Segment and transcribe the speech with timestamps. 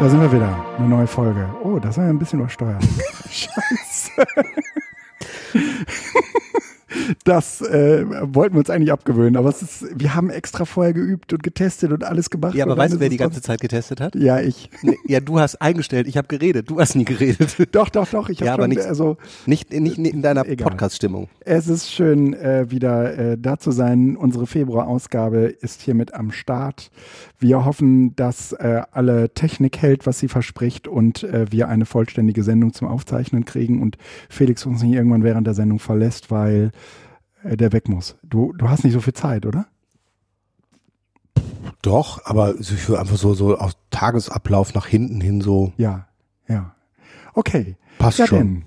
[0.00, 0.64] Da sind wir wieder.
[0.78, 1.46] Eine neue Folge.
[1.62, 2.82] Oh, das war ja ein bisschen übersteuert.
[3.30, 4.12] Scheiße.
[7.24, 11.32] Das äh, wollten wir uns eigentlich abgewöhnen, aber es ist, wir haben extra vorher geübt
[11.34, 12.54] und getestet und alles gemacht.
[12.54, 14.14] Ja, aber weißt du, wer die ganze Zeit getestet hat?
[14.14, 14.70] Ja, ich.
[14.82, 17.56] Nee, Ja, du hast eingestellt, ich habe geredet, du hast nie geredet.
[17.72, 18.30] Doch, doch, doch.
[18.30, 20.44] Ich habe Ja, aber schon, nicht- also Nicht, nicht in deiner.
[20.44, 21.28] Podcast-Stimmung.
[21.40, 24.16] Es ist schön, äh, wieder äh, da zu sein.
[24.16, 26.90] Unsere Februar-Ausgabe ist hiermit am Start.
[27.38, 32.42] Wir hoffen, dass äh, alle Technik hält, was sie verspricht und äh, wir eine vollständige
[32.42, 33.98] Sendung zum Aufzeichnen kriegen und
[34.30, 36.70] Felix uns nicht irgendwann während der Sendung verlässt, weil
[37.44, 38.16] der weg muss.
[38.22, 39.66] Du, du hast nicht so viel Zeit, oder?
[41.82, 46.06] Doch, aber so für einfach so, so aus Tagesablauf nach hinten hin so Ja,
[46.48, 46.74] ja.
[47.34, 47.76] Okay.
[47.98, 48.38] passt ja schon.
[48.38, 48.64] denn.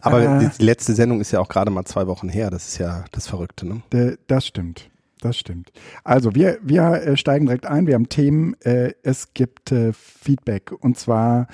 [0.00, 0.50] Aber Äh.
[0.58, 2.50] die letzte Sendung ist ja auch gerade mal zwei Wochen her.
[2.50, 3.82] Das ist ja das Verrückte, ne?
[3.92, 4.90] D- Das stimmt.
[5.20, 5.72] Das stimmt.
[6.04, 7.86] Also wir, wir äh, steigen direkt ein.
[7.86, 8.54] Wir haben Themen.
[8.60, 10.72] Äh, es gibt äh, Feedback.
[10.72, 11.48] Und zwar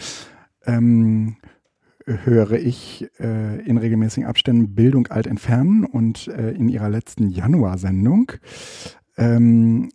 [0.67, 1.37] ähm,
[2.25, 8.33] höre ich äh, in regelmäßigen Abständen Bildung alt entfernen und äh, in ihrer letzten Januar-Sendung
[9.17, 9.91] ähm,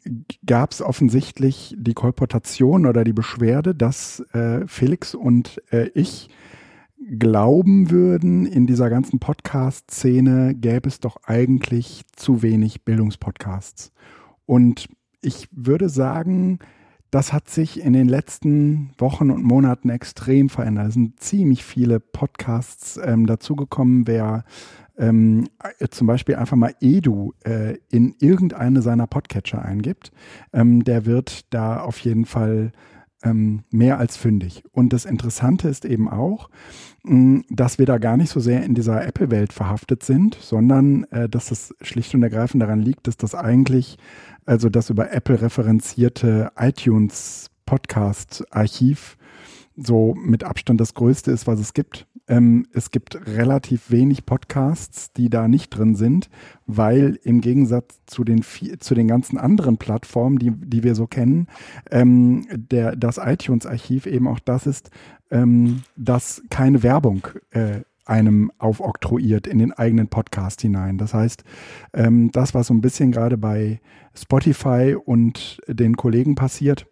[0.45, 6.29] gab es offensichtlich die Kolportation oder die Beschwerde, dass äh, Felix und äh, ich
[7.17, 13.91] glauben würden, in dieser ganzen Podcast-Szene gäbe es doch eigentlich zu wenig Bildungspodcasts.
[14.45, 14.87] Und
[15.21, 16.59] ich würde sagen,
[17.11, 20.89] das hat sich in den letzten Wochen und Monaten extrem verändert.
[20.89, 24.07] Es sind ziemlich viele Podcasts ähm, dazugekommen.
[24.07, 24.43] Wer
[24.97, 25.47] ähm,
[25.79, 30.11] äh, zum Beispiel einfach mal Edu äh, in irgendeine seiner Podcatcher eingibt,
[30.53, 32.71] ähm, der wird da auf jeden Fall
[33.23, 34.63] ähm, mehr als fündig.
[34.71, 36.49] Und das Interessante ist eben auch,
[37.49, 41.51] dass wir da gar nicht so sehr in dieser Apple-Welt verhaftet sind, sondern äh, dass
[41.51, 43.97] es schlicht und ergreifend daran liegt, dass das eigentlich,
[44.45, 49.17] also das über Apple referenzierte iTunes Podcast-Archiv
[49.75, 52.07] so mit Abstand das größte ist, was es gibt.
[52.27, 56.29] Ähm, es gibt relativ wenig Podcasts, die da nicht drin sind,
[56.65, 61.47] weil im Gegensatz zu den, zu den ganzen anderen Plattformen, die, die wir so kennen,
[61.91, 64.89] ähm, der, das iTunes-Archiv eben auch das ist,
[65.29, 70.97] ähm, das keine Werbung äh, einem aufoktroyiert in den eigenen Podcast hinein.
[70.97, 71.43] Das heißt,
[71.93, 73.81] ähm, das, was so ein bisschen gerade bei
[74.13, 76.87] Spotify und den Kollegen passiert,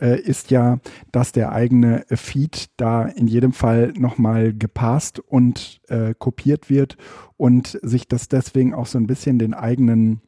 [0.00, 0.78] äh, ist ja,
[1.12, 6.96] dass der eigene Feed da in jedem Fall nochmal gepasst und äh, kopiert wird
[7.36, 10.20] und sich das deswegen auch so ein bisschen den eigenen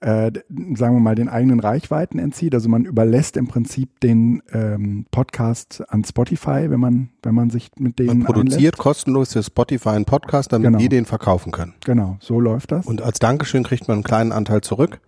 [0.00, 0.30] äh,
[0.76, 2.54] sagen wir mal, den eigenen Reichweiten entzieht.
[2.54, 7.70] Also man überlässt im Prinzip den ähm, Podcast an Spotify, wenn man, wenn man sich
[7.78, 8.78] mit denen Man produziert einlässt.
[8.78, 10.78] kostenlos für Spotify einen Podcast, damit Genau.
[10.78, 11.74] die den verkaufen können.
[11.84, 12.86] Genau, so läuft das.
[12.86, 15.00] Und als Dankeschön kriegt man einen kleinen Anteil zurück.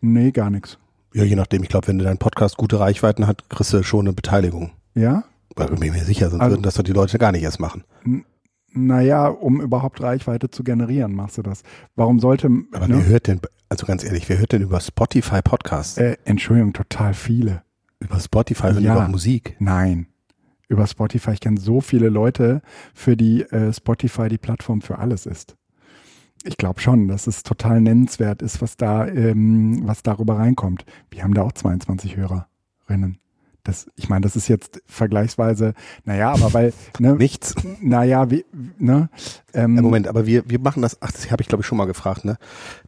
[0.00, 0.78] nee, gar nichts.
[1.14, 1.62] Ja, je nachdem.
[1.62, 4.70] Ich glaube, wenn dein Podcast gute Reichweiten hat, kriegst du schon eine Beteiligung.
[4.94, 5.24] Ja?
[5.56, 7.84] Da bin mir sicher, sonst Also- würden das doch die Leute gar nicht erst machen.
[8.74, 11.62] Naja, um überhaupt Reichweite zu generieren, machst du das.
[11.94, 12.96] Warum sollte, Aber ne?
[12.96, 15.98] wer hört denn, also ganz ehrlich, wer hört denn über Spotify Podcasts?
[15.98, 17.62] äh, Entschuldigung, total viele.
[18.00, 18.94] über Spotify und ja.
[18.94, 19.56] über Musik?
[19.58, 20.06] Nein.
[20.68, 21.32] Über Spotify.
[21.32, 22.62] Ich kenne so viele Leute,
[22.94, 25.56] für die äh, Spotify die Plattform für alles ist.
[26.44, 30.84] Ich glaube schon, dass es total nennenswert ist, was da, ähm, was darüber reinkommt.
[31.10, 33.18] Wir haben da auch 22 Hörerinnen.
[33.64, 35.74] Das, ich meine, das ist jetzt vergleichsweise,
[36.04, 37.54] naja, aber weil, ne, Nichts.
[37.80, 38.44] naja, wie,
[38.78, 39.08] ne,
[39.54, 41.78] ähm, Ja, Moment, aber wir, wir machen das, ach, das habe ich glaube ich schon
[41.78, 42.38] mal gefragt, ne?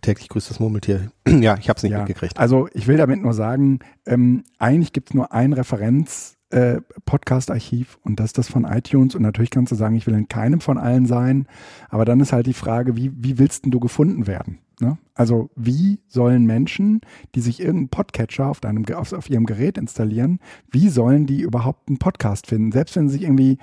[0.01, 1.13] Täglich grüßt das Murmeltier.
[1.29, 2.39] ja, ich habe es nicht Ja, mitgekriegt.
[2.39, 7.99] Also ich will damit nur sagen, ähm, eigentlich gibt es nur ein Referenz äh, Podcast-Archiv
[8.05, 10.61] und das ist das von iTunes und natürlich kannst du sagen, ich will in keinem
[10.61, 11.47] von allen sein,
[11.91, 14.59] aber dann ist halt die Frage, wie, wie willst denn du gefunden werden?
[14.81, 14.99] Ne?
[15.15, 17.01] Also wie sollen Menschen,
[17.35, 20.39] die sich irgendeinen Podcatcher auf, deinem, auf, auf ihrem Gerät installieren,
[20.71, 22.71] wie sollen die überhaupt einen Podcast finden?
[22.73, 23.59] Selbst wenn sie sich irgendwie,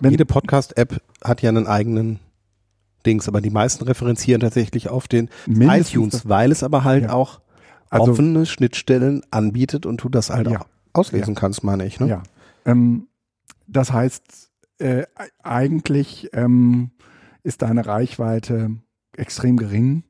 [0.00, 2.18] wenn, Jede Podcast-App hat ja einen eigenen
[3.06, 7.12] Dings, aber die meisten referenzieren tatsächlich auf den Mindestens iTunes, weil es aber halt Ja.
[7.14, 7.40] auch
[7.90, 10.60] Also- offene Schnittstellen anbietet und du das halt Ja.
[10.60, 12.00] auch auslesen kannst, meine ich.
[12.00, 12.08] Ne?
[12.08, 12.22] Ja.
[12.64, 13.08] Ähm,
[13.66, 15.04] das heißt, äh,
[15.42, 16.90] eigentlich ähm,
[17.42, 18.70] ist deine Reichweite
[19.16, 20.04] extrem gering,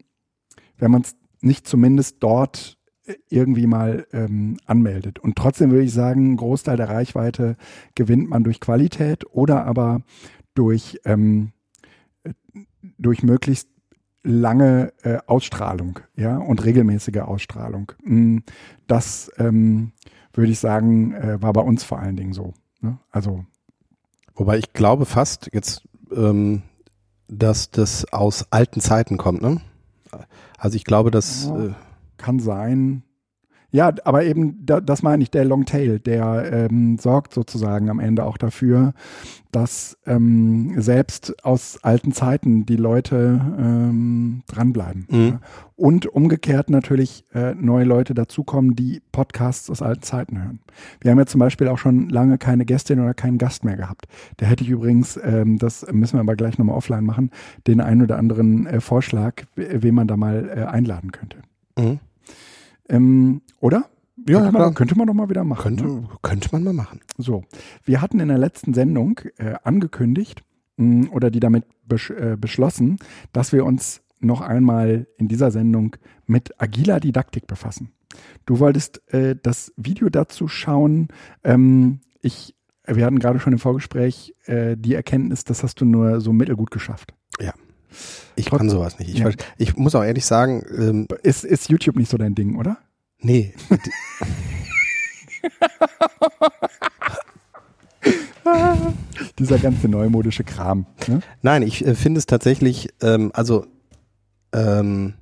[0.79, 5.19] wenn man es nicht zumindest dort äh, irgendwie mal ähm, anmeldet.
[5.19, 7.56] Und trotzdem würde ich sagen, ein Großteil der Reichweite
[7.94, 10.02] gewinnt man durch Qualität oder aber
[10.55, 11.52] durch, ähm,
[12.25, 12.32] äh,
[12.99, 13.69] durch möglichst
[14.25, 17.93] lange äh, Ausstrahlung, ja, und regelmäßige Ausstrahlung.
[18.05, 18.38] Mm,
[18.87, 19.93] Das ähm,
[20.34, 22.55] würde ich sagen, äh, war bei uns vor allen Dingen so.
[22.81, 22.99] Ne?
[23.11, 23.44] Also
[24.34, 25.82] Wobei ich glaube fast jetzt,
[26.14, 26.62] ähm,
[27.29, 29.43] dass das aus alten Zeiten kommt.
[29.43, 29.61] Ne?
[30.58, 31.64] Also ich glaube, dass Ja.
[31.67, 31.75] äh,
[32.17, 33.02] kann sein.
[33.73, 38.25] Ja, aber eben, da, das meine ich, der Longtail, der ähm, sorgt sozusagen am Ende
[38.25, 38.93] auch dafür,
[39.51, 45.07] dass ähm, selbst aus alten Zeiten die Leute ähm, dranbleiben.
[45.11, 45.29] Mhm.
[45.29, 45.41] Ja.
[45.75, 50.61] Und umgekehrt natürlich äh, neue Leute dazukommen, die Podcasts aus alten Zeiten hören.
[51.01, 54.07] Wir haben ja zum Beispiel auch schon lange keine Gästin oder keinen Gast mehr gehabt.
[54.37, 57.31] Da hätte ich übrigens, ähm, das müssen wir aber gleich nochmal offline machen,
[57.67, 61.39] den einen oder anderen äh, Vorschlag, wen man da mal äh, einladen könnte.
[61.79, 62.01] Mhm.
[62.88, 63.87] Ähm, oder?
[64.29, 65.62] Ja, könnte, man, könnte man doch mal wieder machen.
[65.76, 66.08] Könnte, Ne?
[66.23, 67.00] könnte man mal machen.
[67.19, 67.44] So,
[67.84, 70.43] wir hatten in der letzten Sendung äh, angekündigt
[70.76, 72.99] mh, oder die damit besch äh, beschlossen,
[73.32, 75.96] dass wir uns noch einmal in dieser Sendung
[76.26, 77.90] mit agiler Didaktik befassen.
[78.46, 81.08] Du wolltest äh, das Video dazu schauen.
[81.43, 82.55] Ähm, ich,
[82.87, 86.70] wir hatten gerade schon im Vorgespräch äh, die Erkenntnis, das hast du nur so mittelgut
[86.70, 87.14] geschafft.
[88.37, 89.11] Ich Trotz- kann sowas nicht.
[89.11, 89.31] Ich, Ja.
[89.59, 92.79] ich muss auch ehrlich sagen, ähm, Ist, ist YouTube nicht so dein Ding, oder?
[93.25, 93.55] nee,
[99.39, 100.87] Dieser ganze neumodische Kram.
[101.06, 101.21] Ne?
[101.43, 103.67] Nein, ich äh, finde es tatsächlich, ähm, also
[104.53, 105.15] ähm,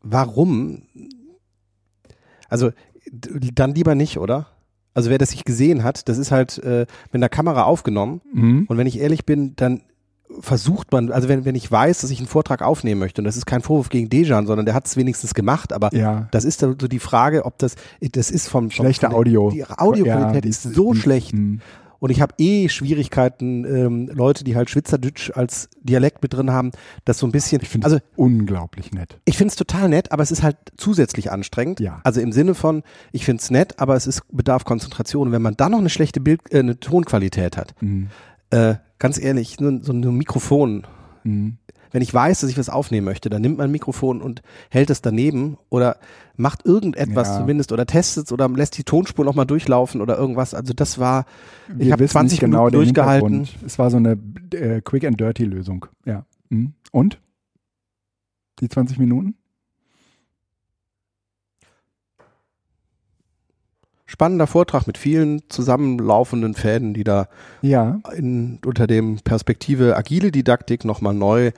[0.00, 0.82] warum?
[2.48, 2.72] Also
[3.12, 4.46] dann lieber nicht, oder?
[4.94, 8.64] Also wer das nicht gesehen hat, das ist halt äh, mit einer Kamera aufgenommen Mhm.
[8.68, 9.82] und wenn ich ehrlich bin, dann
[10.40, 13.36] versucht man, also wenn, wenn ich weiß, dass ich einen Vortrag aufnehmen möchte, und das
[13.36, 16.28] ist kein Vorwurf gegen Dejan, sondern der hat es wenigstens gemacht, aber Ja.
[16.32, 19.50] das ist dann so die Frage, ob das, das ist vom, vom Schlechte Audio.
[19.50, 21.34] Die Audioqualität Ja, ist so schlecht.
[21.34, 21.60] Mhm.
[22.04, 26.70] Und ich habe eh Schwierigkeiten, ähm, Leute, die halt Schwitzerdütsch als Dialekt mit drin haben,
[27.06, 27.62] das so ein bisschen.
[27.62, 29.16] Ich finde also unglaublich nett.
[29.24, 31.80] ich finde es total nett, aber es ist halt zusätzlich anstrengend.
[31.80, 32.02] Ja.
[32.04, 35.28] Also im Sinne von, ich finde es nett, aber es ist bedarf Konzentration.
[35.28, 38.08] Und wenn man dann noch eine schlechte Bild, äh, eine Tonqualität hat, Mhm.
[38.50, 40.86] äh, ganz ehrlich, so, so ein Mikrofon.
[41.22, 41.56] Mhm.
[41.94, 44.90] Wenn ich weiß, dass ich was aufnehmen möchte, dann nimmt man ein Mikrofon und hält
[44.90, 45.98] es daneben oder
[46.36, 47.38] macht irgendetwas Ja.
[47.38, 50.54] zumindest oder testet es oder lässt die Tonspur nochmal durchlaufen oder irgendwas.
[50.54, 51.24] Also das war,
[51.78, 53.48] ich habe wissen 20 nicht genau Minuten durchgehalten.
[53.64, 54.18] Es war so eine
[54.54, 55.86] äh, Quick and Dirty Lösung.
[56.04, 56.26] Ja.
[56.48, 56.72] Mhm.
[56.90, 57.20] Und?
[58.58, 59.36] Die 20 Minuten?
[64.14, 67.26] Spannender Vortrag mit vielen zusammenlaufenden Fäden, die da
[67.62, 67.98] Ja.
[68.16, 71.50] in, unter dem Perspektive agile Didaktik nochmal neu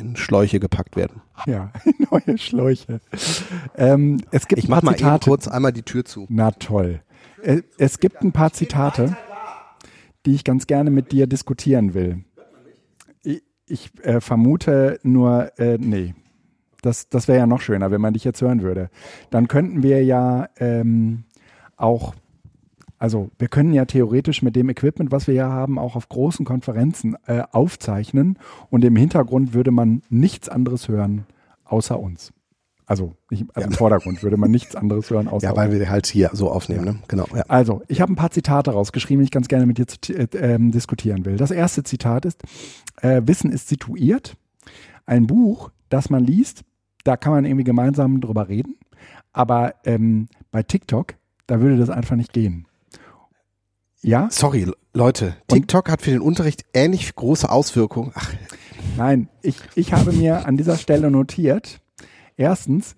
[0.00, 1.20] in Schläuche gepackt werden.
[1.46, 1.70] Ja.
[2.10, 3.00] Neue Schläuche.
[3.76, 6.24] Ähm, es gibt Ich mach mal eben kurz einmal die Tür zu.
[6.30, 7.02] Na toll.
[7.42, 9.16] Äh, Es gibt ein paar Zitate,
[10.24, 12.24] die ich ganz gerne mit dir diskutieren will.
[13.22, 16.14] Ich, ich äh, vermute nur, äh, nee,
[16.80, 18.88] das, das wäre ja noch schöner, wenn man dich jetzt hören würde.
[19.30, 21.24] Dann könnten wir ja ähm,
[21.76, 22.14] auch,
[22.98, 26.44] also wir können ja theoretisch mit dem Equipment, was wir ja haben, auch auf großen
[26.44, 28.38] Konferenzen äh, aufzeichnen
[28.70, 31.26] und im Hintergrund würde man nichts anderes hören
[31.64, 32.32] außer uns.
[32.88, 36.06] Also, nicht, also im Vordergrund würde man nichts anderes hören außer Ja, weil wir halt
[36.06, 36.96] hier so aufnehmen, ne?
[37.08, 37.26] Genau.
[37.34, 37.42] Ja.
[37.48, 40.28] Also, ich habe ein paar Zitate rausgeschrieben, die ich ganz gerne mit dir zu, äh,
[40.36, 41.36] ähm, diskutieren will.
[41.36, 42.44] Das erste Zitat ist,
[43.02, 44.36] äh, Wissen ist situiert.
[45.04, 46.62] Ein Buch, das man liest,
[47.02, 48.76] da kann man irgendwie gemeinsam drüber reden.
[49.32, 51.14] Aber ähm, bei TikTok,
[51.46, 52.66] da würde das einfach nicht gehen.
[54.02, 54.28] Ja?
[54.30, 55.36] Sorry, Leute.
[55.48, 58.12] TikTok hat für den Unterricht ähnlich große Auswirkungen.
[58.14, 58.32] Ach,
[58.96, 61.80] Nein, ich, ich habe mir an dieser Stelle notiert,
[62.36, 62.96] erstens,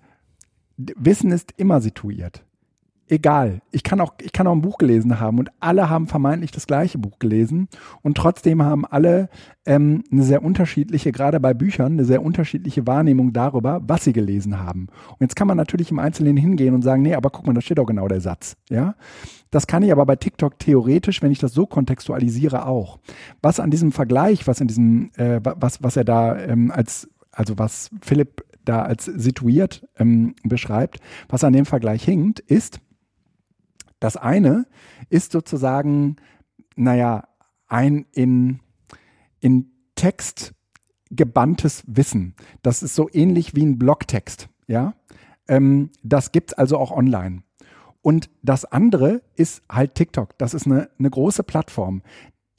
[0.77, 2.45] Wissen ist immer situiert.
[3.11, 3.61] Egal.
[3.71, 6.67] Ich kann auch, ich kann auch ein Buch gelesen haben und alle haben vermeintlich das
[6.67, 7.67] gleiche Buch gelesen
[8.03, 9.29] und trotzdem haben alle
[9.65, 14.59] ähm, eine sehr unterschiedliche, gerade bei Büchern, eine sehr unterschiedliche Wahrnehmung darüber, was sie gelesen
[14.59, 14.89] haben.
[15.09, 17.61] Und jetzt kann man natürlich im Einzelnen hingehen und sagen, nee, aber guck mal, da
[17.61, 18.55] steht doch genau der Satz.
[18.69, 18.93] Ja?
[19.49, 22.99] Das kann ich aber bei TikTok theoretisch, wenn ich das so kontextualisiere, auch.
[23.41, 27.09] Was an diesem Vergleich, was in diesem, äh, wa- was, was er da ähm, als,
[27.31, 32.79] also was Philipp da als situiert ähm, beschreibt, was an dem Vergleich hinkt, ist,
[33.99, 34.65] das eine
[35.09, 36.17] ist sozusagen,
[36.75, 37.27] naja,
[37.67, 38.59] ein in,
[39.39, 40.53] in Text
[41.11, 42.35] gebanntes Wissen.
[42.61, 44.93] Das ist so ähnlich wie ein Blogtext, ja.
[45.47, 47.43] Ähm, das gibt's also auch online.
[48.01, 50.37] Und das andere ist halt TikTok.
[50.37, 52.01] Das ist eine, eine große Plattform.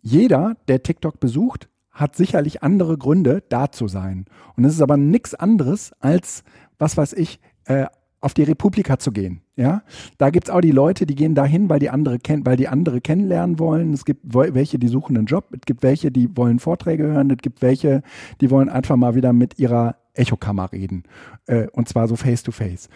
[0.02, 4.26] Jeder, der TikTok besucht, hat sicherlich andere Gründe, da zu sein.
[4.56, 6.44] Und es ist aber nichts anderes als,
[6.78, 7.86] was weiß ich, äh,
[8.20, 9.40] auf die Republika zu gehen.
[9.56, 9.82] Ja,
[10.18, 13.00] da gibt's auch die Leute, die gehen dahin, weil die andere kennen, weil die andere
[13.00, 13.92] kennenlernen wollen.
[13.92, 15.46] Es gibt welche, die suchen einen Job.
[15.52, 17.30] Es gibt welche, die wollen Vorträge hören.
[17.30, 18.02] Es gibt welche,
[18.40, 21.04] die wollen einfach mal wieder mit ihrer Echokammer reden.
[21.46, 22.88] Äh, und zwar so face to face.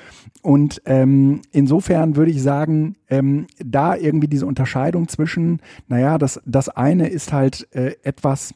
[0.43, 6.69] Und ähm, insofern würde ich sagen, ähm, da irgendwie diese Unterscheidung zwischen, naja, das, das
[6.69, 8.55] eine ist halt äh, etwas,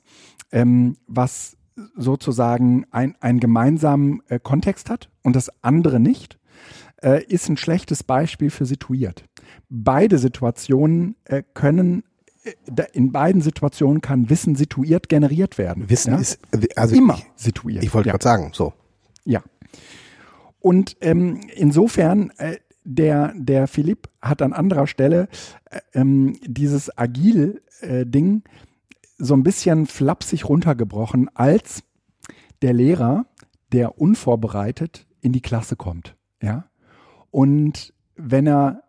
[0.52, 1.56] ähm, was
[1.96, 6.37] sozusagen ein, einen gemeinsamen äh, Kontext hat und das andere nicht,
[7.02, 9.24] äh, ist ein schlechtes Beispiel für situiert.
[9.68, 12.04] Beide Situationen äh, können
[12.44, 15.90] äh, in beiden Situationen kann Wissen situiert generiert werden.
[15.90, 16.20] Wissen ja?
[16.20, 16.40] ist
[16.76, 17.84] also immer ich, situiert.
[17.84, 18.12] Ich wollte ja.
[18.12, 18.72] gerade sagen, so.
[19.24, 19.42] Ja.
[20.60, 25.28] Und ähm, insofern, äh, der, der Philipp hat an anderer Stelle
[25.70, 28.42] äh, ähm, dieses Agil-Ding
[29.18, 31.82] so ein bisschen flapsig runtergebrochen als
[32.62, 33.26] der Lehrer,
[33.72, 36.16] der unvorbereitet in die Klasse kommt.
[36.40, 36.67] Ja.
[37.30, 38.82] Und wenn er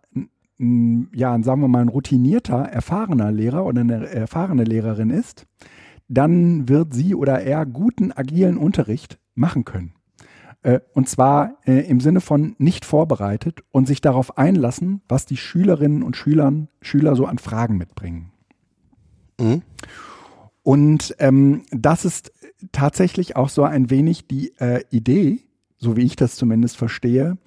[0.59, 5.45] ja, sagen wir mal, ein routinierter, erfahrener Lehrer oder eine erfahrene Lehrerin ist,
[6.09, 9.93] dann wird sie oder er guten agilen Unterricht machen können.
[10.61, 15.37] Äh, und zwar äh, im Sinne von nicht vorbereitet und sich darauf einlassen, was die
[15.37, 18.31] Schülerinnen und Schülern, Schüler so an Fragen mitbringen.
[19.39, 19.61] Mhm.
[20.61, 22.33] Und ähm, das ist
[22.73, 25.39] tatsächlich auch so ein wenig die äh, Idee,
[25.77, 27.37] so wie ich das zumindest verstehe,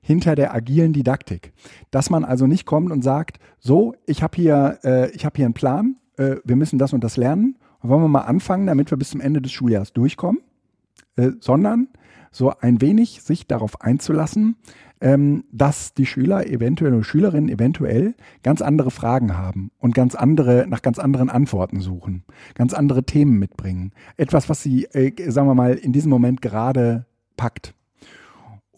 [0.00, 1.52] hinter der agilen Didaktik.
[1.90, 5.46] Dass man also nicht kommt und sagt, so, ich habe hier, äh, ich habe hier
[5.46, 7.56] einen Plan, äh, wir müssen das und das lernen.
[7.82, 10.42] Wollen wir mal anfangen, damit wir bis zum Ende des Schuljahres durchkommen,
[11.16, 11.88] äh, sondern
[12.30, 14.56] so ein wenig sich darauf einzulassen,
[15.00, 20.66] ähm, dass die Schüler eventuell oder Schülerinnen eventuell ganz andere Fragen haben und ganz andere,
[20.68, 23.92] nach ganz anderen Antworten suchen, ganz andere Themen mitbringen.
[24.16, 27.74] Etwas, was sie, äh, sagen wir mal, in diesem Moment gerade packt.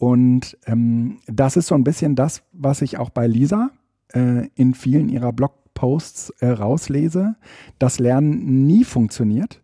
[0.03, 3.69] Und ähm, das ist so ein bisschen das, was ich auch bei Lisa
[4.13, 7.37] äh, in vielen ihrer Blogposts äh, rauslese.
[7.79, 9.61] Das Lernen nie funktioniert,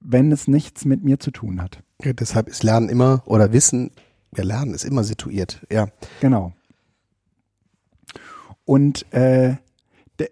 [0.00, 1.82] wenn es nichts mit mir zu tun hat.
[2.02, 3.90] Ja, deshalb ist Lernen immer oder Wissen,
[4.34, 5.88] ja, Lernen ist immer situiert, ja.
[6.22, 6.54] Genau.
[8.64, 9.56] Und äh,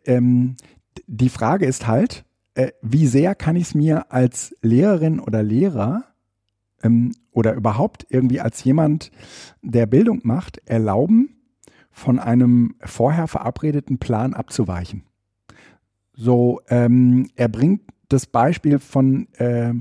[0.06, 0.56] ähm,
[1.06, 6.07] die Frage ist halt, äh, wie sehr kann ich es mir als Lehrerin oder Lehrer
[6.82, 9.10] ähm, oder überhaupt irgendwie als jemand,
[9.62, 11.36] der Bildung macht, erlauben,
[11.90, 15.02] von einem vorher verabredeten Plan abzuweichen.
[16.12, 19.74] So, ähm, er bringt das Beispiel von äh,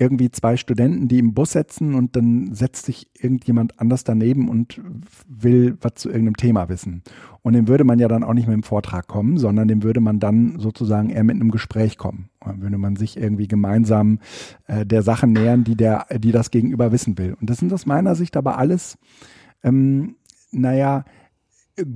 [0.00, 4.80] irgendwie zwei Studenten, die im Bus sitzen und dann setzt sich irgendjemand anders daneben und
[5.28, 7.02] will was zu irgendeinem Thema wissen.
[7.42, 10.00] Und dem würde man ja dann auch nicht mit dem Vortrag kommen, sondern dem würde
[10.00, 12.30] man dann sozusagen eher mit einem Gespräch kommen.
[12.40, 14.20] Dann würde man sich irgendwie gemeinsam
[14.66, 17.36] äh, der Sache nähern, die der, die das Gegenüber wissen will.
[17.38, 18.96] Und das sind aus meiner Sicht aber alles,
[19.62, 20.16] ähm,
[20.50, 21.04] naja,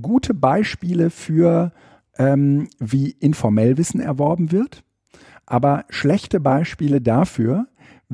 [0.03, 1.71] gute Beispiele für,
[2.19, 4.83] ähm, wie informell Wissen erworben wird,
[5.47, 7.67] aber schlechte Beispiele dafür,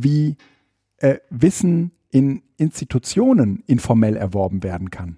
[0.04, 0.38] wie
[0.98, 5.18] äh, Wissen in Institutionen informell erworben werden kann.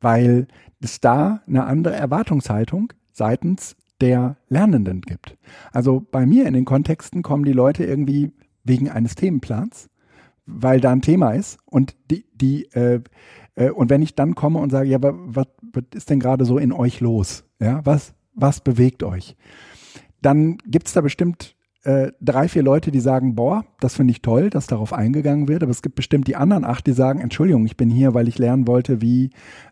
[0.00, 0.48] Weil
[0.80, 5.36] es da eine andere Erwartungshaltung seitens der Lernenden gibt.
[5.72, 8.32] Also bei mir in den Kontexten kommen die Leute irgendwie
[8.64, 9.90] wegen eines Themenplans,
[10.46, 13.00] weil da ein Thema ist und die, die äh,
[13.54, 16.58] äh, und wenn ich dann komme und sage, ja, was, was ist denn gerade so
[16.58, 17.44] in euch los?
[17.60, 19.36] Ja, was, was bewegt euch?
[20.20, 24.22] Dann gibt es da bestimmt äh, drei, vier Leute, die sagen, boah, das finde ich
[24.22, 27.66] toll, dass darauf eingegangen wird, aber es gibt bestimmt die anderen acht, die sagen, Entschuldigung,
[27.66, 29.30] ich bin hier, weil ich lernen wollte, wie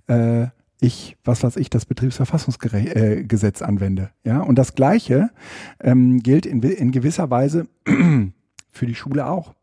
[0.08, 0.46] äh,
[0.80, 4.10] ich, was weiß ich, das Betriebsverfassungsgesetz äh, anwende.
[4.24, 5.30] Ja, und das Gleiche
[5.78, 7.68] ähm, gilt in, in gewisser Weise
[8.72, 9.54] für die Schule auch.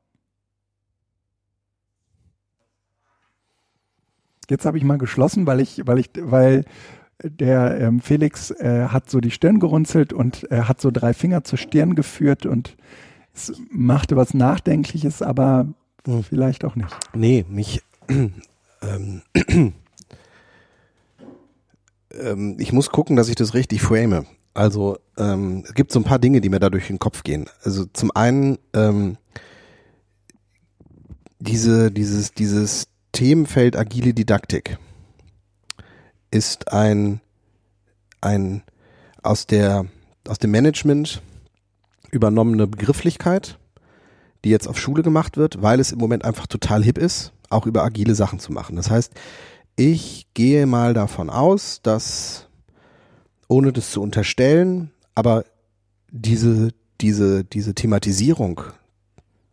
[4.50, 6.64] Jetzt habe ich mal geschlossen, weil ich, weil ich, weil
[7.24, 11.44] der ähm, Felix äh, hat so die Stirn gerunzelt und äh, hat so drei Finger
[11.44, 12.78] zur Stirn geführt und
[13.34, 15.68] es machte was Nachdenkliches, aber
[16.06, 16.24] hm.
[16.24, 16.96] vielleicht auch nicht.
[17.14, 17.82] Nee, mich.
[18.80, 19.24] Ähm,
[22.12, 24.28] ähm, ich muss gucken, dass ich das richtig frame.
[24.54, 27.48] Also ähm, es gibt so ein paar Dinge, die mir da durch den Kopf gehen.
[27.64, 29.18] Also zum einen ähm,
[31.40, 34.78] diese, dieses, dieses Themenfeld agile Didaktik
[36.32, 37.22] ist ein,
[38.22, 38.64] ein
[39.24, 39.86] aus, der,
[40.28, 41.22] aus dem Management
[42.12, 43.58] übernommene Begrifflichkeit,
[44.44, 47.66] die jetzt auf Schule gemacht wird, weil es im Moment einfach total hip ist, auch
[47.66, 48.76] über agile Sachen zu machen.
[48.76, 49.14] Das heißt,
[49.76, 52.48] ich gehe mal davon aus, dass,
[53.48, 55.44] ohne das zu unterstellen, aber
[56.10, 56.70] diese,
[57.02, 58.62] diese, diese Thematisierung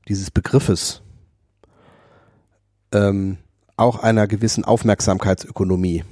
[0.09, 1.03] dieses Begriffes
[2.93, 3.39] ähm,
[3.77, 6.05] auch einer gewissen Aufmerksamkeitsökonomie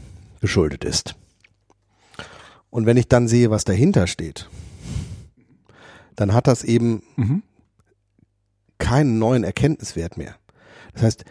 [0.43, 1.15] geschuldet ist.
[2.69, 4.51] Und wenn ich dann sehe, was dahinter steht,
[6.17, 7.43] dann hat das eben mhm.
[8.79, 10.35] keinen neuen Erkenntniswert mehr.
[10.93, 11.25] Das heißt,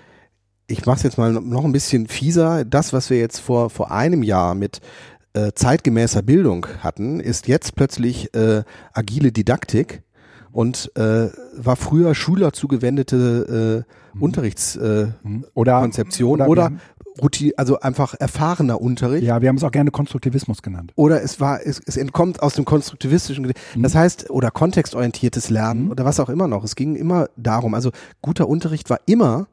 [0.66, 2.64] ich mache es jetzt mal noch ein bisschen fieser.
[2.66, 4.80] Das, was wir jetzt vor, vor einem Jahr mit
[5.34, 8.64] äh, zeitgemäßer Bildung hatten, ist jetzt plötzlich äh,
[8.94, 10.04] agile Didaktik.
[10.52, 14.24] Und äh, war früher Schüler zugewendete äh, Mhm.
[14.24, 16.82] Unterrichtskonzeption äh, Oder, Konzeption oder oder, haben-
[17.22, 19.24] Routine, also einfach erfahrener Unterricht.
[19.26, 20.92] ja, wir haben es auch gerne Konstruktivismus genannt.
[20.96, 23.82] Oder es war, es, es entkommt aus dem konstruktivistischen, Mhm.
[23.84, 26.64] das heißt, oder kontextorientiertes Lernen oder was auch immer noch.
[26.66, 27.92] Es ging immer darum, also
[28.22, 29.48] guter Unterricht war immer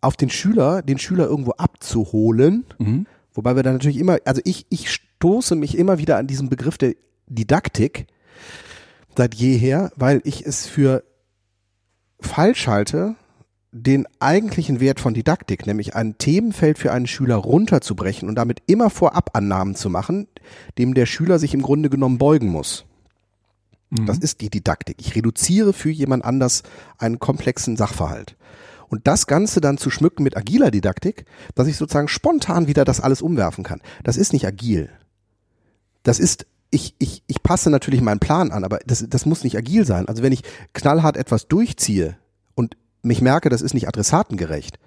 [0.00, 3.06] auf den Schüler, den Schüler irgendwo abzuholen, Mhm.
[3.34, 6.76] wobei wir dann natürlich immer, also ich, ich stoße mich immer wieder an diesen Begriff
[6.78, 6.94] der
[7.28, 8.06] Didaktik
[9.16, 11.04] seit jeher, weil ich es für
[12.20, 13.16] falsch halte,
[13.72, 18.88] den eigentlichen Wert von Didaktik, nämlich ein Themenfeld für einen Schüler runterzubrechen und damit immer
[18.88, 20.28] vorab Annahmen zu machen,
[20.78, 22.84] dem der Schüler sich im Grunde genommen beugen muss.
[23.90, 24.06] Mhm.
[24.06, 24.96] Das ist die Didaktik.
[25.00, 26.62] Ich reduziere für jemand anders
[26.98, 28.36] einen komplexen Sachverhalt.
[28.88, 31.24] Und das Ganze dann zu schmücken mit agiler Didaktik,
[31.56, 33.80] dass ich sozusagen spontan wieder das alles umwerfen kann.
[34.04, 34.88] Das ist nicht agil.
[36.04, 39.56] Das ist, ich, ich, ich passe natürlich meinen Plan an, aber das, das muss nicht
[39.56, 40.08] agil sein.
[40.08, 42.16] Also wenn ich knallhart etwas durchziehe
[42.54, 44.78] und mich merke, das ist nicht adressatengerecht,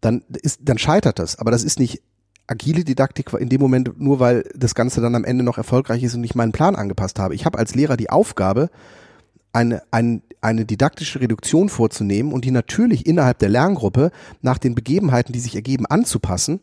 [0.00, 1.36] dann ist, dann scheitert das.
[1.36, 2.02] Aber das ist nicht
[2.46, 6.14] agile Didaktik in dem Moment nur, weil das Ganze dann am Ende noch erfolgreich ist
[6.14, 7.34] und ich meinen Plan angepasst habe.
[7.34, 8.70] Ich habe als Lehrer die Aufgabe,
[9.52, 14.10] eine, ein, eine didaktische Reduktion vorzunehmen und die natürlich innerhalb der Lerngruppe
[14.42, 16.60] nach den Begebenheiten, die sich ergeben, anzupassen.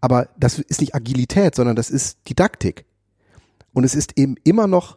[0.00, 2.84] Aber das ist nicht Agilität, sondern das ist Didaktik.
[3.74, 4.96] Und es ist eben immer noch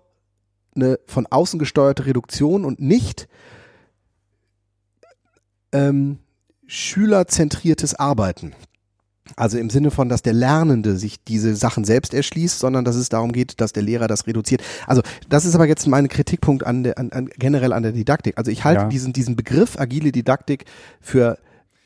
[0.76, 3.28] eine von außen gesteuerte Reduktion und nicht
[5.72, 6.20] ähm,
[6.68, 8.54] schülerzentriertes Arbeiten.
[9.36, 13.10] Also im Sinne von, dass der Lernende sich diese Sachen selbst erschließt, sondern dass es
[13.10, 14.62] darum geht, dass der Lehrer das reduziert.
[14.86, 18.38] Also das ist aber jetzt mein Kritikpunkt an der, an, an, generell an der Didaktik.
[18.38, 18.88] Also ich halte Ja.
[18.88, 20.64] diesen, diesen Begriff agile Didaktik
[21.02, 21.38] für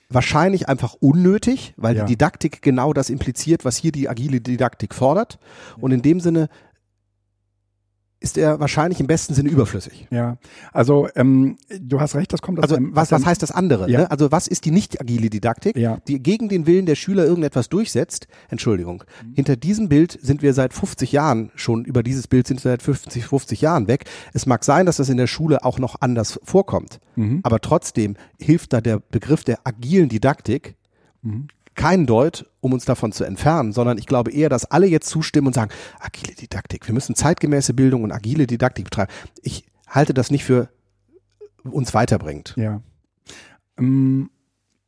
[0.09, 2.03] wahrscheinlich einfach unnötig, weil Ja.
[2.05, 5.39] die Didaktik genau das impliziert, was hier die agile Didaktik fordert.
[5.79, 6.47] Und in dem Sinne
[8.21, 10.07] ist er wahrscheinlich im besten Sinne überflüssig.
[10.11, 10.37] Ja,
[10.71, 13.89] also ähm, du hast recht, das kommt aus Also einem, was, was heißt das andere?
[13.89, 14.01] Ja.
[14.01, 14.11] Ne?
[14.11, 15.97] Also was ist die nicht agile Didaktik, Ja.
[16.07, 18.27] die gegen den Willen der Schüler irgendetwas durchsetzt?
[18.49, 19.03] Entschuldigung.
[19.25, 19.33] Mhm.
[19.33, 22.83] Hinter diesem Bild sind wir seit 50 Jahren schon, über dieses Bild sind wir seit
[22.83, 24.05] 50, 50 Jahren weg.
[24.33, 26.99] Es mag sein, dass das in der Schule auch noch anders vorkommt.
[27.15, 27.39] Mhm.
[27.41, 30.75] Aber trotzdem hilft da der Begriff der agilen Didaktik
[31.23, 31.47] Mhm.
[31.75, 35.47] Kein Deut, um uns davon zu entfernen, sondern ich glaube eher, dass alle jetzt zustimmen
[35.47, 39.11] und sagen, agile Didaktik, wir müssen zeitgemäße Bildung und agile Didaktik betreiben.
[39.41, 40.69] Ich halte das nicht für
[41.63, 42.53] uns weiterbringt.
[42.57, 42.81] Ja.
[43.77, 44.29] Ähm,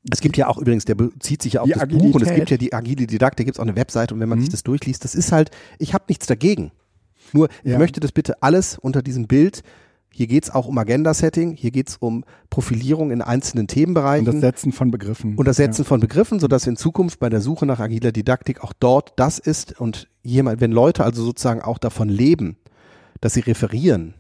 [0.10, 2.36] Es gibt ja auch übrigens, der bezieht sich ja auf das Buch und es Agilität.
[2.36, 4.44] gibt ja die agile Didaktik, gibt es auch eine Webseite und wenn man Mhm.
[4.44, 6.72] sich das durchliest, das ist halt, ich habe nichts dagegen.
[7.32, 7.78] Nur, ich Ja.
[7.78, 9.64] möchte das bitte alles unter diesem Bild,
[10.16, 14.72] hier geht's auch um Agenda-Setting, hier geht's um Profilierung in einzelnen Themenbereichen und das Setzen
[14.72, 15.36] von Begriffen.
[15.36, 18.74] und das Setzen von Begriffen, sodass in Zukunft bei der Suche nach agiler Didaktik auch
[18.80, 22.58] dort das ist und jemand, wenn Leute also sozusagen auch davon leben,
[23.22, 24.14] dass sie referieren,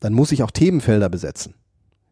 [0.00, 1.54] dann muss ich auch Themenfelder besetzen,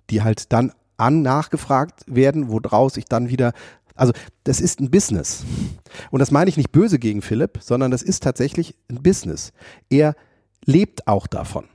[0.09, 3.52] die halt dann an nachgefragt werden, woraus ich dann wieder,
[3.96, 5.44] also das ist ein Business.
[6.11, 9.52] Und das meine ich nicht böse gegen Philipp, sondern das ist tatsächlich ein Business.
[9.90, 10.14] Er
[10.64, 11.66] lebt auch davon.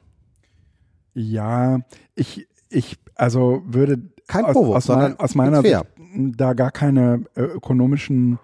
[1.16, 1.80] Ja,
[2.14, 5.62] ich, ich, also würde Kein aus, Vorwurf, aus, mein, aus meiner.
[5.62, 8.40] Sicht da gar keine äh, ökonomischen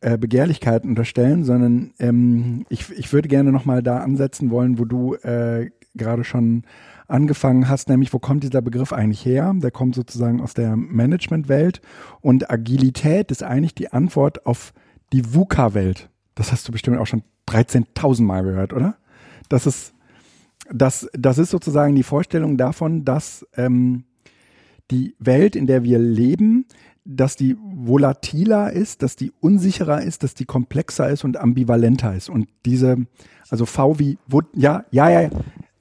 [0.00, 5.14] äh, Begehrlichkeiten unterstellen, sondern ähm, ich, ich würde gerne nochmal da ansetzen wollen, wo du
[5.16, 6.64] äh, gerade schon
[7.08, 9.52] angefangen hast, nämlich wo kommt dieser Begriff eigentlich her?
[9.56, 11.80] Der kommt sozusagen aus der Managementwelt
[12.20, 14.72] und Agilität ist eigentlich die Antwort auf
[15.12, 16.08] die VUCA-Welt.
[16.36, 18.96] Das hast du bestimmt auch schon 13.000 Mal gehört, oder?
[19.48, 19.92] Das ist
[20.72, 24.04] das, das ist sozusagen die Vorstellung davon, dass ähm,
[24.90, 26.66] die Welt, in der wir leben,
[27.04, 32.28] dass die volatiler ist, dass die unsicherer ist, dass die komplexer ist und ambivalenter ist.
[32.28, 32.96] Und diese,
[33.48, 35.30] also V wie, wo, ja, ja, ja, ja,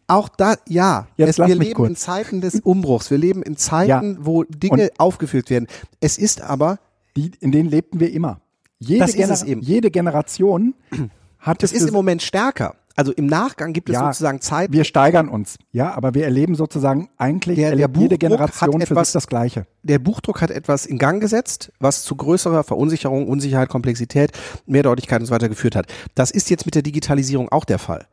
[0.08, 1.08] Auch da, ja.
[1.18, 1.90] Jetzt es, wir leben kurz.
[1.90, 3.12] in Zeiten des Umbruchs.
[3.12, 5.68] Wir leben in Zeiten, wo Dinge aufgeführt werden.
[6.00, 6.80] Es ist aber,
[7.18, 8.42] die, in denen lebten wir immer.
[8.80, 9.62] Jede, Das ist es eben.
[9.62, 10.74] jede Generation
[11.40, 12.76] hat es ist im Moment stärker.
[13.00, 14.74] Also im Nachgang gibt es Ja, sozusagen Zeiten.
[14.74, 19.14] wir steigern uns, ja, aber wir erleben sozusagen eigentlich Der- der jede Generation hat etwas-
[19.14, 19.66] das Gleiche.
[19.84, 24.32] der Buchdruck hat etwas in Gang gesetzt, was zu größerer Verunsicherung, Unsicherheit, Komplexität,
[24.66, 25.86] Mehrdeutigkeit und so weiter geführt hat.
[26.14, 28.06] Das ist jetzt mit der Digitalisierung auch der Fall.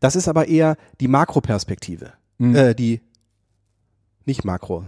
[0.00, 2.12] Das ist aber eher die Makroperspektive.
[2.36, 2.54] Mhm.
[2.54, 3.00] Äh, die,
[4.26, 4.84] nicht Makro,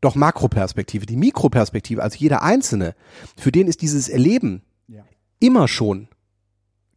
[0.00, 2.96] doch Makroperspektive, die Mikroperspektive, also jeder Einzelne,
[3.36, 5.04] für den ist dieses Erleben Ja.
[5.38, 6.08] immer schon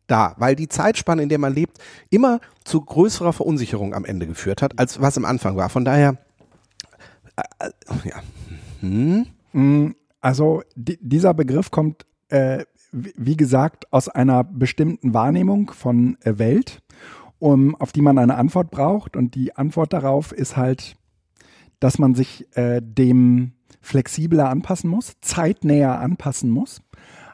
[0.07, 1.77] da, weil die Zeitspanne, in der man lebt,
[2.09, 5.69] immer zu größerer Verunsicherung am Ende geführt hat, als was am Anfang war.
[5.69, 6.17] Von daher,
[7.35, 8.15] äh, äh, ja.
[8.81, 9.25] Hm?
[9.53, 16.17] Mm, Also di dieser Begriff kommt, äh, wie wie gesagt, aus einer bestimmten Wahrnehmung von
[16.21, 16.81] äh, Welt.
[17.39, 19.15] um, auf die man eine Antwort braucht.
[19.15, 20.95] Und die Antwort darauf ist halt,
[21.79, 26.81] dass man sich äh, dem flexibler anpassen muss, zeitnäher anpassen muss,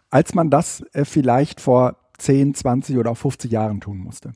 [0.10, 4.34] als man das äh, vielleicht vor 10, 20 oder auch 50 Jahren tun musste.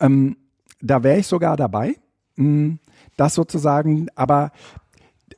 [0.00, 0.36] Ähm,
[0.80, 1.96] da wäre ich sogar dabei,
[2.36, 2.78] hm,
[3.16, 4.52] das sozusagen, aber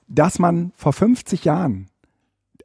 [0.06, 1.88] dass man vor 50 Jahren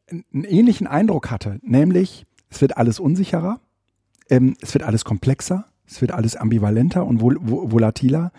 [0.09, 3.59] einen ähnlichen Eindruck hatte, nämlich es wird alles unsicherer,
[4.29, 8.31] ähm, es wird alles komplexer, es wird alles ambivalenter und vol volatiler.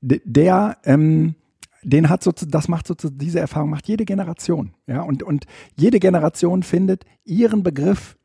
[0.00, 1.34] Der, ähm,
[1.82, 5.46] den hat so, das macht so, diese Erfahrung macht jede Generation, ja, und, und
[5.76, 8.16] jede Generation findet ihren Begriff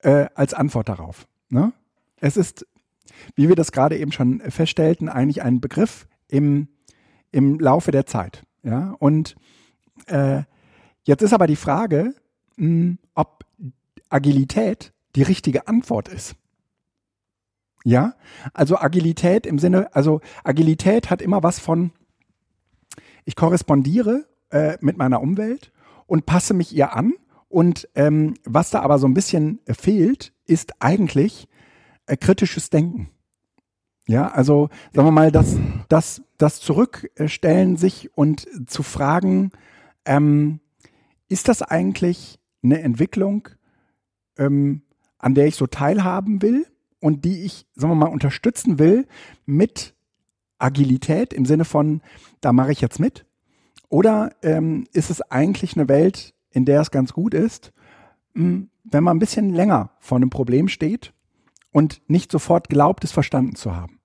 [0.00, 1.26] äh, als Antwort darauf.
[1.52, 1.72] Ne?
[2.16, 2.66] Es ist,
[3.34, 6.68] wie wir das gerade eben schon feststellten, eigentlich ein Begriff im,
[7.30, 9.36] im Laufe der Zeit, ja, und
[10.06, 10.42] äh,
[11.04, 12.14] jetzt ist aber die Frage,
[12.56, 13.44] mh, hm, ob
[14.08, 16.36] Agilität die richtige Antwort ist.
[17.84, 18.14] Ja,
[18.54, 21.90] also Agilität im Sinne, also Agilität hat immer was von,
[23.24, 25.72] ich korrespondiere äh, mit meiner Umwelt
[26.06, 27.12] und passe mich ihr an.
[27.48, 31.48] Und ähm, was da aber so ein bisschen fehlt, ist eigentlich
[32.06, 33.10] äh, kritisches Denken.
[34.06, 35.56] Ja, also sagen wir mal, das,
[35.88, 39.52] das, das Zurückstellen sich und zu fragen,
[40.04, 40.60] ähm,
[41.28, 43.48] ist das eigentlich eine Entwicklung,
[44.36, 44.82] ähm,
[45.18, 46.66] an der ich so teilhaben will
[47.00, 49.06] und die ich, sagen wir mal, unterstützen will
[49.46, 49.94] mit
[50.58, 52.02] Agilität im Sinne von,
[52.40, 53.24] da mache ich jetzt mit?
[53.88, 57.72] Oder ähm, ist es eigentlich eine Welt, in der es ganz gut ist,
[58.34, 61.12] wenn man ein bisschen länger vor einem Problem steht
[61.70, 64.00] und nicht sofort glaubt, es verstanden zu haben?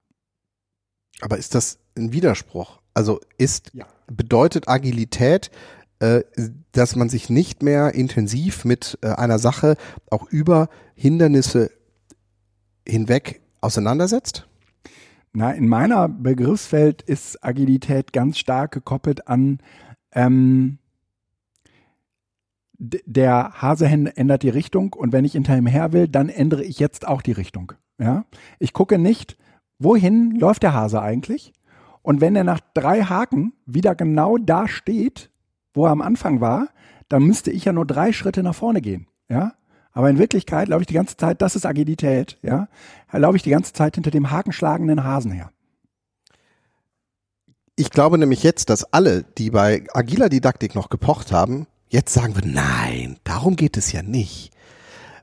[1.22, 2.80] Aber ist das ein Widerspruch?
[2.94, 3.86] Also ist, ja.
[4.08, 5.52] bedeutet Agilität,
[6.00, 6.24] äh,
[6.72, 9.78] dass man sich nicht mehr intensiv mit äh, einer Sache
[10.12, 11.72] auch über Hindernisse
[12.88, 14.48] hinweg auseinandersetzt?
[15.34, 19.60] Na, in meiner Begriffswelt ist Agilität ganz stark gekoppelt an
[20.14, 20.80] ähm,
[22.78, 26.80] der Hase ändert die Richtung und wenn ich hinter ihm her will, dann ändere ich
[26.80, 27.74] jetzt auch die Richtung.
[28.00, 28.26] Ja,
[28.60, 29.38] ich gucke nicht,
[29.80, 31.54] wohin läuft der Hase eigentlich?
[32.04, 35.32] Und wenn er nach drei Haken wieder genau da steht,
[35.74, 36.70] wo er am Anfang war,
[37.10, 39.08] dann müsste ich ja nur drei Schritte nach vorne gehen.
[39.30, 39.54] Ja?
[39.92, 42.68] Aber in Wirklichkeit laufe ich die ganze Zeit, das ist Agilität, ja,
[43.12, 45.52] laufe ich die ganze Zeit hinter dem hakenschlagenden Hasen her.
[47.76, 52.36] Ich glaube nämlich jetzt, dass alle, die bei agiler Didaktik noch gepocht haben, jetzt sagen
[52.36, 54.52] würden, nein, darum geht es ja nicht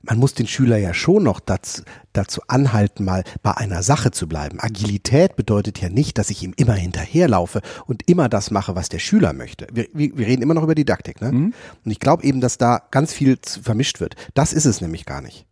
[0.06, 4.28] man muss den Schüler ja schon noch dazu, dazu anhalten, mal bei einer Sache zu
[4.28, 4.60] bleiben.
[4.60, 8.98] Agilität bedeutet ja nicht, dass ich ihm immer hinterherlaufe und immer das mache, was der
[8.98, 9.66] Schüler möchte.
[9.72, 11.32] Wir, wir, wir reden immer noch über Didaktik, ne?
[11.32, 11.54] Mhm.
[11.84, 14.14] Und ich glaube eben, dass da ganz viel vermischt wird.
[14.34, 15.46] Das ist es nämlich gar nicht.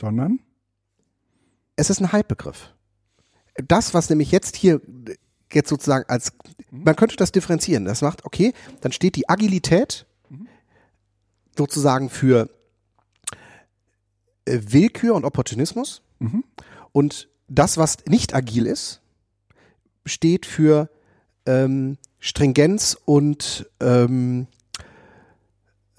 [0.00, 0.40] Sondern?
[1.76, 2.72] Es ist ein Hypebegriff.
[3.66, 4.80] Das, was nämlich jetzt hier
[5.52, 6.32] jetzt sozusagen als,
[6.70, 7.84] man könnte das differenzieren.
[7.84, 10.09] Das macht, okay, dann steht die Agilität mhm.
[11.60, 12.48] Sozusagen für
[14.46, 16.00] äh, Willkür und Opportunismus.
[16.18, 16.42] Mhm.
[16.92, 19.02] Und das, was nicht agil ist,
[20.06, 20.88] steht für
[21.44, 24.46] ähm, Stringenz und ähm,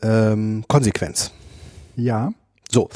[0.01, 1.31] ähm, Konsequenz.
[1.95, 2.33] Ja.
[2.71, 2.89] So.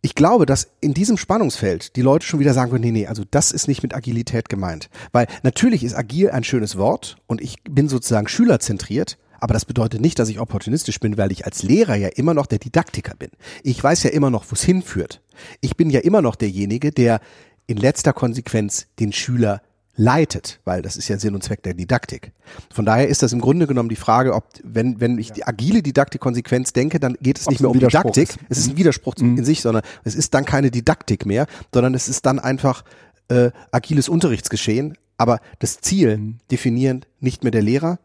[0.00, 3.24] Ich glaube, dass in diesem Spannungsfeld die Leute schon wieder sagen würden, nee, nee, also
[3.30, 4.88] das ist nicht mit Agilität gemeint.
[5.12, 10.00] Weil natürlich ist agil ein schönes Wort und ich bin sozusagen schülerzentriert, aber das bedeutet
[10.00, 13.30] nicht, dass ich opportunistisch bin, weil ich als Lehrer ja immer noch der Didaktiker bin.
[13.62, 15.22] Ich weiß ja immer noch, wo es hinführt.
[15.60, 17.20] Ich bin ja immer noch derjenige, der
[17.66, 19.62] in letzter Konsequenz den Schüler
[19.96, 22.32] leitet, weil das ist ja Sinn und Zweck der Didaktik.
[22.72, 25.82] Von daher ist das im Grunde genommen die Frage, ob, wenn, wenn ich die agile
[25.82, 28.30] Didaktik-Konsequenz denke, dann geht es nicht mehr um Didaktik.
[28.30, 28.38] Ist.
[28.48, 28.78] Es ist ein mhm.
[28.78, 29.38] Widerspruch mhm.
[29.38, 32.84] in sich, sondern es ist dann keine Didaktik mehr, sondern es ist dann einfach
[33.28, 34.98] äh, agiles Unterrichtsgeschehen.
[35.18, 36.38] Aber das Ziel mhm.
[36.50, 37.98] definieren nicht mehr der Lehrer,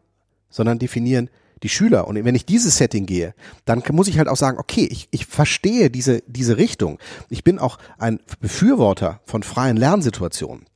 [0.52, 1.28] sondern definieren
[1.64, 2.06] die Schüler.
[2.06, 3.34] Und wenn ich dieses Setting gehe,
[3.64, 6.98] dann muss ich halt auch sagen, okay, ich, ich verstehe diese, diese Richtung.
[7.28, 10.66] Ich bin auch ein Befürworter von freien Lernsituationen.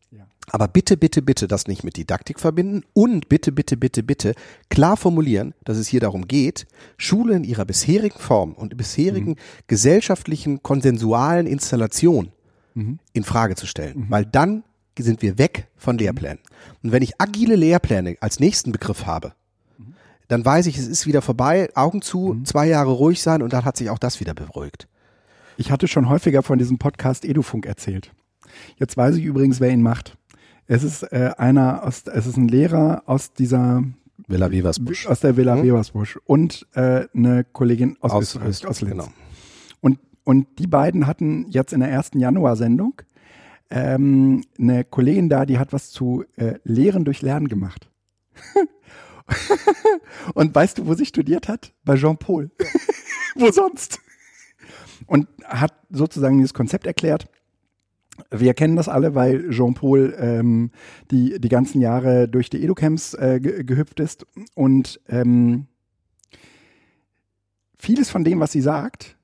[0.51, 4.35] Aber bitte, bitte, bitte das nicht mit Didaktik verbinden und bitte, bitte, bitte, bitte
[4.71, 9.37] klar formulieren, dass es hier darum geht, Schule in ihrer bisherigen Form und bisherigen mhm.
[9.67, 12.31] gesellschaftlichen konsensualen Installation
[12.75, 13.01] mhm.
[13.13, 13.99] in Frage zu stellen.
[13.99, 14.07] Mhm.
[14.09, 14.63] Weil dann
[14.99, 16.39] sind wir weg von Lehrplänen.
[16.83, 19.33] Und wenn ich agile Lehrpläne als nächsten Begriff habe,
[20.29, 22.45] dann weiß ich, es ist wieder vorbei, Augen zu, mhm.
[22.45, 24.89] zwei Jahre ruhig sein und dann hat sich auch das wieder beruhigt.
[25.57, 28.13] Ich hatte schon häufiger von diesem Podcast Edufunk erzählt.
[28.77, 30.17] Jetzt weiß ich übrigens, wer ihn macht.
[30.67, 33.85] Es ist äh, einer aus, es ist ein Lehrer aus dieser
[34.27, 35.07] Villa Weversbusch.
[35.07, 35.63] Aus der Villa hm?
[35.63, 38.93] Weversbusch und äh, eine Kollegin aus, aus Österreich, aus Linz.
[38.93, 39.09] Genau.
[39.81, 43.03] Und, und die beiden hatten jetzt in der ersten Januar-Sendung
[43.71, 47.91] ähm, eine Kollegin da, die hat was zu äh, Lehren durch Lernen gemacht.
[50.35, 51.73] Und weißt du, wo sie studiert hat?
[51.85, 52.51] Bei Jean Paul.
[53.35, 54.01] wo sonst?
[55.07, 57.29] Und hat sozusagen dieses Konzept erklärt.
[58.31, 60.71] Wir kennen das alle, weil Jean-Paul ähm,
[61.11, 64.27] die, die ganzen Jahre durch die Educamps äh, ge gehüpft ist.
[64.55, 65.67] Und ähm,
[67.79, 69.17] vieles von dem, was sie sagt,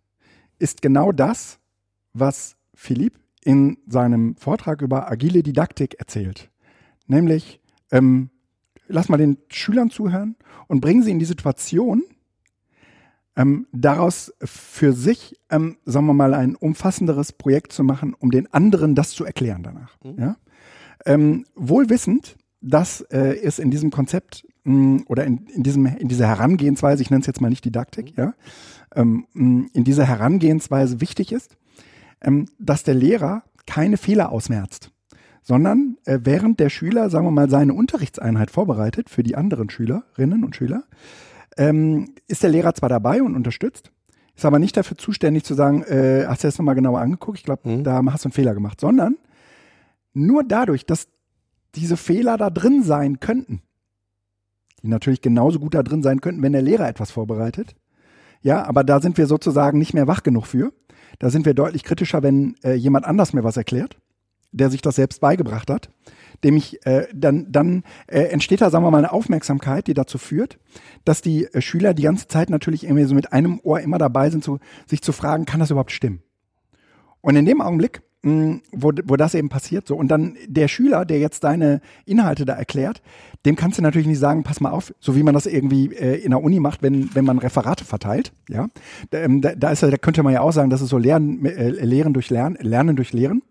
[0.59, 1.59] ist genau das,
[2.13, 6.51] was Philipp in seinem Vortrag über agile Didaktik erzählt.
[7.07, 7.61] Nämlich,
[7.91, 8.31] ähm,
[8.93, 10.37] lass mal den Schülern zuhören
[10.69, 12.03] und bringen sie in die Situation,
[13.35, 18.53] ähm, daraus für sich, ähm, sagen wir mal, ein umfassenderes Projekt zu machen, um den
[18.53, 19.97] anderen das zu erklären danach.
[20.05, 20.19] Mhm.
[20.19, 20.37] Ja?
[21.07, 25.87] Ähm, wohl wissend, dass äh, es in diesem Konzept mh, mm, oder in, in, diesem,
[25.87, 28.23] in dieser Herangehensweise, ich nenne es jetzt mal nicht Didaktik, mhm.
[28.23, 28.35] ja,
[28.95, 31.57] ähm, mm, in dieser Herangehensweise wichtig ist,
[32.21, 34.92] ähm, dass der Lehrer keine Fehler ausmerzt,
[35.43, 40.45] sondern äh, während der Schüler, sagen wir mal, seine Unterrichtseinheit vorbereitet für die anderen Schülerinnen
[40.45, 40.85] und Schüler,
[41.57, 43.93] ähm, ist der Lehrer zwar dabei und unterstützt,
[44.35, 47.39] ist aber nicht dafür zuständig zu sagen, äh, hast du das nochmal genauer angeguckt?
[47.39, 47.85] Ich glaube, mhm.
[47.85, 49.17] da hast du einen Fehler gemacht, sondern
[50.15, 51.09] nur dadurch, dass
[51.75, 53.63] diese Fehler da drin sein könnten,
[54.83, 57.75] die natürlich genauso gut da drin sein könnten, wenn der Lehrer etwas vorbereitet.
[58.43, 60.73] Ja, aber da sind wir sozusagen nicht mehr wach genug für.
[61.19, 63.99] Da sind wir deutlich kritischer, wenn äh, jemand anders mir was erklärt,
[64.53, 65.91] der sich das selbst beigebracht hat
[66.45, 70.19] dem ich äh, dann dann äh, entsteht da sagen wir mal eine Aufmerksamkeit, die dazu
[70.19, 70.59] führt,
[71.05, 74.31] dass die äh, Schüler die ganze Zeit natürlich irgendwie so mit einem Ohr immer dabei
[74.31, 76.23] sind, so, sich zu fragen, kann das überhaupt stimmen?
[77.21, 80.67] Und in dem Augenblick, mh, hm, wo, wo das eben passiert, so und dann der
[80.67, 83.03] Schüler, der jetzt deine Inhalte da erklärt,
[83.47, 86.17] dem kannst du natürlich nicht sagen, pass mal auf, so wie man das irgendwie äh,
[86.17, 88.69] in der Uni macht, wenn wenn man Referate verteilt, ja,
[89.11, 91.45] da, ähm, da, da ist da könnte man ja auch sagen, das ist so Lernen,
[91.45, 93.43] äh, Lehren durch Lernen, Lernen durch Lehren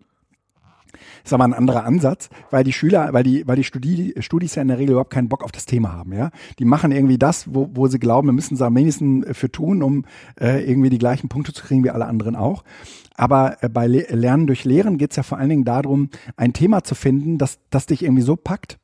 [1.24, 4.62] ist aber ein anderer Ansatz, weil die Schüler, weil die, weil die Studi Studis ja
[4.62, 6.30] in der Regel überhaupt keinen Bock auf das Thema haben, ja.
[6.58, 9.82] Die machen irgendwie das, wo, wo sie glauben, wir müssen es am wenigsten für tun,
[9.82, 10.04] um
[10.40, 12.64] äh, irgendwie die gleichen Punkte zu kriegen wie alle anderen auch.
[13.14, 16.52] Aber äh, bei Le Lernen durch Lehren geht es ja vor allen Dingen darum, ein
[16.52, 18.78] Thema zu finden, das, das dich irgendwie so packt,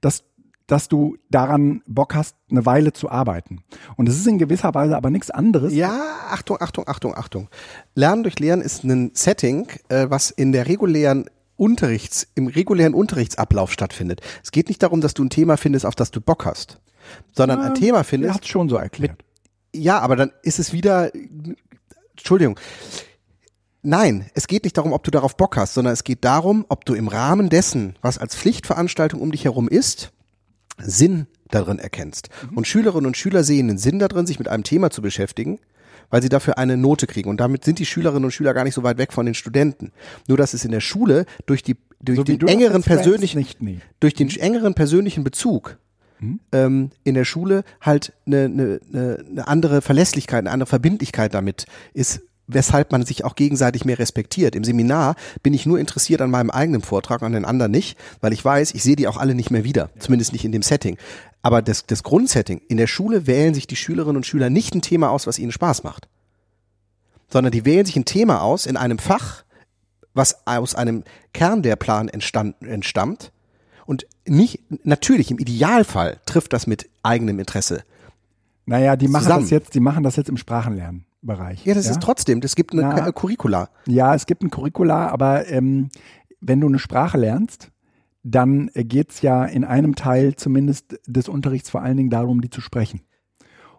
[0.00, 0.24] dass
[0.70, 3.64] dass du daran Bock hast, eine Weile zu arbeiten.
[3.96, 5.74] Und es ist in gewisser Weise aber nichts anderes.
[5.74, 7.48] Ja, Achtung, Achtung, Achtung, Achtung.
[7.96, 11.28] Lernen durch Lehren ist ein Setting, äh, was in der regulären
[11.60, 14.22] Unterrichts, im regulären Unterrichtsablauf stattfindet.
[14.42, 16.80] Es geht nicht darum, dass du ein Thema findest, auf das du Bock hast,
[17.32, 18.30] sondern ja, ein Thema findest.
[18.30, 19.18] Er hat schon so erklärt.
[19.18, 21.12] Mit, ja, aber dann ist es wieder,
[22.12, 22.58] Entschuldigung.
[23.82, 26.86] Nein, es geht nicht darum, ob du darauf Bock hast, sondern es geht darum, ob
[26.86, 30.12] du im Rahmen dessen, was als Pflichtveranstaltung um dich herum ist,
[30.78, 32.30] Sinn darin erkennst.
[32.50, 32.56] Mhm.
[32.56, 35.58] Und Schülerinnen und Schüler sehen den Sinn darin, sich mit einem Thema zu beschäftigen
[36.10, 37.30] weil sie dafür eine Note kriegen.
[37.30, 39.92] Und damit sind die Schülerinnen und Schüler gar nicht so weit weg von den Studenten.
[40.28, 43.78] Nur dass es in der Schule durch die durch so den engeren persönlichen nicht, nee.
[44.00, 45.76] durch den engeren persönlichen Bezug
[46.18, 46.40] hm?
[46.52, 48.80] ähm, in der Schule halt eine, eine,
[49.30, 54.54] eine andere Verlässlichkeit, eine andere Verbindlichkeit damit ist weshalb man sich auch gegenseitig mehr respektiert.
[54.54, 58.32] Im Seminar bin ich nur interessiert an meinem eigenen Vortrag, an den anderen nicht, weil
[58.32, 60.96] ich weiß, ich sehe die auch alle nicht mehr wieder, zumindest nicht in dem Setting.
[61.42, 64.82] Aber das, das Grundsetting, in der Schule wählen sich die Schülerinnen und Schüler nicht ein
[64.82, 66.08] Thema aus, was ihnen Spaß macht,
[67.28, 69.44] sondern die wählen sich ein Thema aus in einem Fach,
[70.12, 73.32] was aus einem Kernlehrplan entstand, entstammt
[73.86, 77.84] und nicht, natürlich im Idealfall trifft das mit eigenem Interesse.
[78.66, 79.42] Naja, die machen zusammen.
[79.42, 81.64] das jetzt, die machen das jetzt im Sprachenlernbereich.
[81.64, 81.92] Ja, das ja?
[81.92, 83.68] ist trotzdem, es gibt eine Na, Curricula.
[83.86, 85.90] Ja, es gibt ein Curricula, aber ähm,
[86.40, 87.70] wenn du eine Sprache lernst,
[88.22, 92.50] dann geht es ja in einem Teil zumindest des Unterrichts vor allen Dingen darum, die
[92.50, 93.00] zu sprechen.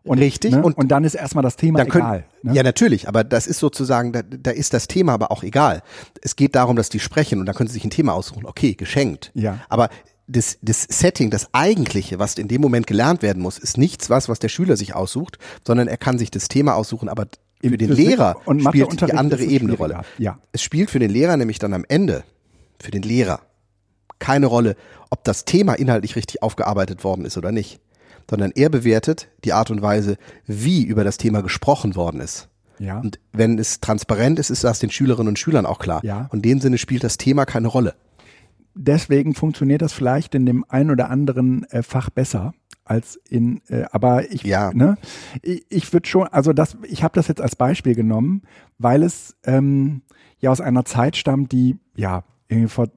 [0.03, 0.53] Und, Richtig.
[0.53, 0.63] Ne?
[0.63, 2.25] Und, und dann ist erstmal das Thema können, egal.
[2.41, 2.55] Ne?
[2.55, 5.83] Ja, natürlich, aber das ist sozusagen, da, da ist das Thema aber auch egal.
[6.21, 8.45] Es geht darum, dass die sprechen und da können sie sich ein Thema aussuchen.
[8.45, 9.31] Okay, geschenkt.
[9.35, 9.59] Ja.
[9.69, 9.89] Aber
[10.27, 14.27] das, das Setting, das eigentliche, was in dem Moment gelernt werden muss, ist nichts was,
[14.27, 17.27] was der Schüler sich aussucht, sondern er kann sich das Thema aussuchen, aber
[17.61, 20.01] für den Lehrer spielt die andere Ebene Rolle.
[20.17, 20.39] Ja.
[20.51, 22.23] Es spielt für den Lehrer nämlich dann am Ende,
[22.79, 23.41] für den Lehrer,
[24.21, 24.77] keine Rolle,
[25.09, 27.81] ob das Thema inhaltlich richtig aufgearbeitet worden ist oder nicht,
[28.29, 32.47] sondern er bewertet die Art und Weise, wie über das Thema gesprochen worden ist.
[32.79, 32.99] Ja.
[32.99, 36.03] Und wenn es transparent ist, ist das den Schülerinnen und Schülern auch klar.
[36.03, 36.29] Ja.
[36.31, 37.95] Und in dem Sinne spielt das Thema keine Rolle.
[38.73, 42.53] Deswegen funktioniert das vielleicht in dem einen oder anderen äh, Fach besser
[42.85, 44.71] als in, äh, aber ich, ja.
[44.73, 44.97] ne,
[45.41, 48.43] ich, ich würde schon, also das, ich habe das jetzt als Beispiel genommen,
[48.77, 50.01] weil es ähm,
[50.39, 52.87] ja aus einer Zeit stammt, die ja irgendwie vor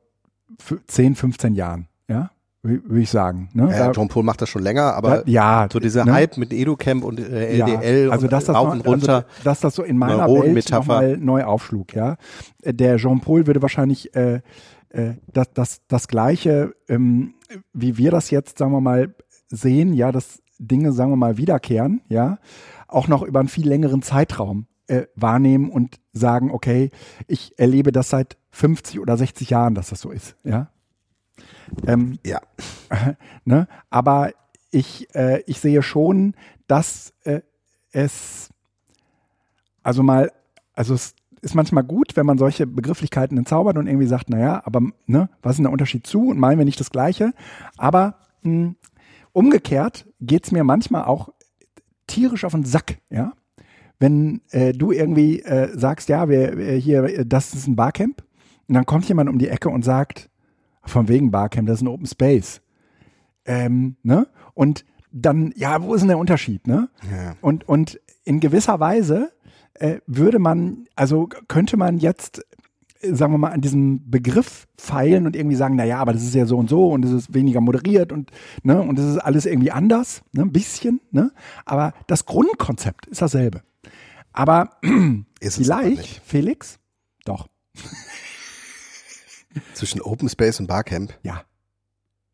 [0.86, 2.30] 10, 15 Jahren, ja,
[2.62, 3.50] würde ich sagen.
[3.52, 3.70] Ne?
[3.70, 6.12] Ja, John Paul macht das schon länger, aber ja, so dieser ne?
[6.12, 9.14] Hype mit EduCamp und äh, LDL ja, also und dass das rauf noch, und runter.
[9.16, 12.16] Also, dass das so in meiner Welt nochmal neu aufschlug, ja.
[12.64, 14.40] Der Jean Paul würde wahrscheinlich äh,
[14.94, 17.34] äh, das, das, das Gleiche, ähm,
[17.72, 19.14] wie wir das jetzt, sagen wir mal,
[19.48, 22.38] sehen, ja, dass Dinge, sagen wir mal, wiederkehren, ja,
[22.88, 26.90] auch noch über einen viel längeren Zeitraum äh, wahrnehmen und sagen, okay,
[27.26, 30.68] ich erlebe das seit 50 oder 60 Jahren, dass das so ist, ja.
[31.86, 32.40] Ähm, ja.
[33.44, 33.66] ne?
[33.90, 34.30] Aber
[34.70, 36.34] ich, äh, ich sehe schon,
[36.66, 37.40] dass äh,
[37.92, 38.50] es,
[39.82, 40.32] also mal,
[40.74, 44.80] also es ist manchmal gut, wenn man solche Begrifflichkeiten entzaubert und irgendwie sagt, naja, aber
[45.06, 47.32] ne, was ist denn der Unterschied zu und meinen wir nicht das Gleiche?
[47.76, 48.76] Aber mh, hm,
[49.32, 51.30] umgekehrt geht's mir manchmal auch
[52.06, 53.32] tierisch auf den Sack, ja.
[53.98, 58.22] Wenn äh, du irgendwie äh, sagst, ja, wir, wir hier, das ist ein Barcamp,
[58.68, 60.30] und dann kommt jemand um die Ecke und sagt,
[60.84, 62.60] von wegen Barcamp, das ist ein Open Space.
[63.44, 64.26] Ähm, ne?
[64.54, 66.88] Und dann, ja, wo ist denn der Unterschied, ne?
[67.10, 67.36] Ja.
[67.40, 69.30] Und, und in gewisser Weise
[69.74, 72.44] äh, würde man, also könnte man jetzt,
[73.02, 76.34] sagen wir mal, an diesem Begriff feilen und irgendwie sagen, na ja, aber das ist
[76.34, 78.30] ja so und so und es ist weniger moderiert und,
[78.62, 81.32] ne, und es ist alles irgendwie anders, ne, ein bisschen, ne?
[81.64, 83.62] Aber das Grundkonzept ist dasselbe.
[84.34, 84.70] Aber
[85.40, 86.78] ist vielleicht, Felix,
[87.24, 87.48] doch.
[89.74, 91.14] Zwischen Open Space und Barcamp?
[91.22, 91.42] Ja.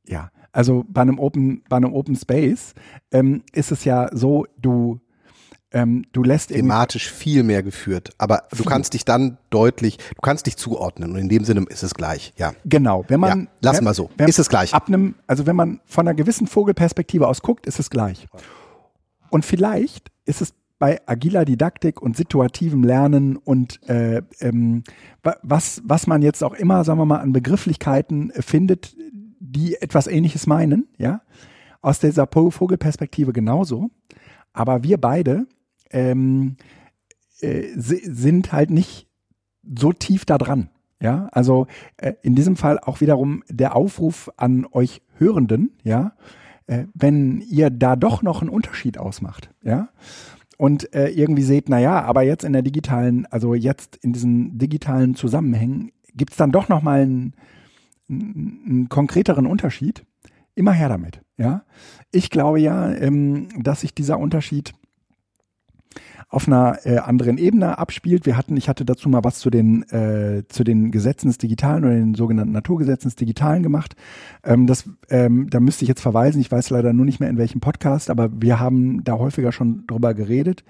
[0.06, 0.30] Ja.
[0.50, 2.74] Also bei einem Open, bei einem Open Space
[3.12, 4.98] ähm, ist es ja so, du,
[5.70, 8.64] ähm, du lässt thematisch viel mehr geführt, aber viel.
[8.64, 11.94] du kannst dich dann deutlich, du kannst dich zuordnen und in dem Sinne ist es
[11.94, 12.54] gleich, ja.
[12.64, 14.74] Genau, wenn man ja, lassen wir so, ist es gleich.
[14.74, 18.26] Ab einem, also wenn man von einer gewissen Vogelperspektive aus guckt, ist es gleich.
[19.28, 24.82] Und vielleicht ist es bei agiler Didaktik und situativem Lernen und äh, ähm,
[25.42, 28.96] was, was man jetzt auch immer, sagen wir mal, an Begrifflichkeiten findet,
[29.38, 31.20] die etwas Ähnliches meinen, ja,
[31.82, 33.90] aus dieser Vogelperspektive genauso.
[34.54, 35.46] Aber wir beide
[35.90, 36.56] ähm,
[37.40, 39.06] äh, sind halt nicht
[39.62, 40.70] so tief da dran.
[41.02, 41.66] Ja, also
[41.98, 46.12] äh, in diesem Fall auch wiederum der Aufruf an euch Hörenden, ja,
[46.66, 49.90] äh, wenn ihr da doch noch einen Unterschied ausmacht, ja,
[50.60, 55.14] und äh, irgendwie seht, naja, aber jetzt in der digitalen, also jetzt in diesen digitalen
[55.14, 57.32] Zusammenhängen gibt es dann doch nochmal einen,
[58.10, 60.04] einen konkreteren Unterschied.
[60.54, 61.62] Immer her damit, ja.
[62.12, 64.74] Ich glaube ja, ähm, dass sich dieser Unterschied
[66.30, 68.24] auf einer äh, anderen Ebene abspielt.
[68.24, 71.84] Wir hatten, ich hatte dazu mal was zu den äh, zu den Gesetzen des Digitalen
[71.84, 73.96] oder den sogenannten Naturgesetzen des Digitalen gemacht.
[74.44, 76.40] Ähm, das, ähm, da müsste ich jetzt verweisen.
[76.40, 79.86] Ich weiß leider nur nicht mehr in welchem Podcast, aber wir haben da häufiger schon
[79.88, 80.62] drüber geredet.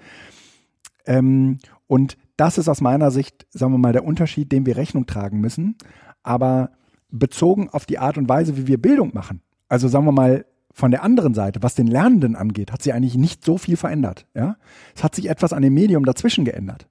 [1.05, 5.05] Ähm, und das ist aus meiner Sicht, sagen wir mal, der Unterschied, dem wir Rechnung
[5.05, 5.75] tragen müssen.
[6.23, 6.71] Aber
[7.11, 9.41] bezogen auf die Art und Weise, wie wir Bildung machen.
[9.67, 13.15] Also sagen wir mal, von der anderen Seite, was den Lernenden angeht, hat sich eigentlich
[13.15, 14.25] nicht so viel verändert.
[14.33, 14.57] Ja?
[14.95, 16.87] Es hat sich etwas an dem Medium dazwischen geändert.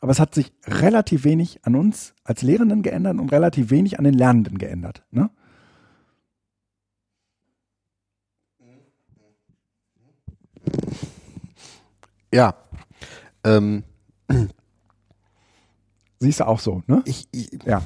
[0.00, 4.04] Aber es hat sich relativ wenig an uns als Lehrenden geändert und relativ wenig an
[4.04, 5.04] den Lernenden geändert.
[5.10, 5.30] Ne?
[12.32, 12.54] Ja.
[13.44, 13.84] Ähm.
[16.18, 17.02] Siehst du auch so, ne?
[17.04, 17.82] Ich, ich, ja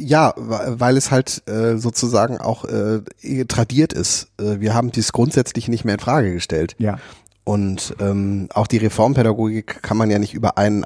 [0.00, 3.00] ja, weil es halt äh, sozusagen auch äh,
[3.46, 4.28] tradiert ist.
[4.40, 6.74] Äh, wir haben dies grundsätzlich nicht mehr in Frage gestellt.
[6.78, 6.98] Ja.
[7.44, 10.84] Und ähm, auch die Reformpädagogik kann man ja nicht über einen,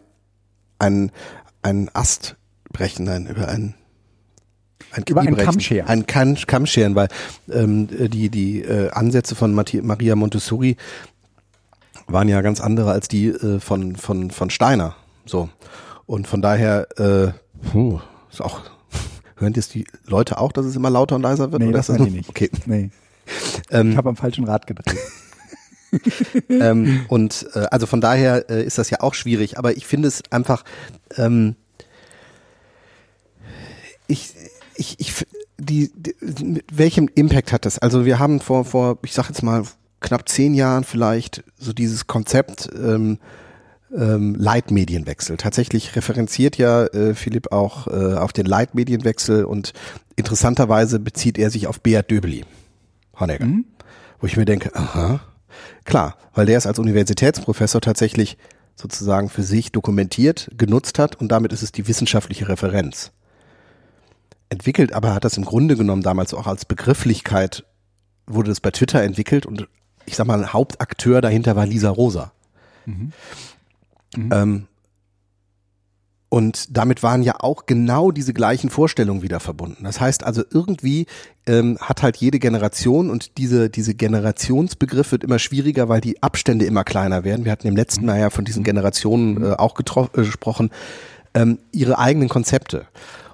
[0.79, 1.13] einen,
[1.63, 2.37] einen Ast
[2.73, 3.75] brechen, nein, über einen
[4.91, 5.89] ein über einen Kamm scheren.
[5.89, 7.09] Ein Kamm, Kamm scheren, weil
[7.51, 10.77] ähm, die, die äh, Ansätze von Maria Montessori
[12.07, 14.95] waren ja ganz andere als die äh, von, von, von Steiner.
[15.27, 15.49] So.
[16.07, 17.33] Und von daher, äh,
[17.71, 18.01] puh,
[18.31, 18.61] ist auch
[19.37, 21.63] Hören jetzt die Leute auch, dass es immer lauter und leiser wird?
[21.63, 22.29] Nee, das hören die nicht.
[22.29, 22.51] Okay.
[22.67, 22.91] Nee.
[23.71, 24.99] Ähm, ich habe am falschen Rad gedreht.
[26.51, 30.09] ähm, und äh, also von daher äh, ist das ja auch schwierig, aber ich finde
[30.09, 30.63] es einfach,
[31.17, 31.57] ähm,
[34.07, 34.35] ich,
[34.75, 35.15] ich, ich,
[35.57, 37.79] die, die, mit welchem Impact hat das?
[37.79, 39.65] Also wir haben vor, vor, ich sag jetzt mal,
[40.01, 43.19] knapp zehn Jahren vielleicht so dieses Konzept ähm,
[43.95, 45.37] ähm, Leitmedienwechsel.
[45.37, 49.73] Tatsächlich referenziert ja äh, Philipp auch äh, auf den Leitmedienwechsel und
[50.17, 52.45] interessanterweise bezieht er sich auf Beat Döbeli,
[53.19, 53.47] Honegger.
[53.47, 53.65] Mhm.
[54.21, 55.21] Wo ich mir denke, aha,
[55.85, 58.37] klar, weil der es als Universitätsprofessor tatsächlich
[58.77, 63.13] sozusagen für sich dokumentiert, genutzt hat und damit ist es die wissenschaftliche Referenz.
[64.49, 67.65] Entwickelt aber hat das im Grunde genommen damals auch als Begrifflichkeit,
[68.27, 69.69] wurde das bei Twitter entwickelt und
[70.07, 72.33] ich sag mal, Hauptakteur dahinter war Lisa Rosa.
[72.87, 73.13] Mhm.
[74.17, 74.31] Mhm.
[74.33, 74.67] Ähm,
[76.29, 79.85] Und damit waren ja auch genau diese gleichen Vorstellungen wieder verbunden.
[79.85, 81.07] Das heißt also irgendwie
[81.47, 86.65] ähm, hat halt jede Generation und diese, diese Generationsbegriff wird immer schwieriger, weil die Abstände
[86.65, 87.45] immer kleiner werden.
[87.45, 90.71] Wir hatten im letzten Mal ja von diesen Generationen äh, auch äh, gesprochen,
[91.35, 92.87] ähm, ihre eigenen Konzepte.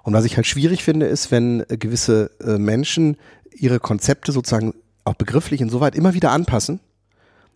[0.02, 3.16] Und was ich halt schwierig finde, ist, wenn äh, gewisse äh, Menschen
[3.52, 4.74] ihre Konzepte sozusagen
[5.04, 6.80] auch begrifflich insoweit immer wieder anpassen,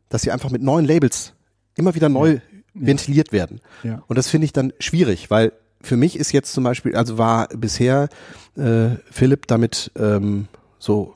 [0.09, 1.35] dass sie einfach mit neuen Labels
[1.77, 2.41] immer wieder neu
[2.75, 3.61] ventiliert werden.
[3.83, 4.03] Ja.
[4.09, 7.49] Und das finde ich dann schwierig, weil für mich ist jetzt zum Beispiel, also war
[7.49, 8.09] bisher
[8.57, 10.49] äh, Philipp damit ähm,
[10.79, 11.13] so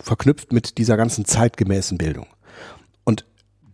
[0.00, 2.26] verknüpft mit dieser ganzen zeitgemäßen Bildung.
[3.04, 3.24] Und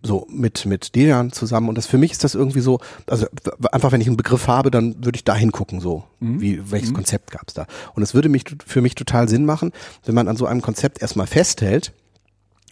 [0.02, 3.26] so mit mit Dejan zusammen und das für mich ist das irgendwie so also
[3.70, 6.40] einfach wenn ich einen Begriff habe dann würde ich da hingucken so Mhm.
[6.40, 9.72] wie welches Konzept gab es da und es würde mich für mich total Sinn machen
[10.06, 11.92] wenn man an so einem Konzept erstmal festhält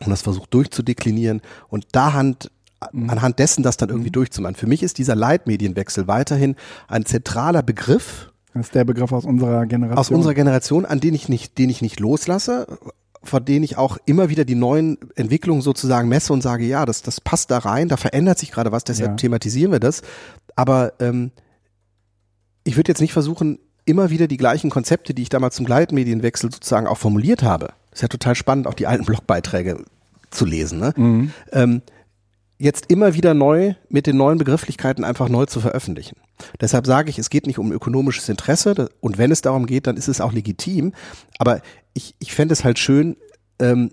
[0.01, 2.58] und das versucht durchzudeklinieren und da Hand, Mhm.
[2.81, 4.55] Anhand dessen das dann irgendwie durchzumachen.
[4.57, 6.55] Für mich ist dieser Leitmedienwechsel weiterhin
[6.87, 9.99] ein zentraler Begriff Das ist der Begriff aus unserer Generation.
[9.99, 12.67] aus unserer Generation, an den ich nicht, den ich nicht loslasse,
[13.25, 17.03] vor denen ich auch immer wieder die neuen Entwicklungen sozusagen messe und sage, ja, das,
[17.03, 19.17] das passt da rein, da verändert sich gerade was, deshalb Ja.
[19.17, 20.03] thematisieren wir das.
[20.55, 21.33] Aber ähm,
[22.65, 26.53] ich würde jetzt nicht versuchen, immer wieder die gleichen Konzepte, die ich damals zum Leitmedienwechsel
[26.53, 27.71] sozusagen auch formuliert habe.
[27.93, 29.83] Ist ja total spannend, auch die alten Blogbeiträge
[30.31, 30.79] zu lesen.
[30.79, 30.93] Ne?
[30.97, 31.33] Mhm.
[31.53, 31.83] ähm,
[32.59, 36.17] jetzt immer wieder neu mit den neuen Begrifflichkeiten einfach neu zu veröffentlichen.
[36.61, 39.97] Deshalb sage ich, es geht nicht um ökonomisches Interesse und wenn es darum geht, dann
[39.97, 40.93] ist es auch legitim.
[41.39, 41.61] Aber
[41.95, 43.17] ich, ich fände es halt schön,
[43.61, 43.93] ähm,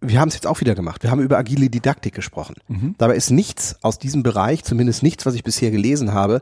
[0.00, 1.02] wir haben es jetzt auch wieder gemacht.
[1.04, 2.56] Wir haben über agile Didaktik gesprochen.
[2.98, 6.40] Dabei ist nichts aus diesem Bereich, zumindest nichts, was ich bisher gelesen habe,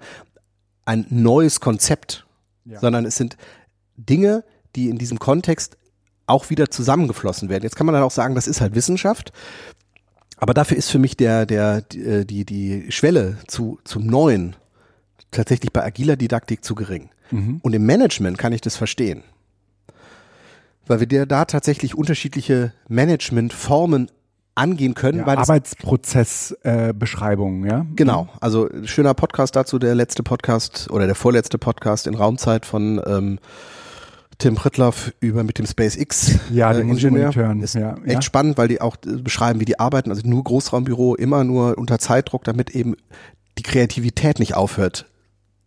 [0.87, 2.27] ein neues Konzept,
[2.65, 2.81] Ja.
[2.81, 3.37] sondern es sind
[3.97, 4.45] Dinge,
[4.77, 5.77] die in diesem Kontext
[6.27, 7.65] auch wieder zusammengeflossen werden.
[7.65, 9.33] Jetzt kann man dann auch sagen, das ist halt Wissenschaft.
[10.41, 14.57] Aber dafür ist für mich der, der, die, äh, die, die Schwelle zu, zum Neuen
[15.31, 17.11] tatsächlich bei agiler Didaktik zu gering.
[17.31, 17.61] Mhm.
[17.63, 19.23] Und im Management kann ich das verstehen.
[20.87, 24.11] Weil wir dir da tatsächlich unterschiedliche Managementformen
[24.55, 27.85] angehen können, Ja, Arbeitsprozessbeschreibungen, ja?
[27.95, 33.01] Genau, also schöner Podcast dazu, der letzte Podcast oder der vorletzte Podcast in Raumzeit von
[33.07, 33.39] ähm,
[34.41, 37.31] Tim Pritloff über mit dem SpaceX Ja, äh, Ingenieur.
[37.63, 38.23] Ist ja, echt ja.
[38.23, 41.99] spannend, weil die auch äh, beschreiben, wie die arbeiten, also nur Großraumbüro, immer nur unter
[41.99, 42.97] Zeitdruck, damit eben
[43.59, 45.07] die Kreativität nicht aufhört.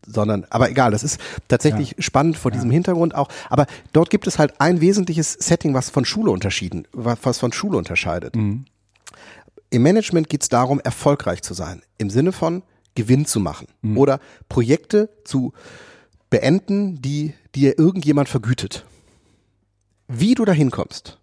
[0.05, 1.17] Sondern, aber egal, das ist
[1.47, 3.29] tatsächlich spannend vor diesem Hintergrund auch.
[3.49, 7.77] Aber dort gibt es halt ein wesentliches Setting, was von Schule unterschieden, was von Schule
[7.77, 8.35] unterscheidet.
[8.35, 8.65] Mhm.
[9.69, 11.83] Im Management geht es darum, erfolgreich zu sein.
[11.97, 12.63] Im Sinne von
[12.95, 13.67] Gewinn zu machen.
[13.81, 13.97] Mhm.
[13.97, 14.19] Oder
[14.49, 15.53] Projekte zu
[16.33, 18.87] beenden, die dir irgendjemand vergütet.
[20.07, 21.19] Wie du dahin kommst,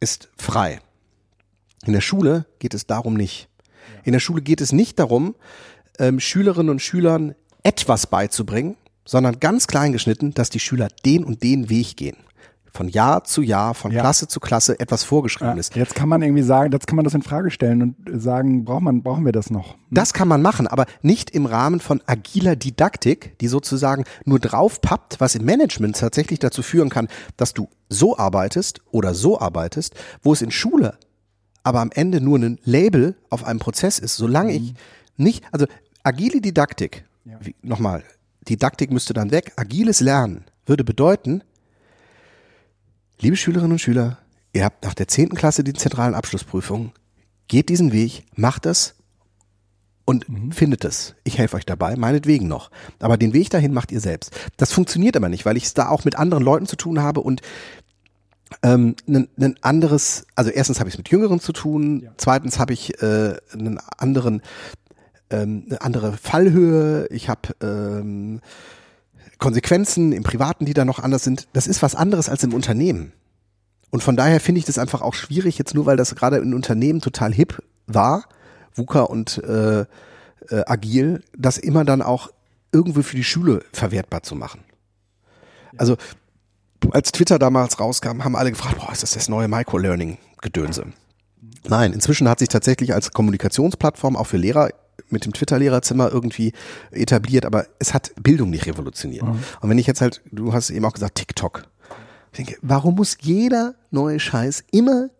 [0.00, 0.80] ist frei.
[1.86, 3.48] In der Schule geht es darum nicht.
[4.02, 5.36] In der Schule geht es nicht darum,
[6.00, 11.44] ähm, Schülerinnen und Schülern etwas beizubringen, sondern ganz klein geschnitten, dass die Schüler den und
[11.44, 12.16] den Weg gehen.
[12.74, 14.00] Von Jahr zu Jahr, von Ja.
[14.00, 15.76] Klasse zu Klasse etwas vorgeschrieben Ja, ist.
[15.76, 18.82] jetzt kann man irgendwie sagen, jetzt kann man das in Frage stellen und sagen, braucht
[18.82, 19.76] man, brauchen wir das noch?
[19.92, 25.20] Das kann man machen, aber nicht im Rahmen von agiler Didaktik, die sozusagen nur draufpappt,
[25.20, 27.06] was im Management tatsächlich dazu führen kann,
[27.36, 30.98] dass du so arbeitest oder so arbeitest, wo es in Schule
[31.66, 34.16] aber am Ende nur ein Label auf einem Prozess ist.
[34.16, 34.74] Solange ich
[35.16, 35.64] nicht, also
[36.02, 37.38] agile Didaktik, Ja.
[37.62, 38.02] nochmal,
[38.48, 41.42] Didaktik müsste dann weg, agiles Lernen würde bedeuten,
[43.20, 44.18] liebe Schülerinnen und Schüler,
[44.52, 45.30] ihr habt nach der 10.
[45.30, 46.92] Klasse die zentralen Abschlussprüfungen,
[47.48, 48.94] geht diesen Weg, macht es
[50.04, 51.14] und findet es.
[51.24, 52.70] Ich helfe euch dabei, meinetwegen noch.
[53.00, 54.32] Aber den Weg dahin macht ihr selbst.
[54.56, 57.20] Das funktioniert aber nicht, weil ich es da auch mit anderen Leuten zu tun habe
[57.20, 57.40] und
[58.62, 62.12] ähm, ein, ein anderes, also erstens habe ich es mit Jüngeren zu tun, Ja.
[62.18, 64.42] zweitens habe ich äh, einen anderen,
[65.30, 68.40] ähm, eine andere Fallhöhe, ich habe ähm,
[69.38, 71.48] Konsequenzen im Privaten, die da noch anders sind.
[71.52, 73.12] Das ist was anderes als im Unternehmen.
[73.90, 76.54] Und von daher finde ich das einfach auch schwierig, jetzt nur weil das gerade in
[76.54, 78.24] Unternehmen total hip war,
[78.72, 79.84] VUCA und äh, äh,
[80.66, 82.30] agil, das immer dann auch
[82.72, 84.64] irgendwo für die Schule verwertbar zu machen.
[85.76, 85.96] Also
[86.90, 90.86] als Twitter damals rauskam, haben alle gefragt, boah, ist das das neue Microlearning-Gedönse?
[91.68, 94.70] Nein, inzwischen hat sich tatsächlich als Kommunikationsplattform auch für Lehrer
[95.10, 96.52] mit dem Twitter-Lehrerzimmer irgendwie
[96.90, 99.22] etabliert, aber es hat Bildung nicht revolutioniert.
[99.24, 101.64] Und wenn ich jetzt halt, du hast eben auch gesagt, TikTok.
[102.32, 105.10] Ich denke, warum muss jeder neue Scheiß immer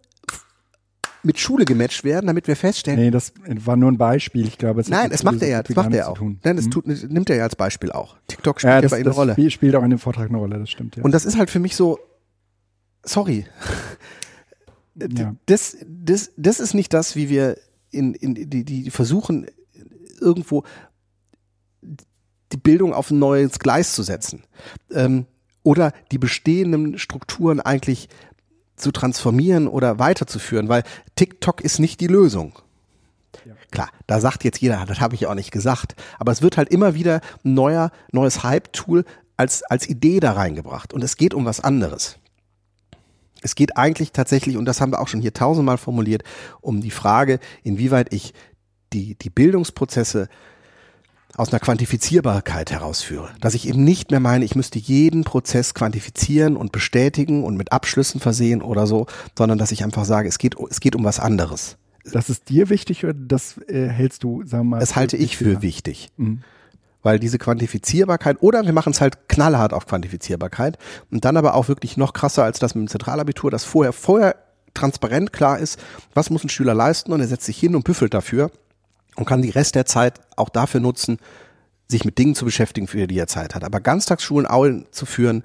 [1.23, 4.47] mit Schule gematcht werden, damit wir feststellen, Nee, das war nur ein Beispiel.
[4.47, 6.21] Ich glaube, es nein, das macht er ja, das macht er auch.
[6.21, 6.71] Nein, das Hm?
[6.71, 8.17] tut, nimmt er ja als Beispiel auch.
[8.29, 9.33] TikTok spielt ja, das, bei ihm eine das Rolle.
[9.33, 11.03] Spiel spielt auch in dem Vortrag eine Rolle, das stimmt, ja.
[11.03, 11.99] Und das ist halt für mich so,
[13.03, 13.47] sorry,
[14.97, 15.35] ja.
[15.47, 17.57] das, das, das ist nicht das, wie wir
[17.91, 19.47] in, in die, die versuchen,
[20.21, 20.65] irgendwo
[22.53, 24.45] die Bildung auf ein neues Gleis zu setzen.
[24.91, 25.27] Ähm,
[25.63, 28.09] oder die bestehenden Strukturen eigentlich
[28.77, 30.83] zu transformieren oder weiterzuführen, weil
[31.17, 32.59] TikTok ist nicht die Lösung.
[33.71, 36.69] Klar, da sagt jetzt jeder, das habe ich auch nicht gesagt, aber es wird halt
[36.69, 39.05] immer wieder ein neuer, neues Hype-Tool
[39.37, 42.19] als, als Idee da reingebracht und es geht um was anderes.
[43.43, 46.23] Es geht eigentlich tatsächlich, und das haben wir auch schon hier tausendmal formuliert,
[46.61, 48.33] um die Frage, inwieweit ich
[48.95, 50.29] die, die Bildungsprozesse
[51.37, 53.31] aus einer Quantifizierbarkeit herausführe.
[53.41, 57.73] Dass ich eben nicht mehr meine, ich müsste jeden Prozess quantifizieren und bestätigen und mit
[57.73, 61.19] Abschlüssen versehen oder so, sondern dass ich einfach sage, es geht, es geht um was
[61.19, 61.77] anderes.
[62.05, 64.81] Das ist dir wichtig oder das äh, hältst du, sagen wir mal.
[64.81, 66.11] Das halte ich für wichtig.
[66.17, 66.43] Mhm.
[67.03, 70.79] Weil diese Quantifizierbarkeit, oder wir machen es halt knallhart auf Quantifizierbarkeit
[71.11, 74.37] und dann aber auch wirklich noch krasser als das mit dem Zentralabitur, dass vorher, vorher
[74.73, 75.79] transparent klar ist,
[76.15, 78.51] was muss ein Schüler leisten und er setzt sich hin und büffelt dafür
[79.17, 81.19] und kann die Rest der Zeit auch dafür nutzen,
[81.89, 83.65] sich mit Dingen zu beschäftigen, für die er Zeit hat.
[83.65, 85.45] Aber Ganztagsschulen Aulen zu führen,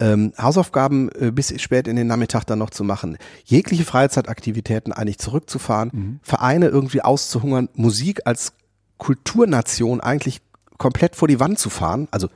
[0.00, 5.18] ähm, Hausaufgaben äh, bis spät in den Nachmittag dann noch zu machen, jegliche Freizeitaktivitäten eigentlich
[5.18, 6.20] zurückzufahren, mhm.
[6.22, 8.52] Vereine irgendwie auszuhungern, Musik als
[8.98, 10.40] Kulturnation eigentlich
[10.78, 12.28] komplett vor die Wand zu fahren, also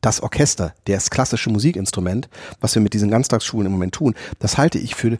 [0.00, 2.28] das Orchester, das klassische Musikinstrument,
[2.60, 5.18] was wir mit diesen Ganztagsschulen im Moment tun, das halte ich für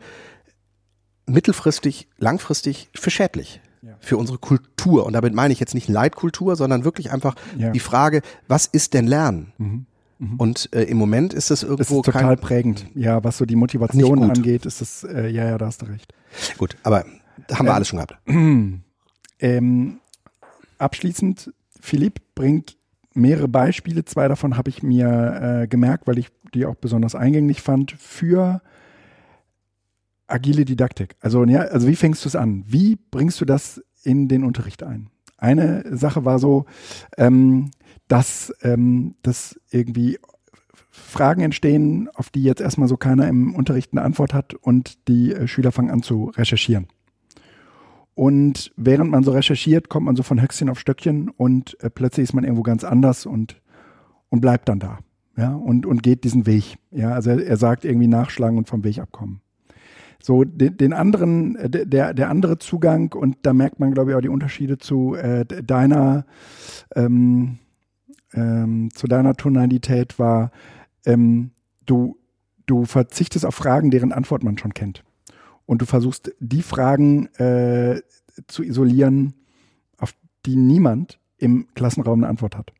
[1.27, 3.61] mittelfristig, langfristig für schädlich
[4.01, 5.07] für unsere Kultur.
[5.07, 7.71] Und damit meine ich jetzt nicht Leitkultur, sondern wirklich einfach ja.
[7.71, 9.53] die Frage, was ist denn Lernen?
[9.59, 9.87] Mhm.
[10.19, 10.37] Mhm.
[10.37, 12.87] Und äh, im Moment ist es irgendwo das ist total prägend.
[12.95, 16.15] Ja, was so die Motivation angeht, ist es äh, ja, ja, da hast du recht.
[16.57, 17.05] Gut, aber
[17.49, 18.17] da haben wir ähm, alles schon gehabt.
[19.39, 20.01] Ähm,
[20.79, 22.79] abschließend, Philipp bringt
[23.13, 24.03] mehrere Beispiele.
[24.07, 28.63] Zwei davon habe ich mir äh, gemerkt, weil ich die auch besonders eingänglich fand für
[30.27, 31.17] agile Didaktik.
[31.21, 32.65] Also, ja, also wie fängst du es an?
[32.67, 35.11] Wie bringst du das in den Unterricht ein?
[35.39, 36.65] Eine Sache war so,
[37.19, 37.71] ähm,
[38.09, 40.19] dass, ähm, dass irgendwie
[40.91, 45.33] Fragen entstehen, auf die jetzt erstmal so keiner im Unterricht eine Antwort hat und die
[45.33, 46.87] äh, Schüler fangen an zu recherchieren.
[48.15, 52.25] Und während man so recherchiert, kommt man so von Höchstchen auf Stöckchen und äh, plötzlich
[52.25, 53.61] ist man irgendwo ganz anders und,
[54.31, 55.01] und bleibt dann da.
[55.37, 56.79] Ja, und, und geht diesen Weg.
[56.91, 59.43] Ja, also er, er sagt irgendwie nachschlagen und vom Weg abkommen.
[60.21, 64.17] So, den, den anderen, äh, der, der andere Zugang, und da merkt man, glaube ich,
[64.17, 66.27] auch die Unterschiede zu äh, deiner,
[66.95, 67.59] ähm,
[68.33, 70.51] ähm, zu deiner Tonalität war,
[71.05, 71.53] ähm,
[71.85, 72.19] du,
[72.67, 75.05] du verzichtest auf Fragen, deren Antwort man schon kennt.
[75.67, 78.01] Und du versuchst, die Fragen äh,
[78.47, 79.35] zu isolieren,
[79.99, 80.15] auf
[80.45, 82.73] die niemand im Klassenraum eine Antwort hat.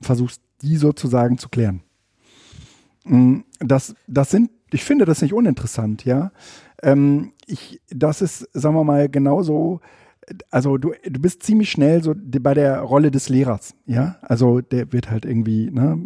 [0.00, 1.82] Versuchst, die sozusagen zu klären.
[3.04, 6.32] Mm, das, das sind, ich finde das nicht uninteressant, ja.
[6.82, 9.80] Ähm, ich, das ist, sagen wir mal, genauso.
[10.50, 14.16] Also du, du bist ziemlich schnell so bei der Rolle des Lehrers, ja.
[14.22, 15.98] Also der wird halt irgendwie ne,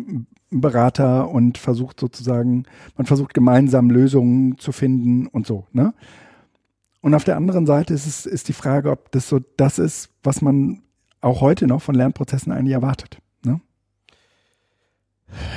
[0.51, 2.64] Berater und versucht sozusagen,
[2.97, 5.95] man versucht gemeinsam Lösungen zu finden und so, ne?
[7.03, 10.11] Und auf der anderen Seite ist es ist die Frage, ob das so das ist,
[10.24, 10.83] was man
[11.20, 13.18] auch heute noch von Lernprozessen eigentlich erwartet.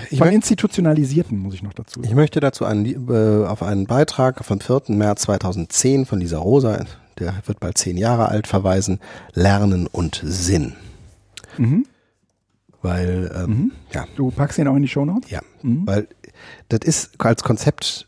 [0.10, 2.08] Ich Von institutionalisierten, muss ich noch dazu sagen.
[2.08, 4.84] Ich möchte dazu einen, äh, auf einen Beitrag vom 4.
[4.90, 6.86] März 2010 von Lisa Rosa,
[7.20, 9.00] der wird bald zehn Jahre alt, verweisen.
[9.34, 10.74] Lernen und Sinn.
[11.58, 11.86] Mhm.
[12.82, 13.72] Weil, ähm, mhm.
[13.94, 14.06] ja.
[14.16, 15.30] Du packst ihn auch in die Show Notes?
[15.30, 15.86] Ja, mhm.
[15.86, 16.08] weil
[16.70, 18.08] das ist als Konzept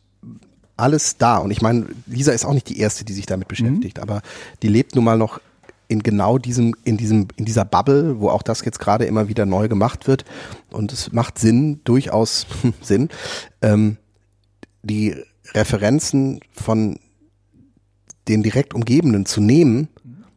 [0.77, 1.37] alles da.
[1.37, 4.03] Und ich meine, Lisa ist auch nicht die Erste, die sich damit beschäftigt, mhm.
[4.03, 4.21] aber
[4.63, 5.39] die lebt nun mal noch
[5.91, 9.45] in genau diesem, in diesem, in dieser Bubble, wo auch das jetzt gerade immer wieder
[9.45, 10.23] neu gemacht wird.
[10.71, 12.45] Und es macht Sinn, durchaus
[12.81, 13.09] Sinn,
[13.61, 13.97] ähm,
[14.83, 15.15] die
[15.53, 16.99] Referenzen von
[18.27, 19.89] den direkt Umgebenden zu nehmen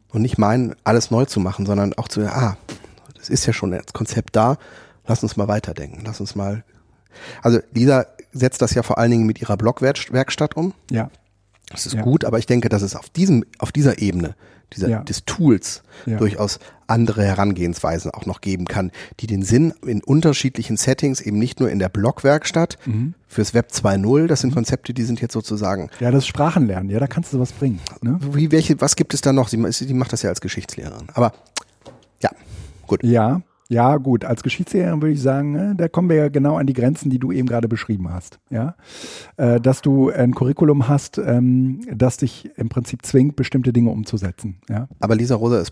[0.09, 2.57] und nicht meinen, alles neu zu machen, sondern auch zu, ah,
[3.15, 4.57] das ist ja schon das Konzept da,
[5.05, 6.63] lass uns mal weiterdenken, lass uns mal.
[7.41, 10.73] Also Lisa setzt das ja vor allen Dingen mit ihrer Blogwerkstatt um.
[10.91, 11.09] Ja.
[11.69, 12.01] Das ist ja.
[12.01, 14.35] gut, aber ich denke, dass es auf diesem, auf dieser Ebene
[14.73, 15.03] dieser, ja.
[15.03, 16.17] des Tools ja.
[16.17, 21.59] durchaus andere Herangehensweisen auch noch geben kann, die den Sinn in unterschiedlichen Settings, eben nicht
[21.59, 23.13] nur in der Blogwerkstatt, mhm.
[23.27, 24.55] fürs Web 2.0, das sind.
[24.55, 25.89] Konzepte, die sind jetzt sozusagen.
[25.99, 27.81] Ja, das Sprachenlernen, ja, da kannst du was bringen.
[28.01, 28.19] Ne?
[28.31, 29.49] Wie, welche, was gibt es da noch?
[29.49, 31.07] Sie, sie macht das ja als Geschichtslehrerin.
[31.13, 31.33] Aber
[32.21, 32.31] ja,
[32.87, 33.03] gut.
[33.03, 36.67] Ja, ja, gut, als Geschichtslehrerin würde ich sagen, ne, da kommen wir ja genau an
[36.67, 38.39] die Grenzen, die du eben gerade beschrieben hast.
[38.49, 38.75] Ja,
[39.37, 44.57] äh, dass du ein Curriculum hast, ähm, das dich im Prinzip zwingt, bestimmte Dinge umzusetzen.
[44.69, 44.87] Ja.
[44.99, 45.71] Aber Lisa Rosa ist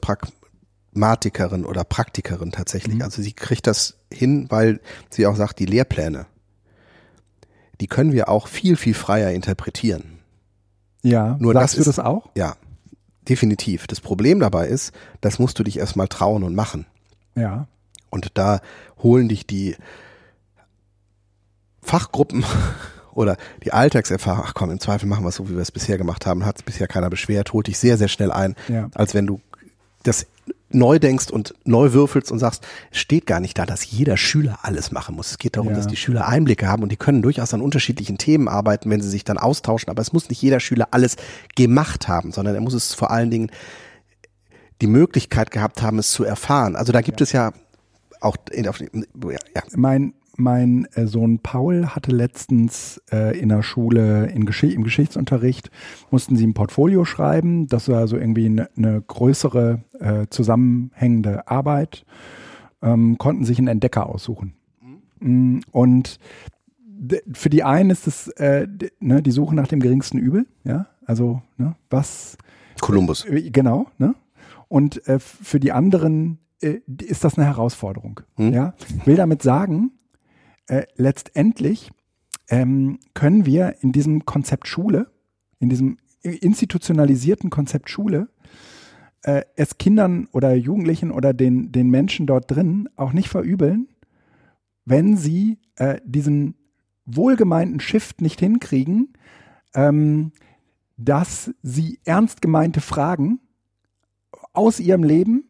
[0.94, 2.96] Pragmatikerin oder Praktikerin tatsächlich.
[2.96, 3.02] Mhm.
[3.02, 4.80] Also sie kriegt das hin, weil
[5.10, 6.26] sie auch sagt, die Lehrpläne,
[7.82, 10.20] die können wir auch viel, viel freier interpretieren.
[11.02, 12.30] Ja, nur sagst das du das auch?
[12.36, 12.56] Ja,
[13.28, 13.88] definitiv.
[13.88, 16.86] Das Problem dabei ist, das musst du dich erstmal trauen und machen.
[17.36, 17.68] Ja.
[18.10, 18.62] Und da
[19.02, 19.76] holen dich die
[21.82, 22.46] Fachgruppen
[23.14, 25.98] oder die Alltagserfahrung, ach komm, im Zweifel machen wir es so, wie wir es bisher
[25.98, 28.90] gemacht haben, hat es bisher keiner beschwert, holt dich sehr, sehr schnell ein, Ja.
[28.94, 29.42] als wenn du
[30.04, 30.28] das
[30.70, 34.60] neu denkst und neu würfelst und sagst, es steht gar nicht da, dass jeder Schüler
[34.64, 35.32] alles machen muss.
[35.32, 35.76] Es geht darum, Ja.
[35.76, 39.10] dass die Schüler Einblicke haben und die können durchaus an unterschiedlichen Themen arbeiten, wenn sie
[39.10, 41.16] sich dann austauschen, aber es muss nicht jeder Schüler alles
[41.56, 43.52] gemacht haben, sondern er muss es vor allen Dingen
[44.82, 46.76] die Möglichkeit gehabt haben, es zu erfahren.
[46.76, 47.54] Also da gibt es ja
[48.20, 48.90] auch in, auf, ja,
[49.56, 54.84] ja, Mein, mein äh, Sohn Paul hatte letztens äh, in der Schule in Gesch im
[54.84, 55.70] Geschichtsunterricht
[56.10, 57.68] mussten sie ein Portfolio schreiben.
[57.68, 62.06] Das war so irgendwie eine ne größere äh, zusammenhängende Arbeit.
[62.82, 64.54] Ähm, konnten sich einen Entdecker aussuchen.
[65.20, 66.20] Mm, Und
[67.34, 68.68] für die einen ist es äh,
[69.00, 70.46] ne, die Suche nach dem geringsten Übel.
[70.64, 72.38] Ja, also ne, was
[72.82, 73.26] Kolumbus.
[73.26, 74.16] äh, Genau, ne?
[74.68, 78.22] Und äh, für die anderen ist das eine Herausforderung.
[78.38, 78.54] Hm.
[78.54, 78.74] Ja?
[79.00, 79.92] Ich will damit sagen,
[80.68, 81.92] äh, letztendlich
[82.50, 85.12] ähm, können wir in diesem Konzept Schule,
[85.60, 88.30] in diesem institutionalisierten Konzept Schule,
[89.24, 93.88] äh, es Kindern oder Jugendlichen oder den, den Menschen dort drin auch nicht verübeln,
[94.86, 96.56] wenn sie äh, diesen
[97.06, 99.14] wohlgemeinten Shift nicht hinkriegen,
[99.74, 100.32] ähm,
[100.98, 103.40] dass sie ernst gemeinte Fragen
[104.54, 105.46] aus ihrem Leben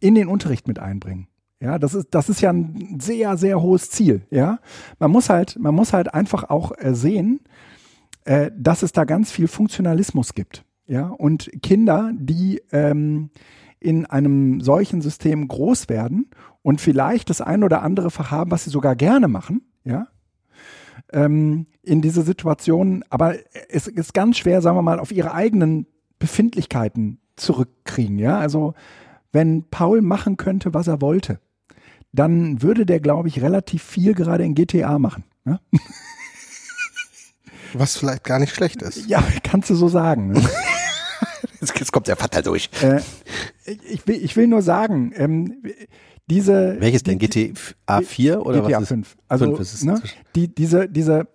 [0.00, 1.27] in den Unterricht mit einbringen.
[1.60, 4.22] Ja, das ist, das ist ja ein sehr, sehr hohes Ziel.
[4.30, 4.60] Ja,
[4.98, 7.40] man muss halt, man muss halt einfach auch äh, sehen,
[8.24, 10.64] äh, dass es da ganz viel Funktionalismus gibt.
[10.86, 13.30] Ja, und Kinder, die ähm,
[13.80, 16.30] in einem solchen System groß werden
[16.62, 20.08] und vielleicht das ein oder andere Fach haben, was sie sogar gerne machen, ja,
[21.12, 23.36] ähm, in diese Situation, aber
[23.68, 25.86] es ist ganz schwer, sagen wir mal, auf ihre eigenen
[26.18, 28.18] Befindlichkeiten zurückkriegen.
[28.18, 28.74] Ja, also
[29.32, 31.40] wenn Paul machen könnte, was er wollte,
[32.12, 35.24] dann würde der, glaube ich, relativ viel gerade in GTA machen.
[35.44, 35.60] Ja,
[37.74, 39.06] Was vielleicht gar nicht schlecht ist.
[39.08, 40.28] ja kannst du so sagen.
[40.28, 40.42] Ne?
[41.60, 42.70] Jetzt kommt der Vater durch.
[42.82, 43.00] äh,
[43.64, 45.62] ich, will, ich will nur sagen, ähm,
[46.30, 47.18] diese Welches denn?
[47.18, 48.82] GTA 4 oder GTA was?
[48.84, 48.88] Ist?
[48.88, 49.16] 5.
[49.28, 50.18] Also Fünf ist es ne, inzwischen.
[50.34, 51.28] die, diese, diese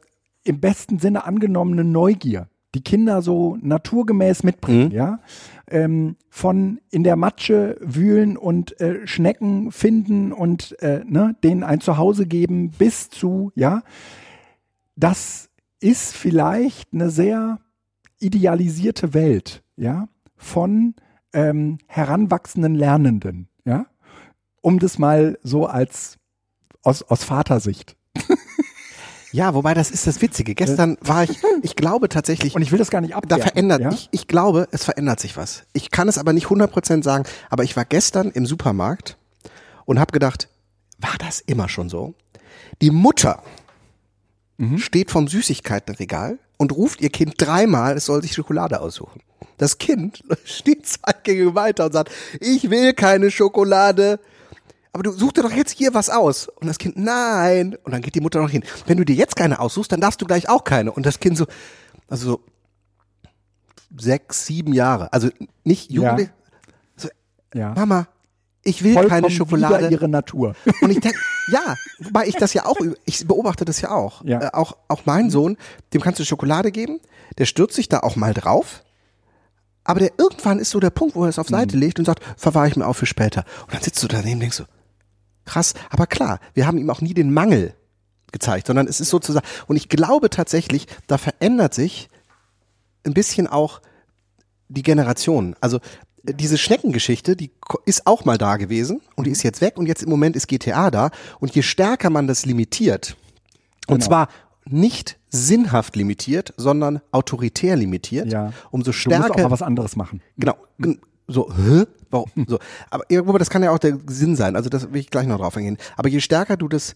[0.44, 4.92] im besten Sinne angenommene Neugier, die Kinder so naturgemäß mitbringen, Mhm.
[4.92, 5.20] ja,
[5.68, 11.82] ähm, von in der Matsche wühlen und äh, Schnecken finden und äh, ne, denen ein
[11.82, 13.84] Zuhause geben, bis zu, ja,
[14.96, 15.50] das
[15.80, 17.60] ist vielleicht eine sehr
[18.20, 20.96] idealisierte Welt, ja, von
[21.34, 23.86] ähm, heranwachsenden Lernenden, ja,
[24.62, 26.18] um das mal so als
[26.84, 27.96] aus, aus Vatersicht.
[29.34, 30.56] Ja, wobei das ist das Witzige.
[30.56, 33.44] Gestern war ich, ich glaube tatsächlich, Und ich will das gar nicht da abwerten.
[33.44, 33.90] verändert, ja?
[33.92, 35.64] ich, ich glaube, es verändert sich was.
[35.74, 39.18] Ich kann es aber nicht 100% sagen, aber ich war gestern im Supermarkt
[39.86, 40.48] und habe gedacht,
[41.00, 42.14] war das immer schon so?
[42.82, 43.44] Die Mutter
[44.58, 44.78] Mhm.
[44.78, 49.20] steht vom Süßigkeitenregal und ruft ihr Kind dreimal, es soll sich Schokolade aussuchen.
[49.58, 54.20] Das Kind steht zwei Gänge weiter und sagt, ich will keine Schokolade.
[54.94, 56.48] Aber du such dir doch jetzt hier was aus.
[56.48, 57.76] Und das Kind, nein.
[57.84, 58.64] Und dann geht die Mutter noch hin.
[58.86, 60.92] Wenn du dir jetzt keine aussuchst, dann darfst du gleich auch keine.
[60.92, 61.48] Und das Kind so,
[62.08, 62.42] also so
[63.98, 65.12] sechs, sieben Jahre.
[65.12, 65.30] Also
[65.64, 66.02] nicht Ja.
[66.02, 66.30] Jugendlich.
[67.56, 67.74] ja.
[67.74, 68.08] Mama,
[68.64, 69.90] ich will Vollkommen keine Schokolade.
[69.90, 70.56] ihre Natur.
[70.82, 71.20] Und ich denke,
[71.52, 74.24] ja, wobei ich das ja auch, ich beobachte das ja auch.
[74.24, 74.42] Ja.
[74.42, 75.58] Äh, auch, auch mein Sohn,
[75.94, 77.00] dem kannst du Schokolade geben,
[77.38, 78.84] der stürzt sich da auch mal drauf.
[79.84, 82.24] Aber der irgendwann ist so der Punkt, wo er es auf Seite legt und sagt,
[82.38, 83.44] verwahre ich mir auf für später.
[83.66, 84.64] Und dann sitzt du daneben und denkst so,
[85.46, 87.74] krass, aber klar, wir haben ihm auch nie den Mangel
[88.32, 92.10] gezeigt, sondern es ist sozusagen, und ich glaube tatsächlich, da verändert sich
[93.06, 93.82] ein bisschen auch
[94.70, 95.56] die Generation.
[95.62, 95.78] Also
[96.26, 97.52] äh, diese Schneckengeschichte, die
[97.86, 100.48] ist auch mal da gewesen und die ist jetzt weg und jetzt im Moment ist
[100.48, 103.16] GTA da und je stärker man das limitiert,
[103.88, 104.06] und Genau.
[104.08, 104.28] zwar
[104.66, 108.54] nicht sinnhaft limitiert, sondern autoritär limitiert, Ja.
[108.72, 110.22] umso Du musst auch stärker mal was anderes machen.
[110.38, 110.56] Genau.
[111.28, 111.84] So, hä?
[112.10, 112.30] Warum?
[112.48, 112.60] So.
[112.90, 114.56] Aber irgendwo, das kann ja auch der Sinn sein.
[114.56, 115.78] Also das will ich gleich noch drauf eingehen.
[115.96, 116.96] Aber je stärker du das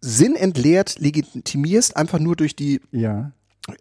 [0.00, 3.32] sinnentleert legitimierst, einfach nur durch die Ja,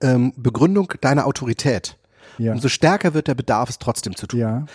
[0.02, 1.98] ähm, Begründung deiner Autorität,
[2.38, 4.40] ja, umso stärker wird der Bedarf, es trotzdem zu tun.
[4.40, 4.66] ja,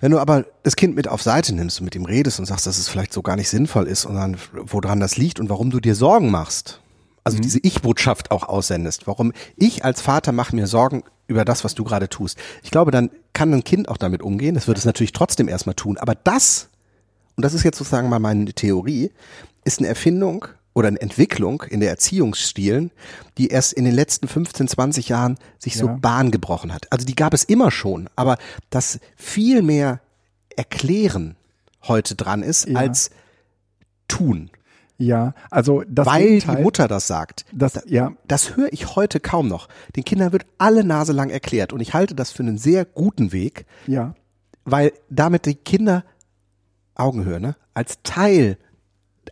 [0.00, 2.66] Wenn du aber das Kind mit auf Seite nimmst und mit ihm redest und sagst,
[2.66, 5.70] dass es vielleicht so gar nicht sinnvoll ist und dann, woran das liegt und warum
[5.70, 6.80] du dir Sorgen machst,
[7.24, 11.74] also diese Ich-Botschaft auch aussendest, warum ich als Vater mache mir Sorgen über das, was
[11.74, 12.38] du gerade tust.
[12.62, 13.10] Ich glaube, dann
[13.40, 14.54] kann ein Kind auch damit umgehen.
[14.54, 15.96] Das wird es natürlich trotzdem erstmal tun.
[15.96, 16.68] Aber das,
[17.36, 19.12] und das ist jetzt sozusagen mal meine Theorie,
[19.64, 22.90] ist eine Erfindung oder eine Entwicklung in der Erziehungsstilen,
[23.38, 25.94] die erst in den letzten 15, 20 Jahren sich so Ja.
[25.94, 26.92] Bahn gebrochen hat.
[26.92, 28.36] Also die gab es immer schon, aber
[28.68, 30.02] das viel mehr
[30.54, 31.34] erklären
[31.88, 32.78] heute dran ist, ja.
[32.78, 33.08] als
[34.06, 34.50] tun.
[35.00, 37.46] Ja, also das Weil Gegenteil, die Mutter das sagt.
[37.52, 38.12] Das, ja.
[38.28, 39.68] das höre ich heute kaum noch.
[39.96, 43.32] Den Kindern wird alle Nase lang erklärt und ich halte das für einen sehr guten
[43.32, 43.64] Weg.
[43.86, 44.14] Ja.
[44.66, 46.04] Weil damit die Kinder
[46.94, 47.56] Augenhöhe, ne?
[47.72, 48.58] Als Teil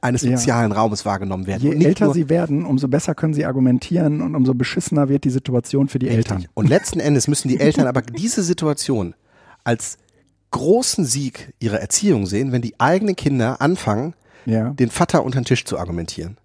[0.00, 0.78] eines sozialen ja.
[0.78, 1.62] Raumes wahrgenommen werden.
[1.62, 5.88] Je älter sie werden, umso besser können sie argumentieren und umso beschissener wird die Situation
[5.88, 6.32] für die Richtig.
[6.32, 6.46] Eltern.
[6.54, 9.14] Und letzten Endes müssen die Eltern aber diese Situation
[9.64, 9.98] als
[10.50, 14.14] großen Sieg ihrer Erziehung sehen, wenn die eigenen Kinder anfangen,
[14.46, 14.70] ja.
[14.70, 16.36] den Vater unter den Tisch zu argumentieren.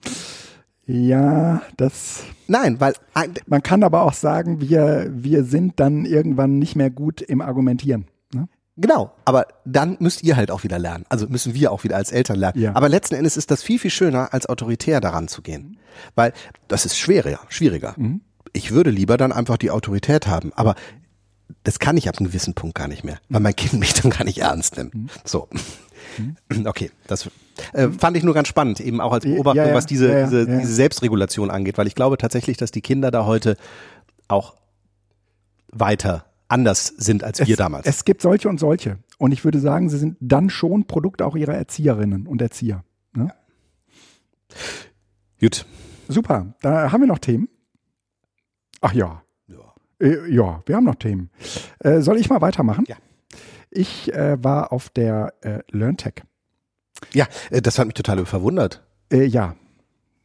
[0.86, 2.24] Ja, das.
[2.48, 2.94] Nein, weil
[3.48, 8.06] man kann aber auch sagen, wir wir sind dann irgendwann nicht mehr gut im Argumentieren.
[8.34, 8.50] Ne?
[8.76, 11.06] Genau, aber dann müsst ihr halt auch wieder lernen.
[11.08, 12.60] Also müssen wir auch wieder als Eltern lernen.
[12.60, 12.76] Ja.
[12.76, 15.78] Aber letzten Endes ist das viel viel schöner, als autoritär daran zu gehen,
[16.16, 16.34] weil
[16.68, 17.94] das ist schwerer, schwieriger.
[17.96, 18.20] Mhm.
[18.52, 20.76] Ich würde lieber dann einfach die Autorität haben, aber
[21.64, 24.12] das kann ich ab einem gewissen Punkt gar nicht mehr, weil mein Kind mich dann
[24.12, 24.94] gar nicht ernst nimmt.
[24.94, 25.10] Mhm.
[25.24, 25.48] So.
[26.18, 26.66] Mhm.
[26.66, 27.30] Okay, das
[27.74, 30.24] äh, fand ich nur ganz spannend, eben auch als Beobachtung, ja, ja, was diese, ja,
[30.26, 33.58] diese, diese Selbstregulation angeht, weil ich glaube tatsächlich, dass die Kinder da heute
[34.28, 34.56] auch
[35.72, 37.86] weiter anders sind als es, wir damals.
[37.88, 39.00] Es gibt solche und solche.
[39.18, 42.84] Und ich würde sagen, sie sind dann schon Produkt auch ihrer Erzieherinnen und Erzieher.
[43.16, 43.34] Ne?
[45.40, 45.66] Gut.
[46.08, 46.54] Super.
[46.62, 47.50] Da haben wir noch Themen.
[48.82, 49.24] Ach ja.
[49.48, 51.30] Ja, äh, ja wir haben noch Themen.
[51.80, 52.86] Äh, soll ich mal weitermachen?
[52.88, 52.98] Ja.
[53.74, 56.24] Ich äh, war auf der äh, LearnTech.
[57.12, 58.84] Ja, äh, das hat mich total verwundert.
[59.12, 59.56] Äh, ja.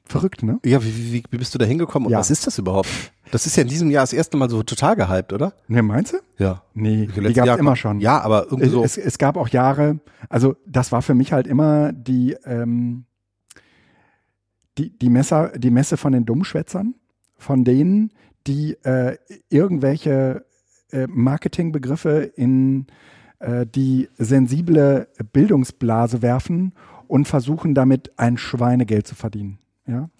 [0.04, 0.58] Verrückt, ne?
[0.64, 2.18] Ja, wie, wie, wie bist du da hingekommen und ja.
[2.18, 2.88] was ist das überhaupt?
[3.30, 5.52] Das ist ja in diesem Jahr das erste Mal so total gehypt, oder?
[5.66, 6.18] Ne, meinst du?
[6.38, 6.62] Ja.
[6.72, 8.00] Nee, die gab es immer schon.
[8.00, 8.82] Ja, aber irgendwie so.
[8.82, 13.04] Es, es, gab auch Jahre, also das war für mich halt immer die, ähm,
[14.78, 16.94] die, die, Messer, die Messe von den Dummschwätzern,
[17.36, 18.12] von denen,
[18.46, 19.18] die äh,
[19.50, 20.46] irgendwelche
[20.90, 22.86] äh, Marketingbegriffe in
[23.40, 26.72] äh, die sensible Bildungsblase werfen
[27.06, 29.58] und versuchen damit ein Schweinegeld zu verdienen.
[29.86, 30.10] Ja.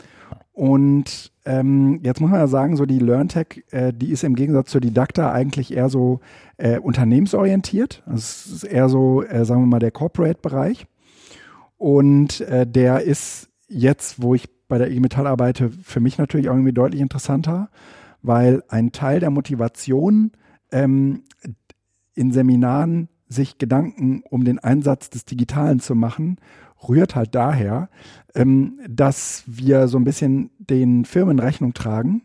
[0.52, 4.70] Und ähm, jetzt muss man ja sagen, so die LearnTech, äh, die ist im Gegensatz
[4.70, 6.18] zur Didakta eigentlich eher so
[6.56, 8.02] äh, unternehmensorientiert.
[8.06, 10.86] Das ist eher so, äh, sagen wir mal, der Corporate-Bereich.
[11.76, 16.48] Und äh, der ist jetzt, wo ich bei der IG Metall arbeite, für mich natürlich
[16.48, 17.68] auch irgendwie deutlich interessanter,
[18.22, 20.32] weil ein Teil der Motivation
[20.72, 21.22] ähm,
[22.18, 26.38] in Seminaren sich Gedanken um den Einsatz des Digitalen zu machen,
[26.88, 27.88] rührt halt daher,
[28.34, 32.22] ähm, dass wir so ein bisschen den Firmen Rechnung tragen,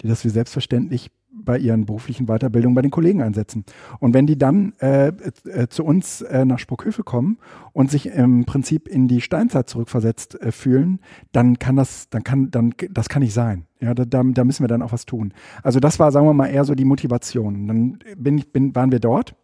[0.00, 3.64] die das wie selbstverständlich bei ihren beruflichen Weiterbildungen bei den Kollegen einsetzen.
[4.00, 5.08] Und wenn die dann äh,
[5.44, 7.38] äh, zu uns äh, nach Spruckhöfe kommen
[7.72, 10.98] und sich im Prinzip in die Steinzeit zurückversetzt äh, fühlen,
[11.30, 13.67] dann kann das, dann kann, dann, das kann nicht sein.
[13.80, 15.32] Ja, da, da, da müssen wir dann auch was tun.
[15.62, 17.66] Also das war, sagen wir mal, eher so die Motivation.
[17.68, 19.34] Dann bin ich, bin, waren wir dort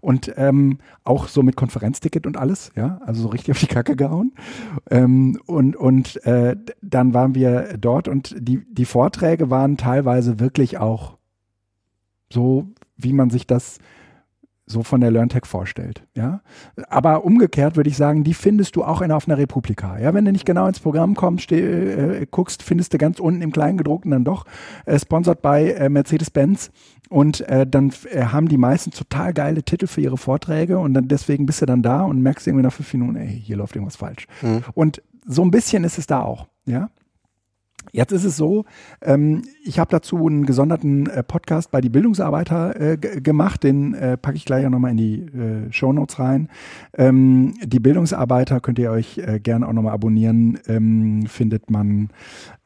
[0.00, 3.96] und ähm, auch so mit Konferenzticket und alles, ja, also so richtig auf die Kacke
[3.96, 4.32] gehauen.
[4.90, 10.78] Ähm, und und äh, dann waren wir dort und die, die Vorträge waren teilweise wirklich
[10.78, 11.16] auch
[12.32, 13.78] so, wie man sich das
[14.66, 16.02] so von der LearnTech vorstellt.
[16.14, 16.40] Ja?
[16.88, 19.98] Aber umgekehrt würde ich sagen, die findest du auch in, auf einer Republika.
[19.98, 20.12] Ja?
[20.12, 24.10] Wenn du nicht genau ins Programm kommst, äh, guckst, findest du ganz unten im Kleingedruckten
[24.10, 24.44] dann doch,
[24.84, 26.70] äh, sponsored bei äh, Mercedes-Benz.
[27.08, 31.06] Und äh, dann äh, haben die meisten total geile Titel für ihre Vorträge und dann
[31.06, 33.94] deswegen bist du dann da und merkst irgendwie nach fünf Minuten, ey, hier läuft irgendwas
[33.94, 34.26] falsch.
[34.42, 34.64] Mhm.
[34.74, 36.48] Und so ein bisschen ist es da auch.
[36.64, 36.90] Ja?
[37.92, 38.64] Jetzt ist es so,
[39.02, 44.16] ähm, ich habe dazu einen gesonderten äh, Podcast bei die Bildungsarbeiter äh, gemacht, den äh,
[44.16, 46.48] packe ich gleich auch nochmal in die äh, Show Notes rein.
[46.94, 52.10] Ähm, die Bildungsarbeiter könnt ihr euch äh, gerne auch nochmal abonnieren, ähm, findet man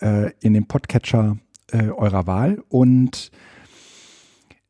[0.00, 1.36] äh, in dem Podcatcher
[1.72, 2.62] äh, eurer Wahl.
[2.68, 3.30] Und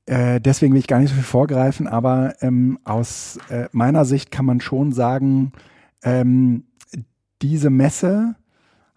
[0.06, 4.30] äh, deswegen will ich gar nicht so viel vorgreifen, aber ähm, aus äh, meiner Sicht
[4.30, 5.52] kann man schon sagen,
[6.02, 6.64] ähm,
[7.42, 8.34] diese Messe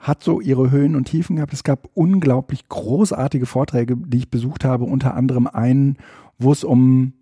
[0.03, 1.53] hat so ihre Höhen und Tiefen gehabt.
[1.53, 5.97] Es gab unglaublich großartige Vorträge, die ich besucht habe, unter anderem einen,
[6.37, 7.13] wo es um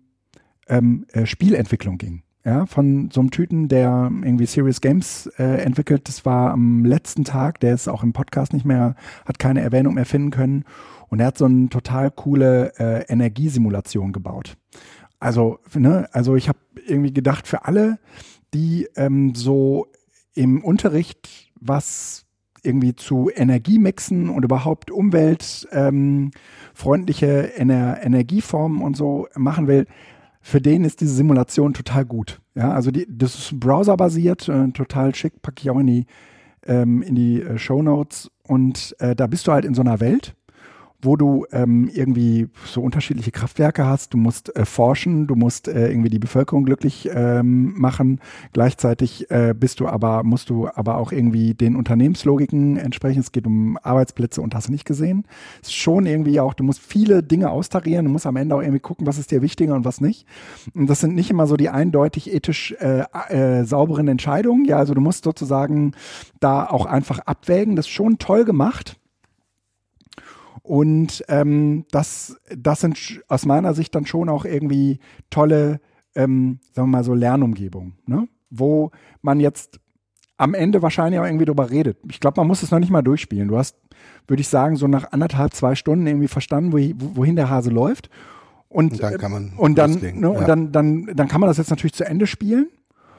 [0.66, 2.24] ähm, äh, Spielentwicklung ging.
[2.44, 6.08] Ja, von so einem Typen, der irgendwie Serious Games äh, entwickelt.
[6.08, 9.94] Das war am letzten Tag, der ist auch im Podcast nicht mehr, hat keine Erwähnung
[9.94, 10.64] mehr finden können.
[11.08, 14.56] Und er hat so eine total coole äh, Energiesimulation gebaut.
[15.20, 18.00] Also, ne, also ich habe irgendwie gedacht, für alle,
[18.54, 19.86] die ähm, so
[20.34, 22.26] im Unterricht was
[22.62, 29.86] irgendwie zu Energiemixen und überhaupt umweltfreundliche ähm, Ener Energieformen und so machen will,
[30.40, 32.40] für den ist diese Simulation total gut.
[32.54, 36.06] Ja, also die, das ist browserbasiert, äh, total schick, packe ich auch in die,
[36.66, 40.00] ähm, in die äh, Show Notes und äh, da bist du halt in so einer
[40.00, 40.34] Welt,
[41.02, 44.14] wo du ähm, irgendwie so unterschiedliche Kraftwerke hast.
[44.14, 48.20] Du musst äh, forschen, du musst äh, irgendwie die Bevölkerung glücklich ähm, machen.
[48.52, 53.20] Gleichzeitig äh, bist du aber, musst du aber auch irgendwie den Unternehmenslogiken entsprechen.
[53.20, 55.26] Es geht um Arbeitsplätze und hast du nicht gesehen.
[55.60, 58.62] Es ist schon irgendwie auch, du musst viele Dinge austarieren, du musst am Ende auch
[58.62, 60.26] irgendwie gucken, was ist dir wichtiger und was nicht.
[60.74, 64.64] Und das sind nicht immer so die eindeutig ethisch äh, äh, sauberen Entscheidungen.
[64.66, 65.92] Ja, also du musst sozusagen
[66.38, 67.74] da auch einfach abwägen.
[67.74, 68.98] Das ist schon toll gemacht.
[70.62, 75.80] Und ähm, das, das sind aus meiner Sicht dann schon auch irgendwie tolle,
[76.14, 78.28] ähm, sagen wir mal so Lernumgebungen, ne?
[78.50, 78.90] wo
[79.22, 79.80] man jetzt
[80.36, 81.98] am Ende wahrscheinlich auch irgendwie drüber redet.
[82.10, 83.48] Ich glaube, man muss es noch nicht mal durchspielen.
[83.48, 83.76] Du hast,
[84.26, 88.08] würde ich sagen, so nach anderthalb, zwei Stunden irgendwie verstanden, wohin der Hase läuft.
[88.68, 90.28] Und, und dann kann man und dann, ne, ja.
[90.28, 92.68] und dann, dann, dann kann man das jetzt natürlich zu Ende spielen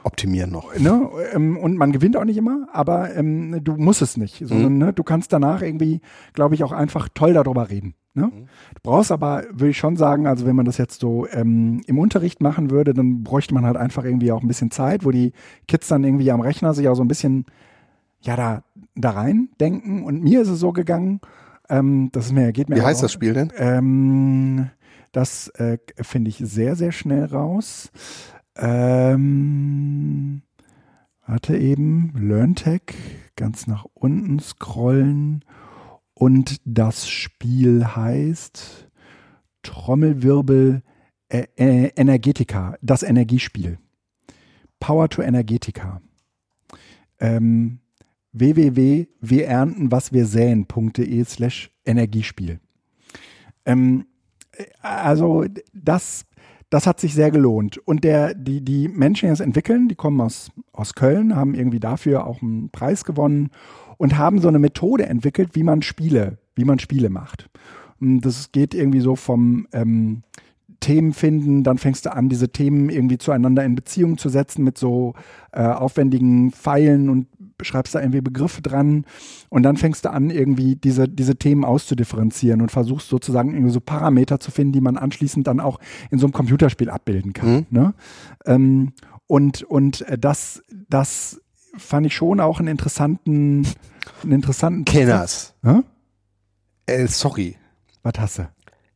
[0.03, 0.77] optimieren noch.
[0.77, 1.09] Ne?
[1.33, 4.77] Ähm, und man gewinnt auch nicht immer, aber ähm, du musst es nicht, sondern mhm.
[4.79, 6.01] ne, du kannst danach irgendwie,
[6.33, 7.95] glaube ich, auch einfach toll darüber reden.
[8.13, 8.25] Ne?
[8.25, 8.45] Mhm.
[8.75, 11.97] Du brauchst aber, würde ich schon sagen, also wenn man das jetzt so ähm, im
[11.97, 15.33] Unterricht machen würde, dann bräuchte man halt einfach irgendwie auch ein bisschen Zeit, wo die
[15.67, 17.45] Kids dann irgendwie am Rechner sich auch so ein bisschen
[18.21, 18.63] ja da,
[18.95, 20.03] da rein denken.
[20.03, 21.21] Und mir ist es so gegangen,
[21.69, 22.75] ähm, das ist mir, geht mir.
[22.75, 23.51] Wie heißt auch, das Spiel denn?
[23.57, 24.69] Ähm,
[25.11, 27.91] das äh, finde ich sehr, sehr schnell raus.
[28.55, 30.43] Ähm,
[31.25, 32.81] warte eben, LearnTech,
[33.35, 35.43] ganz nach unten scrollen.
[36.13, 38.89] Und das Spiel heißt
[39.63, 40.83] Trommelwirbel
[41.29, 43.79] äh, äh, Energetica, das Energiespiel.
[44.79, 46.01] Power to Energetica.
[47.19, 47.79] Ähm,
[48.33, 52.59] www.wirerntenwaswirsäen.de slash Energiespiel.
[53.65, 54.07] Ähm,
[54.51, 56.25] äh, also das
[56.73, 57.77] das hat sich sehr gelohnt.
[57.77, 61.79] Und der, die, die Menschen, die das entwickeln, die kommen aus, aus Köln, haben irgendwie
[61.79, 63.51] dafür auch einen Preis gewonnen
[63.97, 67.47] und haben so eine Methode entwickelt, wie man Spiele, wie man Spiele macht.
[68.01, 70.23] Und das geht irgendwie so vom ähm,
[70.79, 74.79] Themen finden, dann fängst du an, diese Themen irgendwie zueinander in Beziehung zu setzen mit
[74.79, 75.13] so
[75.51, 77.27] äh, aufwendigen Pfeilen und
[77.61, 79.05] schreibst da irgendwie Begriffe dran
[79.49, 83.79] und dann fängst du an, irgendwie diese, diese Themen auszudifferenzieren und versuchst sozusagen irgendwie so
[83.79, 85.79] Parameter zu finden, die man anschließend dann auch
[86.11, 87.53] in so einem Computerspiel abbilden kann.
[87.53, 87.65] Mhm.
[87.69, 87.93] Ne?
[88.45, 88.93] Ähm,
[89.27, 91.41] und, und äh, das, das
[91.77, 93.65] fand ich schon auch einen interessanten,
[94.21, 95.53] einen interessanten Kenners.
[96.85, 97.57] Äh, sorry.
[98.03, 98.49] Was hast du?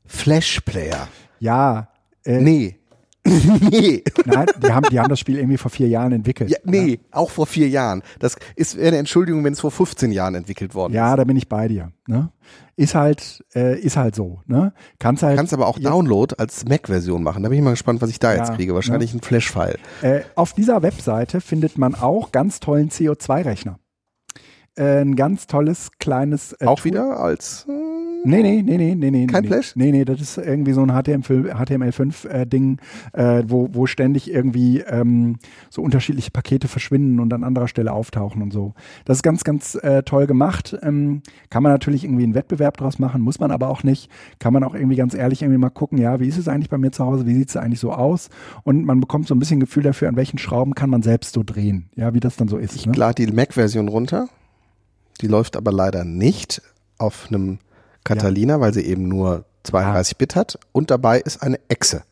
[0.06, 1.08] Flash Player.
[1.40, 1.90] Ja.
[2.24, 2.80] Äh, nee.
[3.72, 4.04] nee.
[4.26, 6.50] Nein, die haben, die haben das Spiel irgendwie vor vier Jahren entwickelt.
[6.50, 6.98] Ja, nee, ja.
[7.12, 8.04] auch vor vier Jahren.
[8.20, 11.12] Das ist eine Entschuldigung, wenn es vor 15 Jahren entwickelt worden ja, ist.
[11.12, 11.92] Ja, da bin ich bei dir.
[12.08, 12.32] Ne?
[12.76, 14.42] Ist halt, äh, ist halt so.
[14.46, 14.74] Ne?
[15.00, 15.38] Kannst halt.
[15.38, 17.44] Kannst aber auch Download als Mac-Version machen.
[17.44, 18.74] Da bin ich mal gespannt, was ich da ja, jetzt kriege.
[18.74, 19.20] Wahrscheinlich ne?
[19.20, 19.80] ein Flash-File.
[20.02, 23.80] Äh, auf dieser Webseite findet man auch ganz tollen CO2-Rechner.
[24.78, 26.54] Äh, ein ganz tolles kleines.
[26.54, 27.66] Äh, auch wieder als.
[27.68, 29.28] Äh, Nee, nee, nee, nee, nee, nee.
[29.28, 29.76] Kein nee, Flash?
[29.76, 32.80] Nee, nee, das ist irgendwie so ein HTML5-Ding,
[33.14, 35.38] äh, äh, wo, wo ständig irgendwie ähm,
[35.70, 38.74] so unterschiedliche Pakete verschwinden und an anderer Stelle auftauchen und so.
[39.06, 40.78] Das ist ganz, ganz äh, toll gemacht.
[40.82, 44.10] Ähm, kann man natürlich irgendwie einen Wettbewerb draus machen, muss man aber auch nicht.
[44.40, 46.78] Kann man auch irgendwie ganz ehrlich irgendwie mal gucken, ja, wie ist es eigentlich bei
[46.78, 48.30] mir zu Hause, wie sieht es eigentlich so aus?
[48.64, 51.44] Und man bekommt so ein bisschen Gefühl dafür, an welchen Schrauben kann man selbst so
[51.46, 52.76] drehen, ja, wie das dann so ist.
[52.76, 52.94] Ich ne?
[52.94, 54.28] lade die Mac-Version runter.
[55.22, 56.62] Die läuft aber leider nicht
[56.98, 57.60] auf einem
[58.04, 58.60] Catalina, ja.
[58.60, 60.18] weil sie eben nur 32 ah.
[60.18, 62.04] Bit hat und dabei ist eine Echse.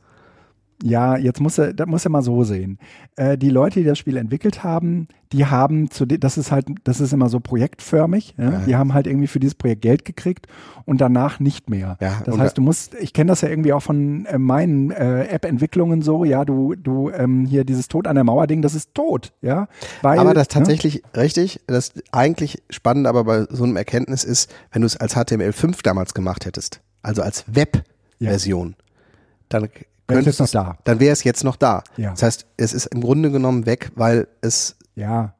[0.84, 2.80] Ja, jetzt muss er, das muss er mal so sehen.
[3.15, 6.99] Äh, die Leute, die das Spiel entwickelt haben, die haben zu, das ist halt, das
[6.99, 8.36] ist immer so projektförmig.
[8.38, 8.51] Ja?
[8.51, 8.59] Ja.
[8.59, 10.47] Die haben halt irgendwie für dieses Projekt Geld gekriegt
[10.86, 11.97] und danach nicht mehr.
[12.01, 15.26] Ja, das heißt, du musst, ich kenne das ja irgendwie auch von äh, meinen äh,
[15.26, 16.26] App-Entwicklungen so.
[16.26, 19.34] Ja, du, du ähm, hier dieses Tod an der Mauer Ding, das ist tot.
[19.41, 19.67] Ja,
[20.01, 20.53] weil, aber das ne?
[20.53, 21.21] tatsächlich ne?
[21.21, 21.61] richtig.
[21.67, 26.13] Das eigentlich spannend, aber bei so einem Erkenntnis ist, wenn du es als HTML5 damals
[26.13, 28.76] gemacht hättest, also als Web-Version,
[29.49, 29.69] dann
[30.08, 30.78] Wäre es noch da.
[30.84, 31.84] Dann wäre es jetzt noch da.
[31.97, 32.12] Ja.
[32.12, 34.78] Das heißt, es ist im Grunde genommen weg, weil es.
[34.95, 35.34] Ja.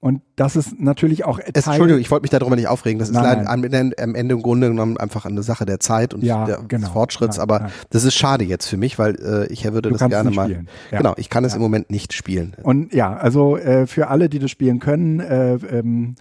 [0.00, 1.38] Und das ist natürlich auch.
[1.38, 2.98] Es, Entschuldigung, ich wollte mich darüber nicht aufregen.
[2.98, 3.64] Das nein, ist leider am,
[3.98, 6.88] am, Ende im Grunde genommen einfach eine Sache der Zeit und ja, der, genau, des
[6.88, 7.36] Fortschritts.
[7.36, 10.30] Nein, aber das ist schade jetzt für mich, weil äh, ich würde du das gerne
[10.30, 10.50] mal.
[10.50, 10.98] Ja.
[10.98, 12.56] Genau, ich kann es im Moment nicht spielen.
[12.62, 16.14] Und ja, also äh, für alle, die das spielen können, äh, ähm,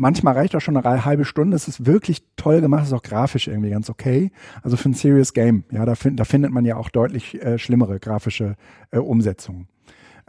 [0.00, 1.54] Manchmal reicht auch schon eine halbe Stunde.
[1.54, 4.32] Es ist wirklich toll gemacht, ist auch grafisch irgendwie ganz okay.
[4.62, 7.58] Also für ein Serious Game, ja, da, find, da findet man ja auch deutlich äh,
[7.58, 8.56] schlimmere grafische
[8.92, 9.68] äh, Umsetzungen.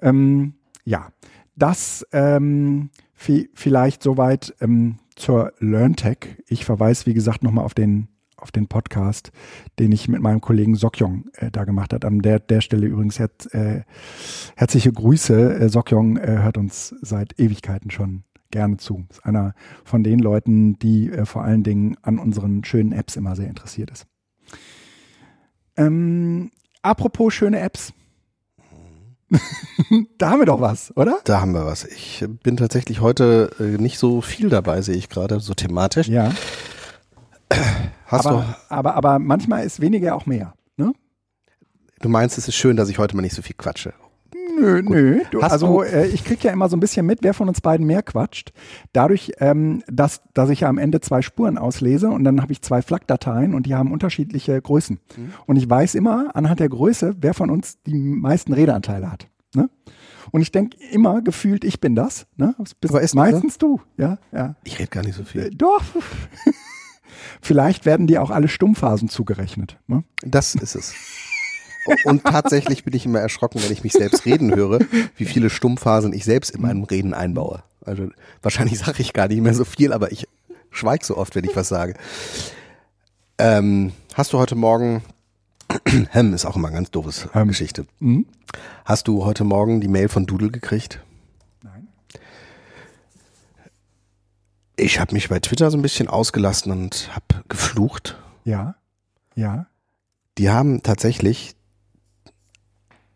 [0.02, 1.08] Ähm, ja,
[1.56, 6.18] das ähm, vielleicht soweit ähm, zur LearnTech.
[6.48, 9.32] Ich verweise, wie gesagt, nochmal auf den auf den Podcast,
[9.80, 12.06] den ich mit meinem Kollegen Sokyong äh, da gemacht habe.
[12.08, 13.84] An der, der Stelle übrigens her, äh,
[14.58, 15.60] herzliche Grüße.
[15.60, 19.06] Äh, Sokyong äh, hört uns seit Ewigkeiten schon gerne zu.
[19.10, 23.36] Ist einer von den Leuten, die äh, vor allen Dingen an unseren schönen Apps immer
[23.36, 24.06] sehr interessiert ist.
[25.78, 27.94] Ähm, apropos schöne Apps.
[30.18, 31.20] da haben wir doch was, oder?
[31.24, 31.86] Da haben wir was.
[31.86, 36.08] Ich bin tatsächlich heute äh, nicht so viel dabei, sehe ich gerade, so thematisch.
[36.08, 36.32] Ja.
[38.06, 40.54] Hast aber, du, aber, aber manchmal ist weniger auch mehr.
[40.76, 40.94] Ne?
[42.02, 43.94] du meinst, es ist schön, dass ich heute mal nicht so viel quatsche.
[44.60, 45.22] Nö, nö.
[45.32, 47.86] Du, also äh, ich krieg ja immer so ein bisschen mit, wer von uns beiden
[47.86, 48.52] mehr quatscht.
[48.94, 52.62] Dadurch, ähm, dass, dass ich ja am Ende zwei Spuren auslese und dann habe ich
[52.62, 55.00] zwei FLAC-Dateien und die haben unterschiedliche Größen.
[55.18, 55.34] Mhm.
[55.46, 59.28] Und ich weiß immer anhand der Größe, wer von uns die meisten Redeanteile hat.
[59.56, 59.70] Ne?
[60.32, 62.26] Und ich denke immer gefühlt, ich bin das.
[62.38, 62.56] Ne?
[62.58, 63.82] Das bist Aber ist meistens du.
[63.98, 64.56] Ja, ja.
[64.64, 65.50] Ich rede gar nicht so Äh, viel.
[65.52, 65.84] doch.
[67.42, 69.78] Vielleicht werden dir auch alle Stummphasen zugerechnet.
[69.88, 70.04] Ne?
[70.24, 70.94] Das ist es.
[72.04, 74.80] Und tatsächlich bin ich immer erschrocken, wenn ich mich selbst reden höre,
[75.16, 77.64] wie viele Stummphasen ich selbst in meinem Reden einbaue.
[77.86, 78.10] Also
[78.42, 80.28] wahrscheinlich sage ich gar nicht mehr so viel, aber ich
[80.70, 81.96] schweige so oft, wenn ich was sage.
[83.38, 85.02] Ähm, hast du heute Morgen,
[86.10, 87.48] Hem ist auch immer eine ganz doofes Ähm.
[87.48, 87.86] Geschichte.
[88.00, 88.26] Mhm.
[88.86, 91.02] Hast du heute Morgen die Mail von Doodle gekriegt?
[91.64, 91.88] Nein.
[94.76, 98.18] Ich habe mich bei Twitter so ein bisschen ausgelassen und habe geflucht.
[98.44, 98.76] Ja.
[99.36, 99.68] Ja.
[100.38, 101.56] Die haben tatsächlich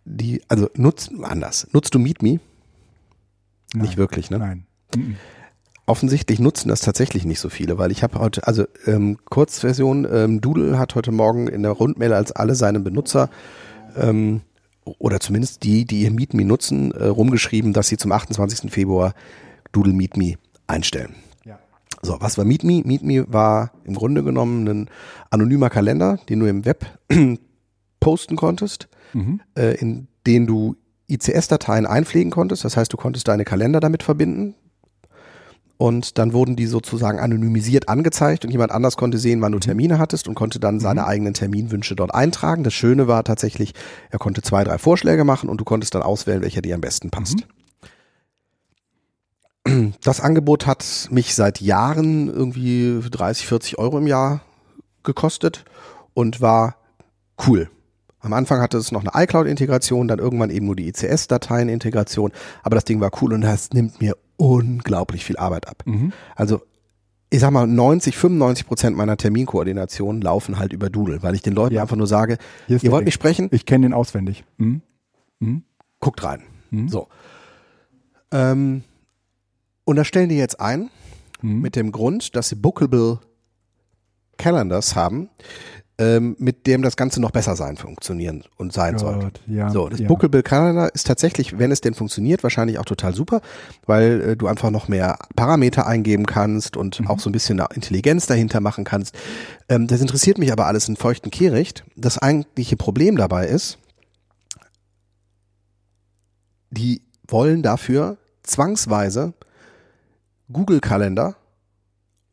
[0.06, 1.68] die, also nutzt, anders.
[1.74, 2.40] Nutzt du MeetMe?
[3.74, 3.82] Nein.
[3.84, 4.40] Nicht wirklich, ne?
[4.40, 4.66] Nein.
[4.96, 5.18] Mhm.
[5.88, 10.42] Offensichtlich nutzen das tatsächlich nicht so viele, weil ich habe heute, also ähm, Kurzversion, ähm,
[10.42, 13.30] Doodle hat heute Morgen in der Rundmail als alle seine Benutzer
[13.96, 14.42] ähm,
[14.84, 18.72] oder zumindest die, die ihr MeetMe nutzen, äh, rumgeschrieben, dass sie zum 28.
[18.72, 19.14] Februar
[19.74, 20.36] Doodle MeetMe
[20.66, 21.16] einstellen.
[21.44, 21.60] Ja.
[22.02, 22.82] So, was war MeetMe?
[22.84, 24.90] MeetMe war im Grunde genommen ein
[25.30, 26.86] anonymer Kalender, den du im Web
[28.00, 29.40] posten konntest, Mhm.
[29.58, 30.76] äh, in den du
[31.08, 32.66] ICS-Dateien einpflegen konntest.
[32.66, 34.56] Das heißt, du konntest deine Kalender damit verbinden.
[35.78, 40.00] Und dann wurden die sozusagen anonymisiert angezeigt und jemand anders konnte sehen, wann du Termine
[40.00, 42.64] hattest und konnte dann seine eigenen Terminwünsche dort eintragen.
[42.64, 43.74] Das Schöne war tatsächlich,
[44.10, 47.10] er konnte zwei, drei Vorschläge machen und du konntest dann auswählen, welcher dir am besten
[47.10, 47.46] passt.
[50.04, 54.42] Das Angebot hat mich seit Jahren irgendwie 30, 40 Euro im Jahr
[55.04, 55.66] gekostet
[56.14, 56.76] und war
[57.48, 57.70] cool.
[58.26, 62.32] Am Anfang hatte es noch eine iCloud-Integration, dann irgendwann eben nur die ICS-Dateien-Integration,
[62.64, 65.84] aber das Ding war cool und das nimmt mir unglaublich viel Arbeit ab.
[65.86, 66.12] Mhm.
[66.36, 66.62] Also
[67.30, 71.54] ich sag mal, 90, 95 Prozent meiner Terminkoordinationen laufen halt über Doodle, weil ich den
[71.54, 71.82] Leuten Ja.
[71.82, 73.06] einfach nur sage, ihr wollt Link.
[73.06, 74.44] mich sprechen, Ich kenne den auswendig.
[74.58, 74.82] Mhm.
[75.40, 75.64] Mhm.
[76.00, 76.42] guckt rein.
[76.72, 76.88] Mhm.
[76.90, 77.08] So.
[78.32, 78.84] Ähm,
[79.86, 80.90] und da stellen die jetzt ein,
[81.42, 81.62] Mhm.
[81.62, 83.20] mit dem Grund, dass sie Bookable
[84.38, 85.30] Calendars haben,
[85.98, 89.20] ähm, mit dem das Ganze noch besser sein, funktionieren und sein soll.
[89.20, 90.08] Gott, ja, So, das ja.
[90.08, 93.42] Bookable Calendar ist tatsächlich, wenn es denn funktioniert, wahrscheinlich auch total super,
[93.86, 97.08] weil äh, du einfach noch mehr Parameter eingeben kannst und Mhm.
[97.08, 99.16] auch so ein bisschen Intelligenz dahinter machen kannst.
[99.70, 101.86] Ähm, das interessiert mich aber alles in feuchten Kehricht.
[101.96, 103.78] Das eigentliche Problem dabei ist,
[106.72, 109.34] die wollen dafür zwangsweise
[110.52, 111.36] Google Kalender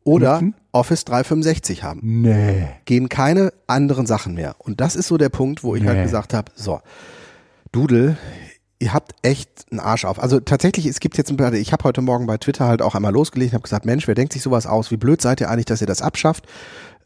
[0.03, 0.55] oder Nutzen?
[0.73, 2.67] Office 365 haben Nee.
[2.85, 4.55] gehen keine anderen Sachen mehr.
[4.59, 6.03] Und das ist so der Punkt, wo ich halt Nee.
[6.03, 6.81] gesagt habe, so,
[7.71, 8.17] Doodle,
[8.79, 10.21] ihr habt echt einen Arsch auf.
[10.21, 12.95] Also tatsächlich, es gibt jetzt ein paar, ich habe heute Morgen bei Twitter halt auch
[12.95, 14.91] einmal losgelegt, habe gesagt, Mensch, wer denkt sich sowas aus?
[14.91, 16.45] Wie blöd seid ihr eigentlich, dass ihr das abschafft?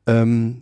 [0.08, 0.62] Ähm,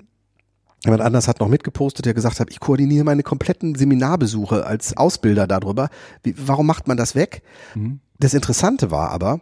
[0.83, 5.47] jemand anders hat noch mitgepostet, der gesagt hat, ich koordiniere meine kompletten Seminarbesuche als Ausbilder
[5.47, 5.89] darüber.
[6.23, 7.41] Wie, warum macht man das weg?
[7.75, 7.99] Mhm.
[8.19, 9.41] Das Interessante war aber,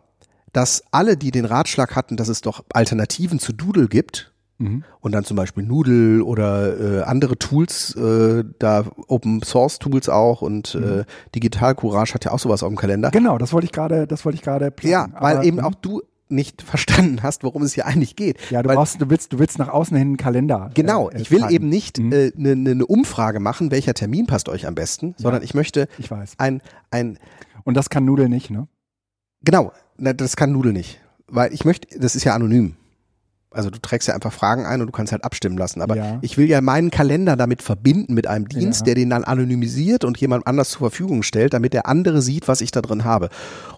[0.53, 4.29] dass alle, die den Ratschlag hatten, dass es doch Alternativen zu Doodle gibt,
[4.59, 4.83] Mhm.
[5.01, 10.43] und dann zum Beispiel Noodle oder äh, andere Tools, äh, da Open Source Tools auch
[10.43, 13.09] und äh, Digital Courage hat ja auch sowas auf dem Kalender.
[13.09, 15.63] Genau, das wollte ich gerade, das wollte ich gerade Ja, weil Aber, eben mhm.
[15.65, 18.37] auch du nicht verstanden hast, worum es hier eigentlich geht.
[18.51, 20.69] Ja, du weil, brauchst, du willst, du willst nach außen hin einen Kalender.
[20.75, 21.53] Genau, äh, äh, ich will tragen.
[21.55, 22.13] eben nicht Mhm.
[22.13, 25.87] eine äh, ne, ne Umfrage machen, welcher Termin passt euch am besten, sondern ich möchte
[25.97, 26.33] Ich weiß.
[26.37, 27.17] ein, ein,
[27.63, 28.67] Und das kann Nudel nicht, ne?
[29.43, 30.99] genau, na, das kann Noodle nicht.
[31.27, 32.75] Weil ich möchte, das ist ja anonym.
[33.51, 35.81] Also du trägst ja einfach Fragen ein und du kannst halt abstimmen lassen.
[35.81, 36.17] Aber Ja.
[36.21, 38.85] ich will ja meinen Kalender damit verbinden mit einem Dienst, Ja.
[38.85, 42.61] der den dann anonymisiert und jemand anders zur Verfügung stellt, damit der andere sieht, was
[42.61, 43.29] ich da drin habe.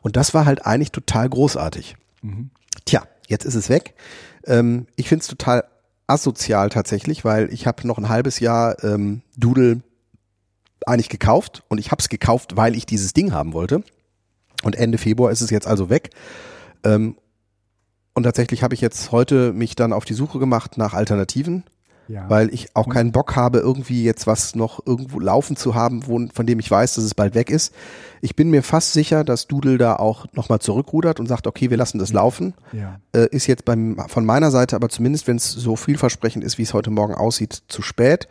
[0.01, 1.97] Und das war halt eigentlich total großartig.
[2.21, 2.51] Mhm.
[2.85, 3.95] Tja, jetzt ist es weg.
[4.45, 5.65] Ähm, ich finde es total
[6.07, 9.81] asozial tatsächlich, weil ich habe noch ein halbes Jahr ähm, Doodle
[10.85, 13.83] eigentlich gekauft und ich habe es gekauft, weil ich dieses Ding haben wollte.
[14.65, 16.09] Und Ende Februar ist es jetzt also weg.
[16.83, 17.15] Ähm,
[18.15, 21.63] und tatsächlich habe ich jetzt heute mich dann auf die Suche gemacht nach Alternativen.
[22.07, 22.29] Ja.
[22.29, 26.05] weil ich auch Und- keinen Bock habe, irgendwie jetzt was noch irgendwo laufen zu haben,
[26.05, 27.73] wo, von dem ich weiß, dass es bald weg ist.
[28.21, 31.77] Ich bin mir fast sicher, dass Doodle da auch nochmal zurückrudert und sagt, okay, wir
[31.77, 32.53] lassen das laufen.
[32.73, 32.99] Ja.
[33.11, 36.61] Äh, ist jetzt beim, von meiner Seite aber zumindest, wenn es so vielversprechend ist, wie
[36.63, 38.27] es heute Morgen aussieht, zu spät.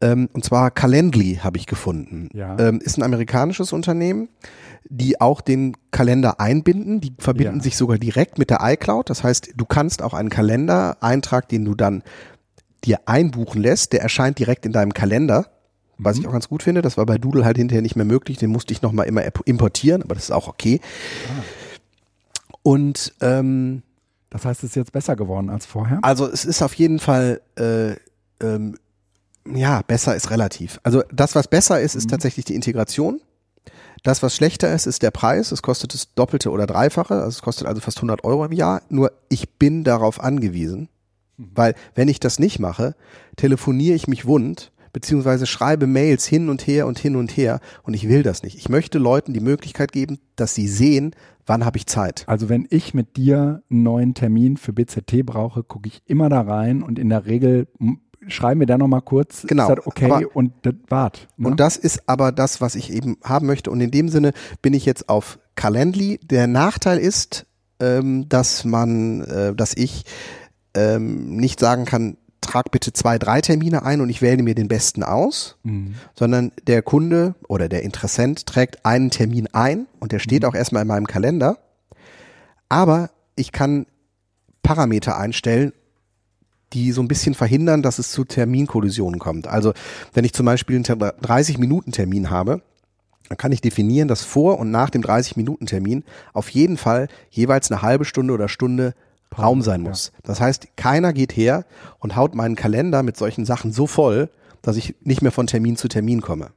[0.00, 2.30] Ähm, und zwar Calendly habe ich gefunden.
[2.32, 2.58] Ja.
[2.58, 4.30] Ähm, ist ein amerikanisches Unternehmen,
[4.88, 7.00] die auch den Kalender einbinden.
[7.00, 7.62] Die verbinden Ja.
[7.62, 9.10] sich sogar direkt mit der iCloud.
[9.10, 12.02] Das heißt, du kannst auch einen Kalendereintrag, den du dann
[12.84, 15.46] dir einbuchen lässt, der erscheint direkt in deinem Kalender.
[15.98, 16.22] Was Mhm.
[16.22, 18.50] ich auch ganz gut finde, das war bei Doodle halt hinterher nicht mehr möglich, den
[18.50, 20.80] musste ich nochmal immer importieren, aber das ist auch okay.
[21.28, 21.42] Ah.
[22.62, 23.82] Und ähm,
[24.30, 26.00] Das heißt, es ist jetzt besser geworden als vorher.
[26.02, 27.92] also es ist auf jeden Fall, äh,
[28.44, 28.76] ähm,
[29.54, 30.78] ja, besser ist relativ.
[30.82, 33.20] Also das, was besser ist, ist tatsächlich die Integration.
[34.06, 35.50] Das, was schlechter ist, ist der Preis.
[35.50, 37.14] Es kostet das Doppelte oder Dreifache.
[37.14, 38.82] Also es kostet also fast 100 Euro im Jahr.
[38.88, 40.88] Nur ich bin darauf angewiesen,
[41.38, 42.94] weil wenn ich das nicht mache,
[43.34, 47.94] telefoniere ich mich wund, beziehungsweise schreibe Mails hin und her und hin und her und
[47.94, 48.56] ich will das nicht.
[48.56, 51.10] Ich möchte Leuten die Möglichkeit geben, dass sie sehen,
[51.44, 52.22] wann habe ich Zeit.
[52.28, 56.42] Also wenn ich mit dir einen neuen Termin für BZT brauche, gucke ich immer da
[56.42, 57.66] rein und in der Regel
[58.28, 61.28] schreiben wir da nochmal kurz, Genau, ist das okay aber- und das wart.
[61.36, 61.48] Ne?
[61.48, 63.70] Und das ist aber das, was ich eben haben möchte.
[63.70, 66.18] Und in dem Sinne bin ich jetzt auf Calendly.
[66.22, 67.46] Der Nachteil ist,
[67.80, 70.04] ähm, dass man, äh, dass ich
[70.74, 74.68] ähm, nicht sagen kann, trag bitte zwei, drei Termine ein und ich wähle mir den
[74.68, 75.94] besten aus, Mhm.
[76.14, 80.82] sondern der Kunde oder der Interessent trägt einen Termin ein und der steht auch erstmal
[80.82, 81.58] in meinem Kalender.
[82.68, 83.86] Aber ich kann
[84.62, 85.72] Parameter einstellen,
[86.72, 89.46] die so ein bisschen verhindern, dass es zu Terminkollisionen kommt.
[89.46, 89.72] Also
[90.14, 92.62] wenn ich zum Beispiel einen 30-Minuten-Termin habe,
[93.28, 97.82] dann kann ich definieren, dass vor und nach dem 30-Minuten-Termin auf jeden Fall jeweils eine
[97.82, 98.94] halbe Stunde oder Stunde
[99.36, 99.90] Raum sein ja.
[99.90, 100.12] muss.
[100.22, 101.64] Das heißt, keiner geht her
[101.98, 104.30] und haut meinen Kalender mit solchen Sachen so voll,
[104.62, 106.50] dass ich nicht mehr von Termin zu Termin komme.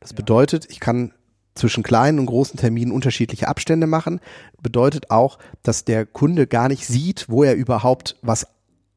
[0.00, 1.12] Das bedeutet, ich kann
[1.54, 4.20] zwischen kleinen und großen Terminen unterschiedliche Abstände machen.
[4.62, 8.46] Bedeutet auch, dass der Kunde gar nicht sieht, wo er überhaupt was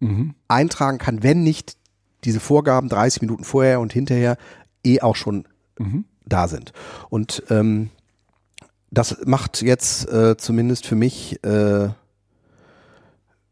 [0.02, 0.34] Mhm.
[0.48, 1.78] eintragen kann, wenn nicht
[2.26, 4.38] diese Vorgaben 30 Minuten vorher und hinterher
[4.84, 5.46] eh auch schon
[5.80, 6.06] Mhm.
[6.26, 6.74] da sind.
[7.10, 7.90] Und ähm,
[8.92, 11.90] das macht jetzt äh, zumindest für mich äh,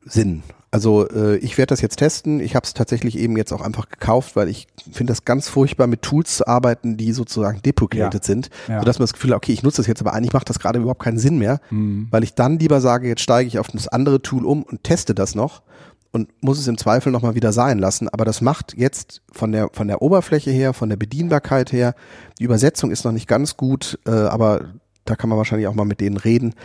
[0.06, 0.44] Sinn.
[0.72, 2.40] Also äh, ich werde das jetzt testen.
[2.40, 5.88] Ich habe es tatsächlich eben jetzt auch einfach gekauft, weil ich finde das ganz furchtbar,
[5.88, 8.28] mit Tools zu arbeiten, die sozusagen deprecated Ja.
[8.28, 8.80] sind, Ja.
[8.80, 10.78] sodass man das Gefühl hat, okay, ich nutze das jetzt, aber eigentlich macht das gerade
[10.80, 12.08] überhaupt keinen Sinn mehr, Mhm.
[12.12, 15.16] weil ich dann lieber sage, jetzt steige ich auf das andere Tool um und teste
[15.16, 15.64] das noch
[16.12, 18.10] und muss es im Zweifel nochmal wieder sein lassen.
[18.10, 21.96] Aber das macht jetzt von der, von der Oberfläche her, von der Bedienbarkeit her,
[22.40, 24.74] die Übersetzung ist noch nicht ganz gut, äh, aber
[25.06, 26.56] da kann man wahrscheinlich auch mal mit denen reden.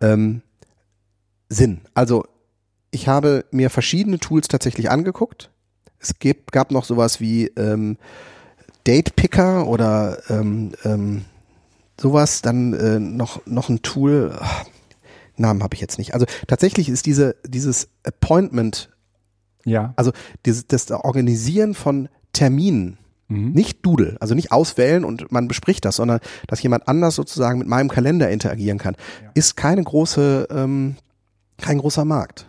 [0.00, 0.42] Ähm,
[1.48, 1.80] Sinn.
[1.94, 2.24] Also
[2.90, 5.50] ich habe mir verschiedene Tools tatsächlich angeguckt.
[5.98, 7.98] Es gibt, gab noch sowas wie ähm,
[8.86, 11.24] Date Picker oder ähm, ähm,
[12.00, 14.64] sowas, dann äh, noch, noch ein Tool, ach,
[15.38, 16.14] Namen habe ich jetzt nicht.
[16.14, 18.90] Also tatsächlich ist diese, dieses Appointment,
[19.64, 19.92] Ja.
[19.96, 20.12] also
[20.46, 22.98] dieses, das Organisieren von Terminen,
[23.30, 23.50] Mhm.
[23.52, 27.68] nicht Doodle, also nicht auswählen und man bespricht das, sondern dass jemand anders sozusagen mit
[27.68, 29.30] meinem Kalender interagieren kann, Ja.
[29.34, 30.96] ist keine große, ähm,
[31.58, 32.46] kein großer Markt.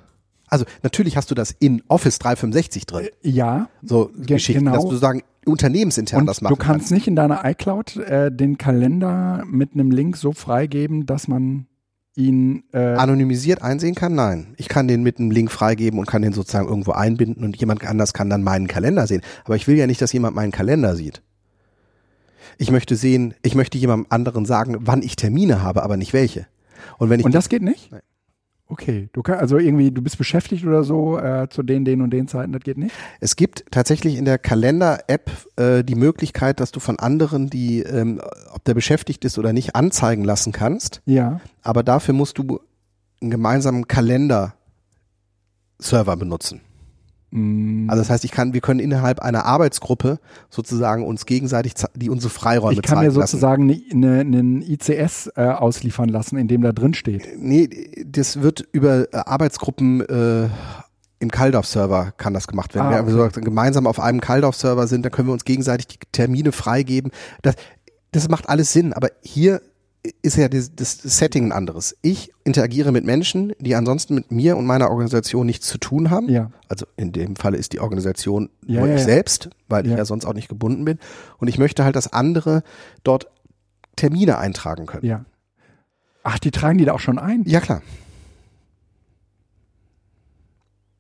[0.48, 3.68] Also natürlich hast du das in Office 365 drin, Ja.
[3.84, 4.76] so ge- Geschichten, genau.
[4.78, 8.58] dass du sagen unternehmensintern Und das machen du kannst nicht in deiner iCloud äh, den
[8.58, 11.66] Kalender mit einem Link so freigeben, dass man
[12.20, 14.14] ihn äh, anonymisiert einsehen kann?
[14.14, 14.54] Nein.
[14.58, 17.84] Ich kann den mit einem Link freigeben und kann den sozusagen irgendwo einbinden und jemand
[17.86, 19.22] anders kann dann meinen Kalender sehen.
[19.46, 21.22] Aber ich will ja nicht, dass jemand meinen Kalender sieht.
[22.58, 26.46] Ich möchte sehen, ich möchte jemandem anderen sagen, wann ich Termine habe, aber nicht welche.
[26.98, 27.92] Und wenn ich Und das geht nicht?
[27.92, 28.02] Nein.
[28.72, 32.12] Okay, du kannst also irgendwie, du bist beschäftigt oder so äh, zu den, den und
[32.12, 32.94] den Zeiten, das geht nicht?
[33.20, 38.22] Es gibt tatsächlich in der Kalender-App äh, die Möglichkeit, dass du von anderen, die, ähm,
[38.54, 41.02] ob der beschäftigt ist oder nicht, anzeigen lassen kannst.
[41.06, 41.42] Ja.
[41.64, 42.60] Aber dafür musst du
[43.22, 46.62] einen gemeinsamen Kalender-Server benutzen.
[47.32, 50.20] Mm, Also das heißt, ich kann, wir können innerhalb einer Arbeitsgruppe
[50.50, 55.44] sozusagen uns gegenseitig die unsere Freiräume ich kann mir sozusagen ne- ne- einen ICS äh,
[55.46, 57.28] ausliefern lassen, in dem da drin steht.
[57.38, 57.70] Nee,
[58.06, 60.50] das wird über äh, Arbeitsgruppen äh,
[61.22, 62.94] im CalDAV-Server kann das gemacht werden.
[62.94, 66.52] Ah, Wenn wir gemeinsam auf einem CalDAV-Server sind, dann können wir uns gegenseitig die Termine
[66.54, 67.12] freigeben.
[67.42, 67.56] Das,
[68.12, 69.62] das macht alles Sinn, aber hier
[70.22, 71.96] ist ja das, das Setting ein anderes.
[72.02, 76.30] Ich interagiere mit Menschen, die ansonsten mit mir und meiner Organisation nichts zu tun haben.
[76.30, 76.52] Ja.
[76.70, 79.06] Also in dem Falle ist die Organisation Ja, nur ich ja.
[79.06, 79.98] selbst, weil ich Ja.
[79.98, 81.00] ja sonst auch nicht gebunden bin.
[81.38, 82.64] Und ich möchte halt, dass andere
[83.04, 83.28] dort
[83.98, 85.06] Termine eintragen können.
[85.06, 85.26] Ja.
[86.24, 87.44] Ach, die tragen die da auch schon ein?
[87.46, 87.82] Ja, klar.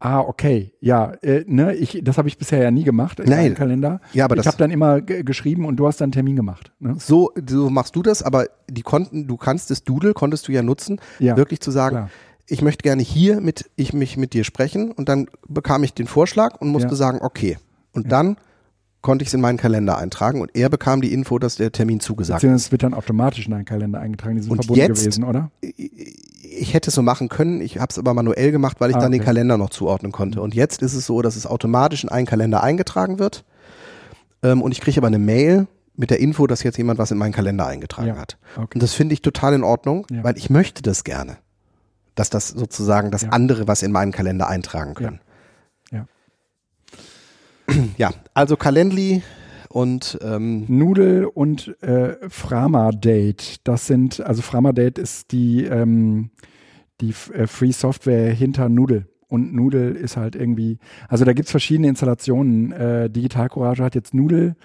[0.01, 0.71] Ah, okay.
[0.79, 3.53] Ja, äh, ne, ich, das habe ich bisher ja nie gemacht in Nein.
[3.53, 3.99] Kalender.
[4.13, 6.71] Ja, aber ich habe dann immer ge- geschrieben und du hast dann einen Termin gemacht.
[6.79, 6.95] Ne?
[6.99, 10.61] So, so machst du das, aber die konnten, du kannst das Doodle, konntest du ja
[10.63, 12.09] nutzen, Ja, wirklich zu sagen, klar.
[12.47, 16.07] ich möchte gerne hier mit, ich mich mit dir sprechen und dann bekam ich den
[16.07, 16.95] Vorschlag und musste Ja.
[16.95, 17.57] sagen, okay.
[17.91, 18.37] Und dann
[19.01, 21.99] konnte ich es in meinen Kalender eintragen und er bekam die Info, dass der Termin
[21.99, 24.35] zugesagt Beziehungsweise es wird dann automatisch in deinen Kalender eingetragen.
[24.35, 25.51] Die sind Und verbunden jetzt- gewesen, oder?
[25.61, 28.99] ich hätte es so machen können, ich habe es aber manuell gemacht, weil ich Ah,
[29.01, 29.27] dann den okay.
[29.27, 30.41] Kalender noch zuordnen konnte.
[30.41, 33.45] Und jetzt ist es so, dass es automatisch in einen Kalender eingetragen wird
[34.43, 37.17] ähm, und ich kriege aber eine Mail mit der Info, dass jetzt jemand was in
[37.17, 38.37] meinen Kalender eingetragen Ja, hat.
[38.55, 38.67] okay.
[38.73, 40.23] Und das finde ich total in Ordnung, Ja.
[40.23, 41.37] weil ich möchte das gerne,
[42.15, 43.29] dass das sozusagen das Ja.
[43.29, 45.19] andere was in meinen Kalender eintragen können.
[47.97, 48.11] Ja.
[48.33, 49.21] Also Calendly
[49.69, 53.57] und ähm, Noodle und äh, Frama Date.
[53.63, 56.31] Das sind, also Frama Date ist die, ähm,
[57.01, 59.05] die äh, Free Software hinter Noodle.
[59.27, 62.71] Und Noodle ist halt irgendwie, also da gibt's verschiedene Installationen.
[62.71, 64.55] Äh, Digital Courage hat jetzt Noodle,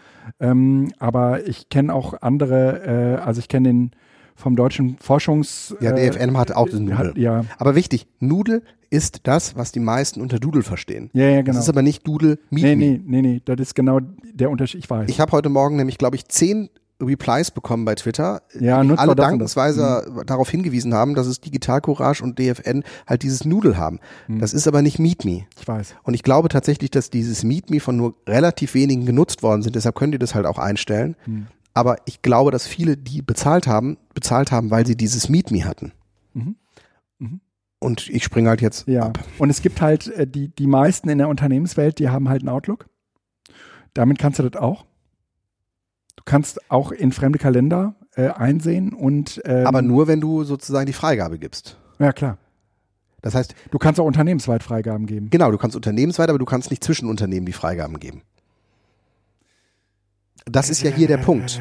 [0.40, 3.90] ähm, aber ich kenne auch andere, äh, also ich kenne den
[4.34, 5.74] vom deutschen Forschungs...
[5.80, 7.08] ja, äh, DFN hat auch diesen Doodle.
[7.10, 11.10] hat, ja, Aber wichtig, Noodle ist das, was die meisten unter Doodle verstehen.
[11.12, 11.58] ja, ja, Das genau.
[11.60, 12.84] ist aber nicht Doodle Meet nee, Me.
[12.86, 14.00] nee, nee, nee, das ist genau
[14.32, 15.08] der Unterschied, ich weiß.
[15.08, 16.68] Ich habe heute Morgen nämlich, glaube ich, zehn
[17.02, 19.26] Replies bekommen bei Twitter, Ja, die alle das das.
[19.26, 23.98] dankensweise darauf hingewiesen haben, dass es Digital Courage und DFN halt dieses Noodle haben.
[24.26, 24.38] Hm.
[24.38, 25.44] Das ist aber nicht Meet Me.
[25.58, 25.96] ich weiß.
[26.04, 29.74] Und ich glaube tatsächlich, dass dieses Meet Me von nur relativ wenigen genutzt worden sind.
[29.74, 31.16] Deshalb könnt ihr das halt auch einstellen.
[31.24, 31.48] Hm.
[31.74, 35.64] Aber ich glaube, dass viele, die bezahlt haben, bezahlt haben, weil sie dieses Meet Me
[35.64, 35.92] hatten.
[36.32, 36.56] Mhm.
[37.18, 37.40] Mhm.
[37.80, 39.18] Und ich springe halt jetzt Ja, ab.
[39.38, 42.48] und es gibt halt äh, die, die meisten in der Unternehmenswelt, die haben halt einen
[42.48, 42.86] Outlook.
[43.92, 44.84] Damit kannst du das auch.
[46.16, 50.86] Du kannst auch in fremde Kalender äh, einsehen und ähm, Aber nur, wenn du sozusagen
[50.86, 51.76] die Freigabe gibst.
[51.98, 52.38] ja klar.
[53.20, 55.30] Das heißt, Du kannst auch unternehmensweit Freigaben geben.
[55.30, 58.22] genau, du kannst unternehmensweit, aber du kannst nicht zwischen Unternehmen die Freigaben geben.
[60.44, 61.60] Das ist ja hier der Punkt.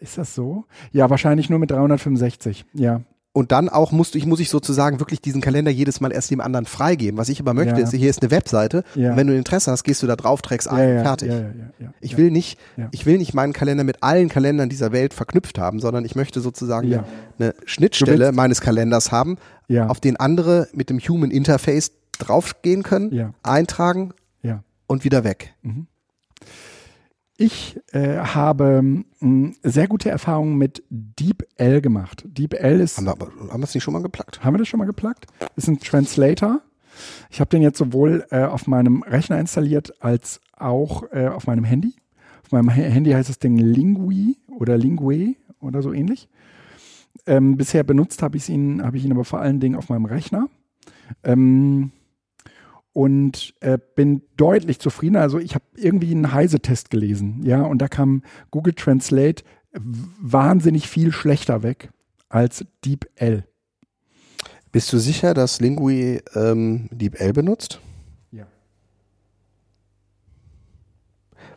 [0.00, 0.64] Ist das so?
[0.92, 2.64] Ja, wahrscheinlich nur mit 365.
[2.74, 3.00] Ja.
[3.32, 6.30] Und dann auch musst du, ich muss ich sozusagen wirklich diesen Kalender jedes Mal erst
[6.30, 7.18] dem anderen freigeben.
[7.18, 7.84] Was ich aber möchte, Ja.
[7.86, 8.82] ist, hier ist eine Webseite.
[8.96, 9.10] Ja.
[9.12, 11.30] Und wenn du Interesse hast, gehst du da drauf, trägst ein, ja, fertig.
[12.00, 12.58] Ich will nicht,
[12.90, 16.40] ich will nicht meinen Kalender mit allen Kalendern dieser Welt verknüpft haben, sondern ich möchte
[16.40, 17.04] sozusagen Ja.
[17.38, 19.36] eine Schnittstelle meines Kalenders haben,
[19.86, 24.14] auf den andere mit dem Human Interface draufgehen können, eintragen
[24.88, 25.54] und wieder weg.
[27.40, 28.82] Ich äh, habe
[29.20, 32.24] mh, sehr gute Erfahrungen mit DeepL gemacht.
[32.26, 34.42] DeepL ist Haben wir, haben wir es nicht schon mal geplagt?
[34.44, 35.26] Haben wir das schon mal geplagt?
[35.54, 36.60] Ist ein Translator.
[37.30, 41.62] Ich habe den jetzt sowohl äh, auf meinem Rechner installiert als auch äh, auf meinem
[41.62, 41.94] Handy.
[42.44, 46.28] Auf meinem Ha- Handy heißt das Ding Lingui oder Lingue oder so ähnlich.
[47.24, 50.06] Ähm, bisher benutzt habe ich ihn, habe ich ihn aber vor allen Dingen auf meinem
[50.06, 50.48] Rechner.
[51.22, 51.92] Ähm,
[52.98, 55.20] und äh, bin deutlich zufriedener.
[55.20, 61.12] Also ich habe irgendwie einen Heise-Test gelesen, ja, und da kam Google Translate wahnsinnig viel
[61.12, 61.90] schlechter weg
[62.28, 63.44] als DeepL.
[64.72, 67.80] Bist du sicher, dass Lingui ähm, DeepL benutzt?
[68.32, 68.48] Ja.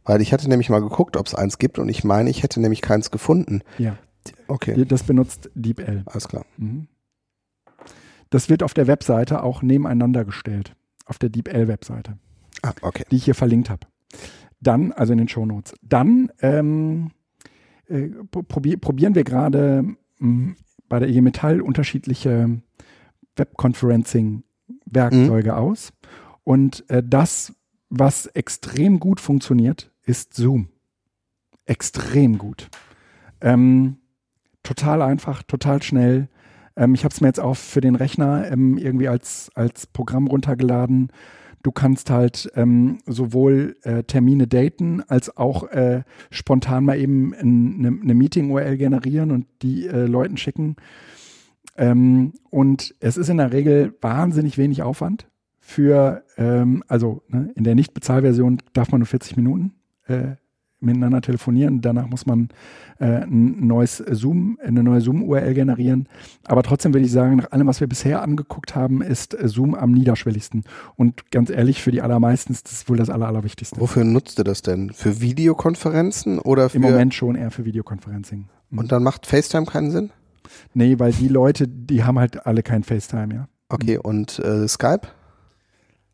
[0.04, 2.62] Weil ich hatte nämlich mal geguckt, ob es eins gibt und ich meine, ich hätte
[2.62, 3.62] nämlich keins gefunden.
[3.80, 3.98] Ja,
[4.48, 6.04] Okay, das benutzt DeepL.
[6.06, 6.46] alles klar.
[6.58, 6.88] Mhm.
[8.30, 10.76] Das wird auf der Webseite auch nebeneinander gestellt.
[11.12, 12.18] Auf der DeepL-Webseite,
[12.64, 13.04] Ah, okay.
[13.12, 13.86] die ich hier verlinkt habe.
[14.62, 15.74] Dann, also in den Shownotes.
[15.82, 17.12] Dann ähm,
[17.90, 19.84] äh, probier, probieren wir gerade
[20.20, 20.54] mh,
[20.88, 22.62] bei der IG Metall unterschiedliche
[23.36, 25.92] Webconferencing-Werkzeuge aus.
[26.46, 27.54] Und äh, das,
[27.90, 30.70] was extrem gut funktioniert, ist Zoom.
[31.66, 32.70] Extrem gut.
[33.42, 33.98] Ähm,
[34.64, 36.30] total einfach, total schnell.
[36.76, 40.28] Ähm, ich habe es mir jetzt auch für den Rechner ähm, irgendwie als, als Programm
[40.28, 41.12] runtergeladen.
[41.64, 47.92] Du kannst halt ähm, sowohl äh, Termine daten, als auch äh, spontan mal eben eine
[47.92, 50.76] ne Meeting-URL generieren und die äh, Leuten schicken.
[51.78, 55.28] Ähm, und es ist in der Regel wahnsinnig wenig Aufwand
[55.60, 59.76] für, ähm, also ne, in der Nicht-Bezahlversion darf man nur 40 Minuten
[60.08, 60.36] äh,
[60.82, 61.82] miteinander telefonieren.
[61.82, 62.50] Danach muss man
[63.00, 66.08] äh, ein neues Zoom, eine neue Zoom-URL generieren.
[66.46, 69.76] Aber trotzdem würde ich sagen, nach allem, was wir bisher angeguckt haben, ist äh, Zoom
[69.76, 70.64] am niederschwelligsten.
[70.96, 73.80] Und ganz ehrlich, für die allermeisten ist das wohl das Aller, Allerwichtigste.
[73.80, 74.92] Wofür nutzt du das denn?
[74.92, 78.48] Für Videokonferenzen oder für Im Moment schon eher für Videoconferencing.
[78.70, 78.80] Mhm.
[78.80, 80.12] und dann macht FaceTime keinen Sinn?
[80.74, 83.48] Nee, weil die Leute, die haben halt alle kein FaceTime, ja.
[83.70, 85.08] Okay, und äh, Skype?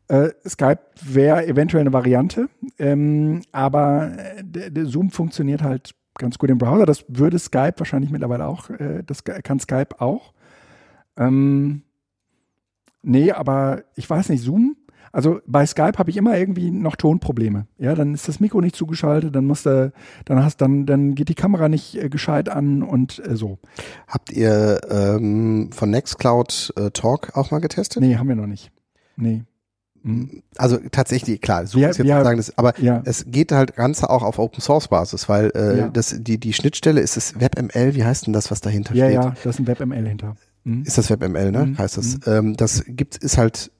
[0.08, 2.48] Äh, Skype wäre eventuell eine Variante,
[2.78, 4.12] ähm, aber
[4.54, 6.86] äh, Zoom funktioniert halt ganz gut im Browser.
[6.86, 8.70] Das würde Skype wahrscheinlich mittlerweile auch.
[8.70, 10.32] Äh, das kann Skype auch.
[11.16, 11.82] Ähm,
[13.02, 14.76] nee, aber ich weiß nicht, Zoom.
[15.12, 17.66] Also bei Skype habe ich immer irgendwie noch Tonprobleme.
[17.78, 19.92] Ja, dann ist das Mikro nicht zugeschaltet, dann muss der,
[20.26, 23.58] dann hast dann dann geht die Kamera nicht äh, gescheit an und äh, so.
[24.06, 28.02] Habt ihr ähm, von Nextcloud äh, Talk auch mal getestet?
[28.02, 28.70] Nee, haben wir noch nicht.
[29.16, 29.44] Nee.
[30.08, 30.42] Mhm.
[30.56, 33.02] Also tatsächlich, klar, so Ja, ist jetzt ja, sagen, das, aber ja.
[33.04, 35.88] es geht halt Ganze auch auf Open Source Basis, weil äh, Ja.
[35.88, 39.14] das, die, die Schnittstelle ist das WebML, wie heißt denn das, was dahinter Ja, steht?
[39.14, 40.36] ja, da ist ein WebML hinter.
[40.64, 40.82] Mhm.
[40.84, 41.66] Ist das WebML, ne?
[41.66, 41.78] Mhm.
[41.78, 42.18] Heißt das.
[42.26, 43.70] Ähm, das gibt, ist halt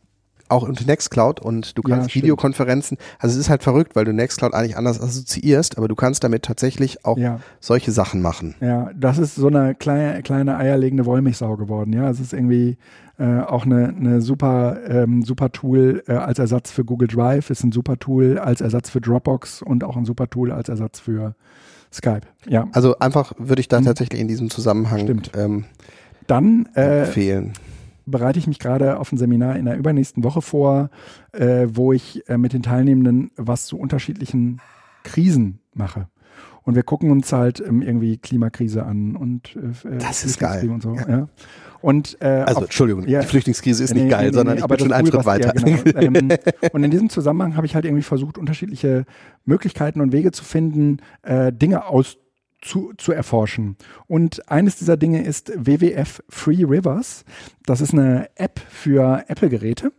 [0.51, 2.23] auch unter Nextcloud und du Ja, kannst stimmt.
[2.25, 6.25] Videokonferenzen, also es ist halt verrückt, weil du Nextcloud eigentlich anders assoziierst, aber du kannst
[6.25, 7.41] damit tatsächlich auch Ja.
[7.61, 8.55] solche Sachen machen.
[8.63, 11.93] Ja, das ist so eine kleine, kleine eierlegende Wollmilchsau geworden.
[11.93, 12.79] Ja, es ist irgendwie
[13.19, 17.65] äh, auch eine, eine super, ähm, super Tool äh, als Ersatz für Google Drive, ist
[17.65, 21.35] ein super Tool als Ersatz für Dropbox und auch ein super Tool als Ersatz für
[21.93, 22.23] Skype.
[22.47, 23.87] Ja, Also einfach würde ich da Mhm.
[23.87, 25.33] tatsächlich in diesem Zusammenhang Stimmt.
[25.37, 25.65] ähm,
[26.27, 27.55] dann äh, empfehlen.
[28.07, 30.91] bereite ich mich gerade auf ein Seminar in der übernächsten Woche vor,
[31.33, 34.61] äh, wo ich äh, mit den Teilnehmenden was zu unterschiedlichen
[35.03, 36.09] Krisen mache.
[36.69, 40.69] Und wir gucken uns halt ähm, irgendwie Klimakrise an und äh, Das ist geil.
[40.69, 41.27] Und, so, ja.
[41.81, 43.21] und äh, Also auf- Entschuldigung, ja.
[43.23, 45.25] die Flüchtlingskrise ist nicht Nee, geil, nee, nee, sondern ich aber bin schon einen Schritt
[45.25, 45.53] was- ja, weiter.
[45.55, 45.99] genau.
[45.99, 46.29] ähm,
[46.73, 49.07] und in diesem Zusammenhang habe ich halt irgendwie versucht, unterschiedliche
[49.47, 52.19] Möglichkeiten und Wege zu finden, äh, Dinge aus
[52.61, 53.77] zu, zu erforschen.
[54.07, 57.25] Und eines dieser Dinge ist WWF Free Rivers.
[57.65, 59.91] Das ist eine App für Apple-Geräte,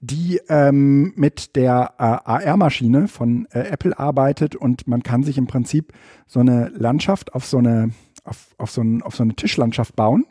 [0.00, 5.46] die ähm, mit der äh, AR-Maschine von äh, Apple arbeitet und man kann sich im
[5.46, 5.92] Prinzip
[6.26, 7.90] so eine Landschaft auf so eine,
[8.24, 10.24] auf, auf so, ein, auf so eine Tischlandschaft bauen.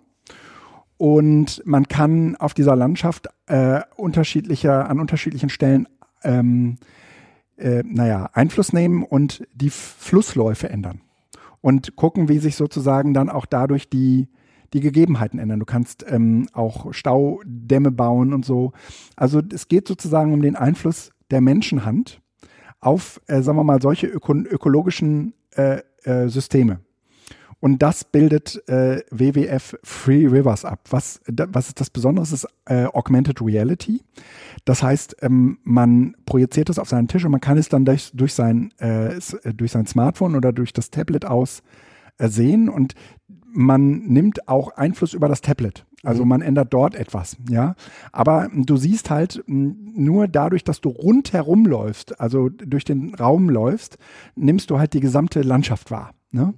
[0.97, 5.87] Und man kann auf dieser Landschaft äh, unterschiedlicher, an unterschiedlichen Stellen
[6.23, 6.77] ähm,
[7.57, 11.01] äh, naja, Einfluss nehmen und die Flussläufe ändern.
[11.61, 14.27] Und gucken, wie sich sozusagen dann auch dadurch die,
[14.75, 15.61] die Gegebenheiten ändern.
[15.61, 18.73] Du kannst ähm, auch Staudämme bauen und so.
[19.15, 22.21] Also es geht sozusagen um den Einfluss der Menschenhand
[22.81, 26.81] auf, äh, sagen wir mal, solche öko ökologischen äh, äh, Systeme.
[27.61, 30.81] Und das bildet äh, WWF Free Rivers ab.
[30.89, 32.23] Was, da, was ist das Besondere?
[32.23, 34.01] Es ist äh, Augmented Reality.
[34.65, 38.11] Das heißt, ähm, man projiziert es auf seinen Tisch und man kann es dann durch,
[38.13, 39.19] durch, sein, äh,
[39.53, 41.63] durch sein Smartphone oder durch das Tablet aus
[42.17, 42.93] sehen und
[43.55, 45.85] man nimmt auch Einfluss über das Tablet.
[46.03, 47.73] Also man ändert dort etwas, ja.
[48.11, 53.97] Aber du siehst halt nur dadurch, dass du rundherum läufst, also durch den Raum läufst,
[54.35, 56.13] nimmst du halt die gesamte Landschaft wahr.
[56.31, 56.53] Ne?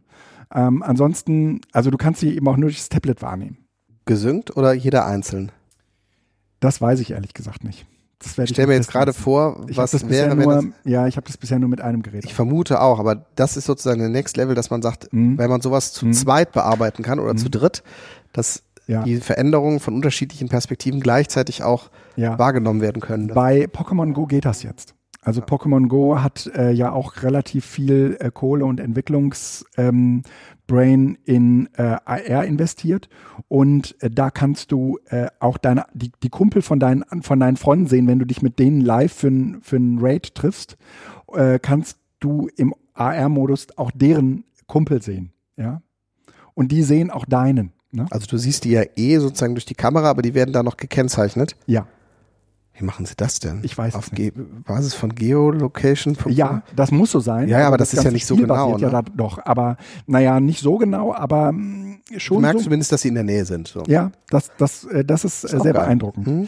[0.53, 3.57] Ähm, ansonsten, also du kannst sie eben auch nur durch das Tablet wahrnehmen.
[4.05, 5.51] Gesynkt oder jeder einzeln?
[6.59, 7.85] Das weiß ich ehrlich gesagt nicht.
[8.19, 11.17] Das Ich stelle mir jetzt gerade vor, was das wäre, wenn nur, das, ja, ich
[11.17, 12.25] habe das bisher nur mit einem Gerät.
[12.25, 15.37] ich vermute auch, aber das ist sozusagen der Next Level, dass man sagt, Mhm.
[15.37, 16.13] wenn man sowas zu Mhm.
[16.13, 17.83] zweit bearbeiten kann oder zu dritt,
[18.33, 22.39] dass ja, die Veränderungen von unterschiedlichen Perspektiven gleichzeitig auch ja.
[22.39, 23.27] wahrgenommen werden können.
[23.27, 24.95] Bei Pokémon Go geht das jetzt.
[25.21, 30.23] Also Pokémon Go hat äh, ja auch relativ viel äh, Kohle und Entwicklungs ähm,
[30.67, 33.09] Brain in äh, AR investiert
[33.47, 37.57] und äh, da kannst du äh, auch deine die, die Kumpel von deinen von deinen
[37.57, 40.77] Freunden sehen, wenn du dich mit denen live für ein für ein Raid triffst,
[41.33, 45.81] äh, kannst du im AR-Modus auch deren Kumpel sehen, ja.
[46.53, 48.07] Und die sehen auch deinen, ne?
[48.09, 50.77] Also du siehst die ja eh sozusagen durch die Kamera, aber die werden da noch
[50.77, 51.55] gekennzeichnet.
[51.67, 51.87] Ja,
[52.79, 53.61] Wie machen sie das denn?
[53.63, 54.31] Ich weiß Auf Ge
[54.65, 56.15] Basis von Geolocation?
[56.27, 57.47] Ja, das muss so sein.
[57.49, 59.03] Ja, ja, aber das ist ja ganze nicht so genau, basiert Ja, ne?
[59.05, 62.63] da, doch, aber naja, nicht so genau, aber mh, Du schon merkst so.
[62.65, 63.67] zumindest, dass sie in der Nähe sind.
[63.67, 63.83] So.
[63.87, 65.83] Ja, das, das, äh, das ist, äh, auch sehr geil.
[65.83, 66.27] beeindruckend.
[66.27, 66.47] Hm?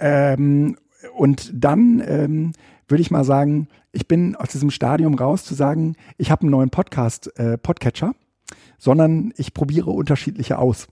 [0.00, 0.76] Ähm,
[1.16, 2.52] und dann ähm,
[2.88, 6.50] würde ich mal sagen, ich bin aus diesem Stadium raus zu sagen, ich habe einen
[6.50, 8.14] neuen Podcast, äh, Podcatcher,
[8.78, 10.88] sondern ich probiere unterschiedliche aus.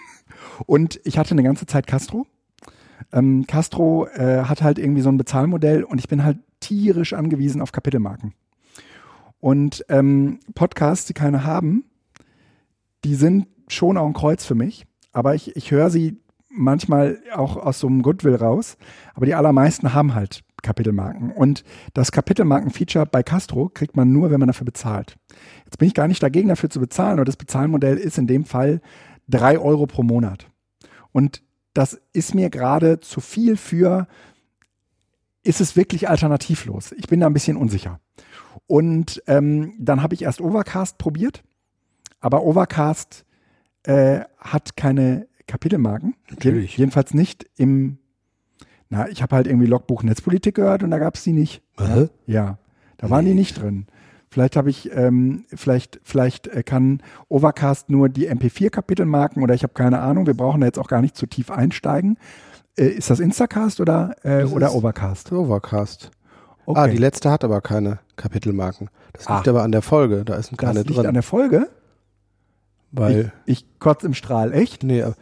[0.66, 2.26] und ich hatte eine ganze Zeit Castro.
[3.12, 7.60] Ähm, Castro äh, hat halt irgendwie so ein Bezahlmodell und ich bin halt tierisch angewiesen
[7.60, 8.34] auf Kapitelmarken.
[9.38, 11.84] Und ähm, Podcasts, die keine haben,
[13.04, 14.86] die sind schon auch ein Kreuz für mich.
[15.12, 18.76] Aber ich, ich höre sie manchmal auch aus so einem Goodwill raus.
[19.14, 21.30] Aber die allermeisten haben halt Kapitelmarken.
[21.30, 21.64] Und
[21.94, 25.16] das Kapitelmarken-Feature bei Castro kriegt man nur, wenn man dafür bezahlt.
[25.64, 27.18] Jetzt bin ich gar nicht dagegen, dafür zu bezahlen.
[27.18, 28.80] Und das Bezahlmodell ist in dem Fall
[29.28, 30.48] drei Euro pro Monat.
[31.12, 31.42] Und
[31.76, 34.06] das ist mir gerade zu viel für,
[35.42, 36.92] ist es wirklich alternativlos?
[36.92, 38.00] Ich bin da ein bisschen unsicher.
[38.66, 41.44] Und ähm, dann habe ich erst Overcast probiert,
[42.20, 43.24] aber Overcast
[43.84, 46.14] äh, hat keine Kapitelmarken.
[46.30, 46.72] Natürlich.
[46.72, 47.98] Je- Jedenfalls nicht im,
[48.88, 51.62] na, ich habe halt irgendwie Logbuch Netzpolitik gehört und da gab es die nicht.
[51.78, 52.08] Hä?
[52.26, 52.58] Ja,
[52.96, 53.86] da waren die nicht drin.
[54.36, 57.00] Vielleicht habe ich, ähm, vielleicht, vielleicht äh, kann
[57.30, 60.26] Overcast nur die MP4-Kapitelmarken oder ich habe keine Ahnung.
[60.26, 62.18] Wir brauchen da jetzt auch gar nicht zu tief einsteigen.
[62.76, 65.32] Äh, ist das Instacast oder, äh, Das oder ist- Overcast?
[65.32, 66.10] Overcast.
[66.66, 66.78] Okay.
[66.78, 68.90] Ah, die letzte hat aber keine Kapitelmarken.
[69.14, 69.50] Das liegt Ah.
[69.52, 70.22] aber an der Folge.
[70.26, 71.06] Da ist das keine liegt drin.
[71.06, 71.68] an der Folge.
[72.92, 74.82] weil, Ich, ich kotz im Strahl, echt?
[74.82, 75.12] nee, äh,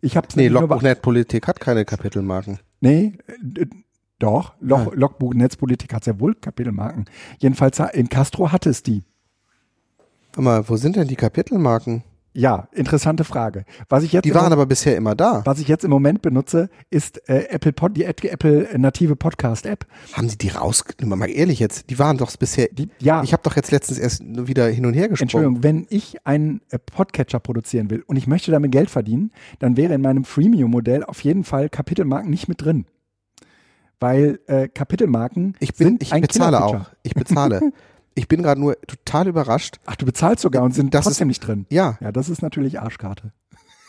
[0.00, 2.58] Ich hab's nee, Logbuch hat keine Kapitelmarken.
[2.80, 3.18] Nee,
[4.22, 4.54] doch.
[4.60, 4.98] Log, Nein.
[4.98, 7.04] Logbuch Netzpolitik hat sehr wohl Kapitelmarken.
[7.38, 9.02] Jedenfalls ha- in Castro hatte es die.
[10.28, 12.04] Warte mal, wo sind denn die Kapitelmarken?
[12.34, 13.66] Ja, interessante Frage.
[13.90, 15.42] Was ich jetzt, Die waren Mo- aber bisher immer da.
[15.44, 19.84] was ich jetzt im Moment benutze, ist äh, Apple Pod, die Apple native Podcast App.
[20.14, 20.82] Haben sie die raus?
[21.04, 22.68] Mal ehrlich jetzt, die waren doch bisher.
[22.72, 25.24] Die, ja, Ich habe doch jetzt letztens erst wieder hin und her gesprungen.
[25.24, 29.76] Entschuldigung, wenn ich einen äh, Podcatcher produzieren will und ich möchte damit Geld verdienen, dann
[29.76, 32.86] wäre in meinem Freemium-Modell auf jeden Fall Kapitelmarken nicht mit drin.
[34.02, 36.90] Weil äh, Kapitelmarken Ich bin, sind ich ein bezahle auch.
[37.04, 37.60] Ich bezahle.
[38.16, 39.78] ich bin gerade nur total überrascht.
[39.86, 41.66] Ach, du bezahlst sogar und sind Das trotzdem nicht drin.
[41.70, 43.32] Ja, Ja, das ist natürlich Arschkarte.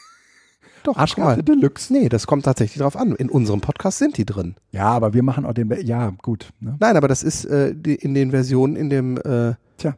[0.83, 0.95] doch.
[0.97, 1.43] Arschkarte.
[1.43, 1.91] Deluxe.
[1.91, 3.15] Nee, das kommt tatsächlich drauf an.
[3.15, 4.53] In unserem Podcast sind die drin.
[4.71, 5.73] Ja, aber wir machen auch den.
[5.83, 6.53] Ja, gut.
[6.59, 6.77] Ne?
[6.79, 9.17] Nein, aber das ist äh, die, in den Versionen, in dem.
[9.17, 9.97] Äh, Tja.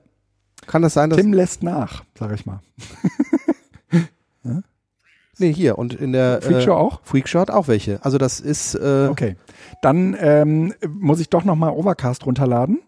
[0.65, 1.19] Kann das sein, dass.
[1.19, 2.61] Tim lässt nach, sag ich mal.
[5.37, 5.77] Nee, hier.
[5.77, 6.41] Und in der.
[6.41, 7.01] Freakshow äh, auch?
[7.03, 8.03] Freakshow hat auch welche.
[8.03, 8.75] Also, das ist.
[8.75, 9.35] Äh, Okay.
[9.81, 12.79] Dann ähm, muss ich doch nochmal Overcast runterladen.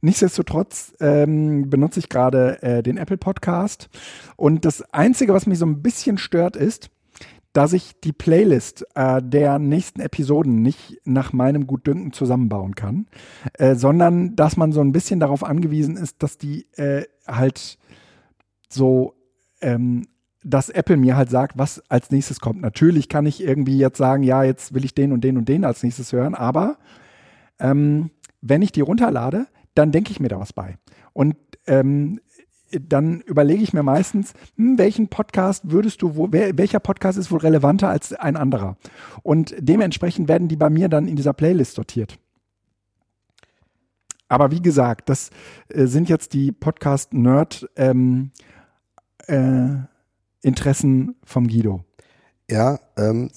[0.00, 3.88] Nichtsdestotrotz ähm, benutze ich gerade äh, den Apple Podcast.
[4.36, 6.90] Und das Einzige, was mich so ein bisschen stört, ist,
[7.52, 13.08] dass ich die Playlist äh, der nächsten Episoden nicht nach meinem Gutdünken zusammenbauen kann,
[13.54, 17.78] äh, sondern dass man so ein bisschen darauf angewiesen ist, dass die äh, halt
[18.68, 19.14] so,
[19.60, 20.06] ähm,
[20.42, 22.60] dass Apple mir halt sagt, was als nächstes kommt.
[22.60, 25.64] Natürlich kann ich irgendwie jetzt sagen, ja, jetzt will ich den und den und den
[25.64, 26.78] als nächstes hören, aber
[27.58, 28.10] ähm,
[28.40, 30.78] wenn ich die runterlade, dann denke ich mir da was bei.
[31.12, 31.36] Und
[31.66, 32.20] ähm,
[32.70, 37.30] dann überlege ich mir meistens, hm, welchen Podcast würdest du, wo, wer, welcher Podcast ist
[37.30, 38.76] wohl relevanter als ein anderer?
[39.22, 42.18] Und dementsprechend werden die bei mir dann in dieser Playlist sortiert.
[44.28, 45.30] Aber wie gesagt, das
[45.68, 48.30] äh, sind jetzt die Podcast-Nerd ähm,
[49.26, 49.70] äh,
[50.42, 51.84] Interessen vom Guido.
[52.50, 53.30] Ja, ähm,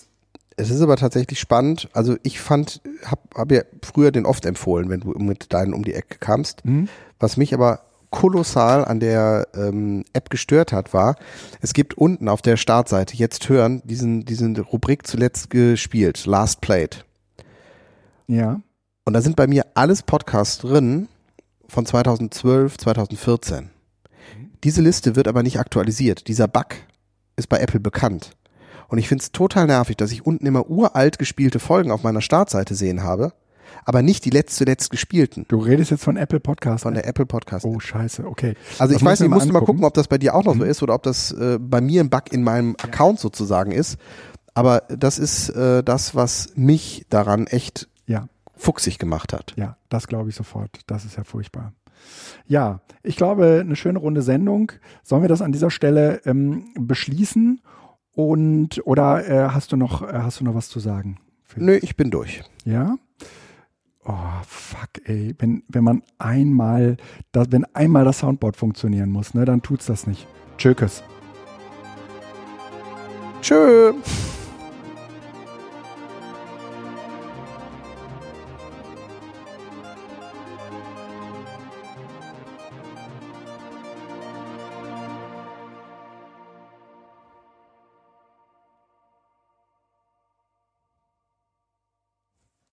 [0.56, 1.90] es ist aber tatsächlich spannend.
[1.94, 5.84] Also ich fand, hab, hab ja früher den oft empfohlen, wenn du mit deinen um
[5.84, 6.64] die Ecke kamst.
[6.64, 6.88] Hm?
[7.20, 7.82] Was mich aber
[8.12, 11.16] kolossal an der ähm, App gestört hat, war,
[11.62, 17.06] es gibt unten auf der Startseite jetzt hören diesen, diesen Rubrik zuletzt gespielt, Last Played.
[18.28, 18.62] Ja.
[19.06, 21.08] Und da sind bei mir alles Podcasts drin
[21.68, 23.72] von 2012, 2014.
[24.64, 26.28] Diese Liste wird aber nicht aktualisiert.
[26.28, 26.68] Dieser Bug
[27.36, 28.32] ist bei Apple bekannt.
[28.90, 32.22] Und ich finde es total nervig, dass ich unten immer uralt gespielte Folgen auf meiner
[32.22, 33.34] Startseite sehen habe,
[33.86, 36.84] aber nicht die letzt zuletzt gespielten Du redest jetzt von Apple Podcast.
[36.84, 37.66] von der Apple Podcast.
[37.66, 38.54] oh, scheiße, okay.
[38.78, 40.44] Also Das ich weiß nicht, wir musst du mal gucken, ob das bei dir auch
[40.44, 40.60] noch Mhm.
[40.60, 43.98] so ist oder ob das äh, bei mir ein Bug in meinem Account sozusagen ist.
[44.54, 49.54] Aber das ist äh, das, was mich daran echt Ja, fuchsig gemacht hat.
[49.56, 50.82] ja, das glaube ich sofort.
[50.86, 51.74] Das ist ja furchtbar.
[52.46, 54.72] Ja, ich glaube, eine schöne runde Sendung.
[55.04, 57.62] Sollen wir das an dieser Stelle ähm, beschließen?
[58.12, 61.18] Und oder äh, hast du noch äh, hast du noch was zu sagen?
[61.56, 62.44] Nö, ich bin durch.
[62.66, 62.98] Ja?
[64.06, 65.34] Oh, fuck, ey.
[65.38, 66.98] Wenn, wenn man einmal,
[67.32, 70.28] das, wenn einmal das Soundboard funktionieren muss, ne, dann tut's das nicht.
[70.58, 71.04] Tschökes.
[73.42, 73.94] Tschö.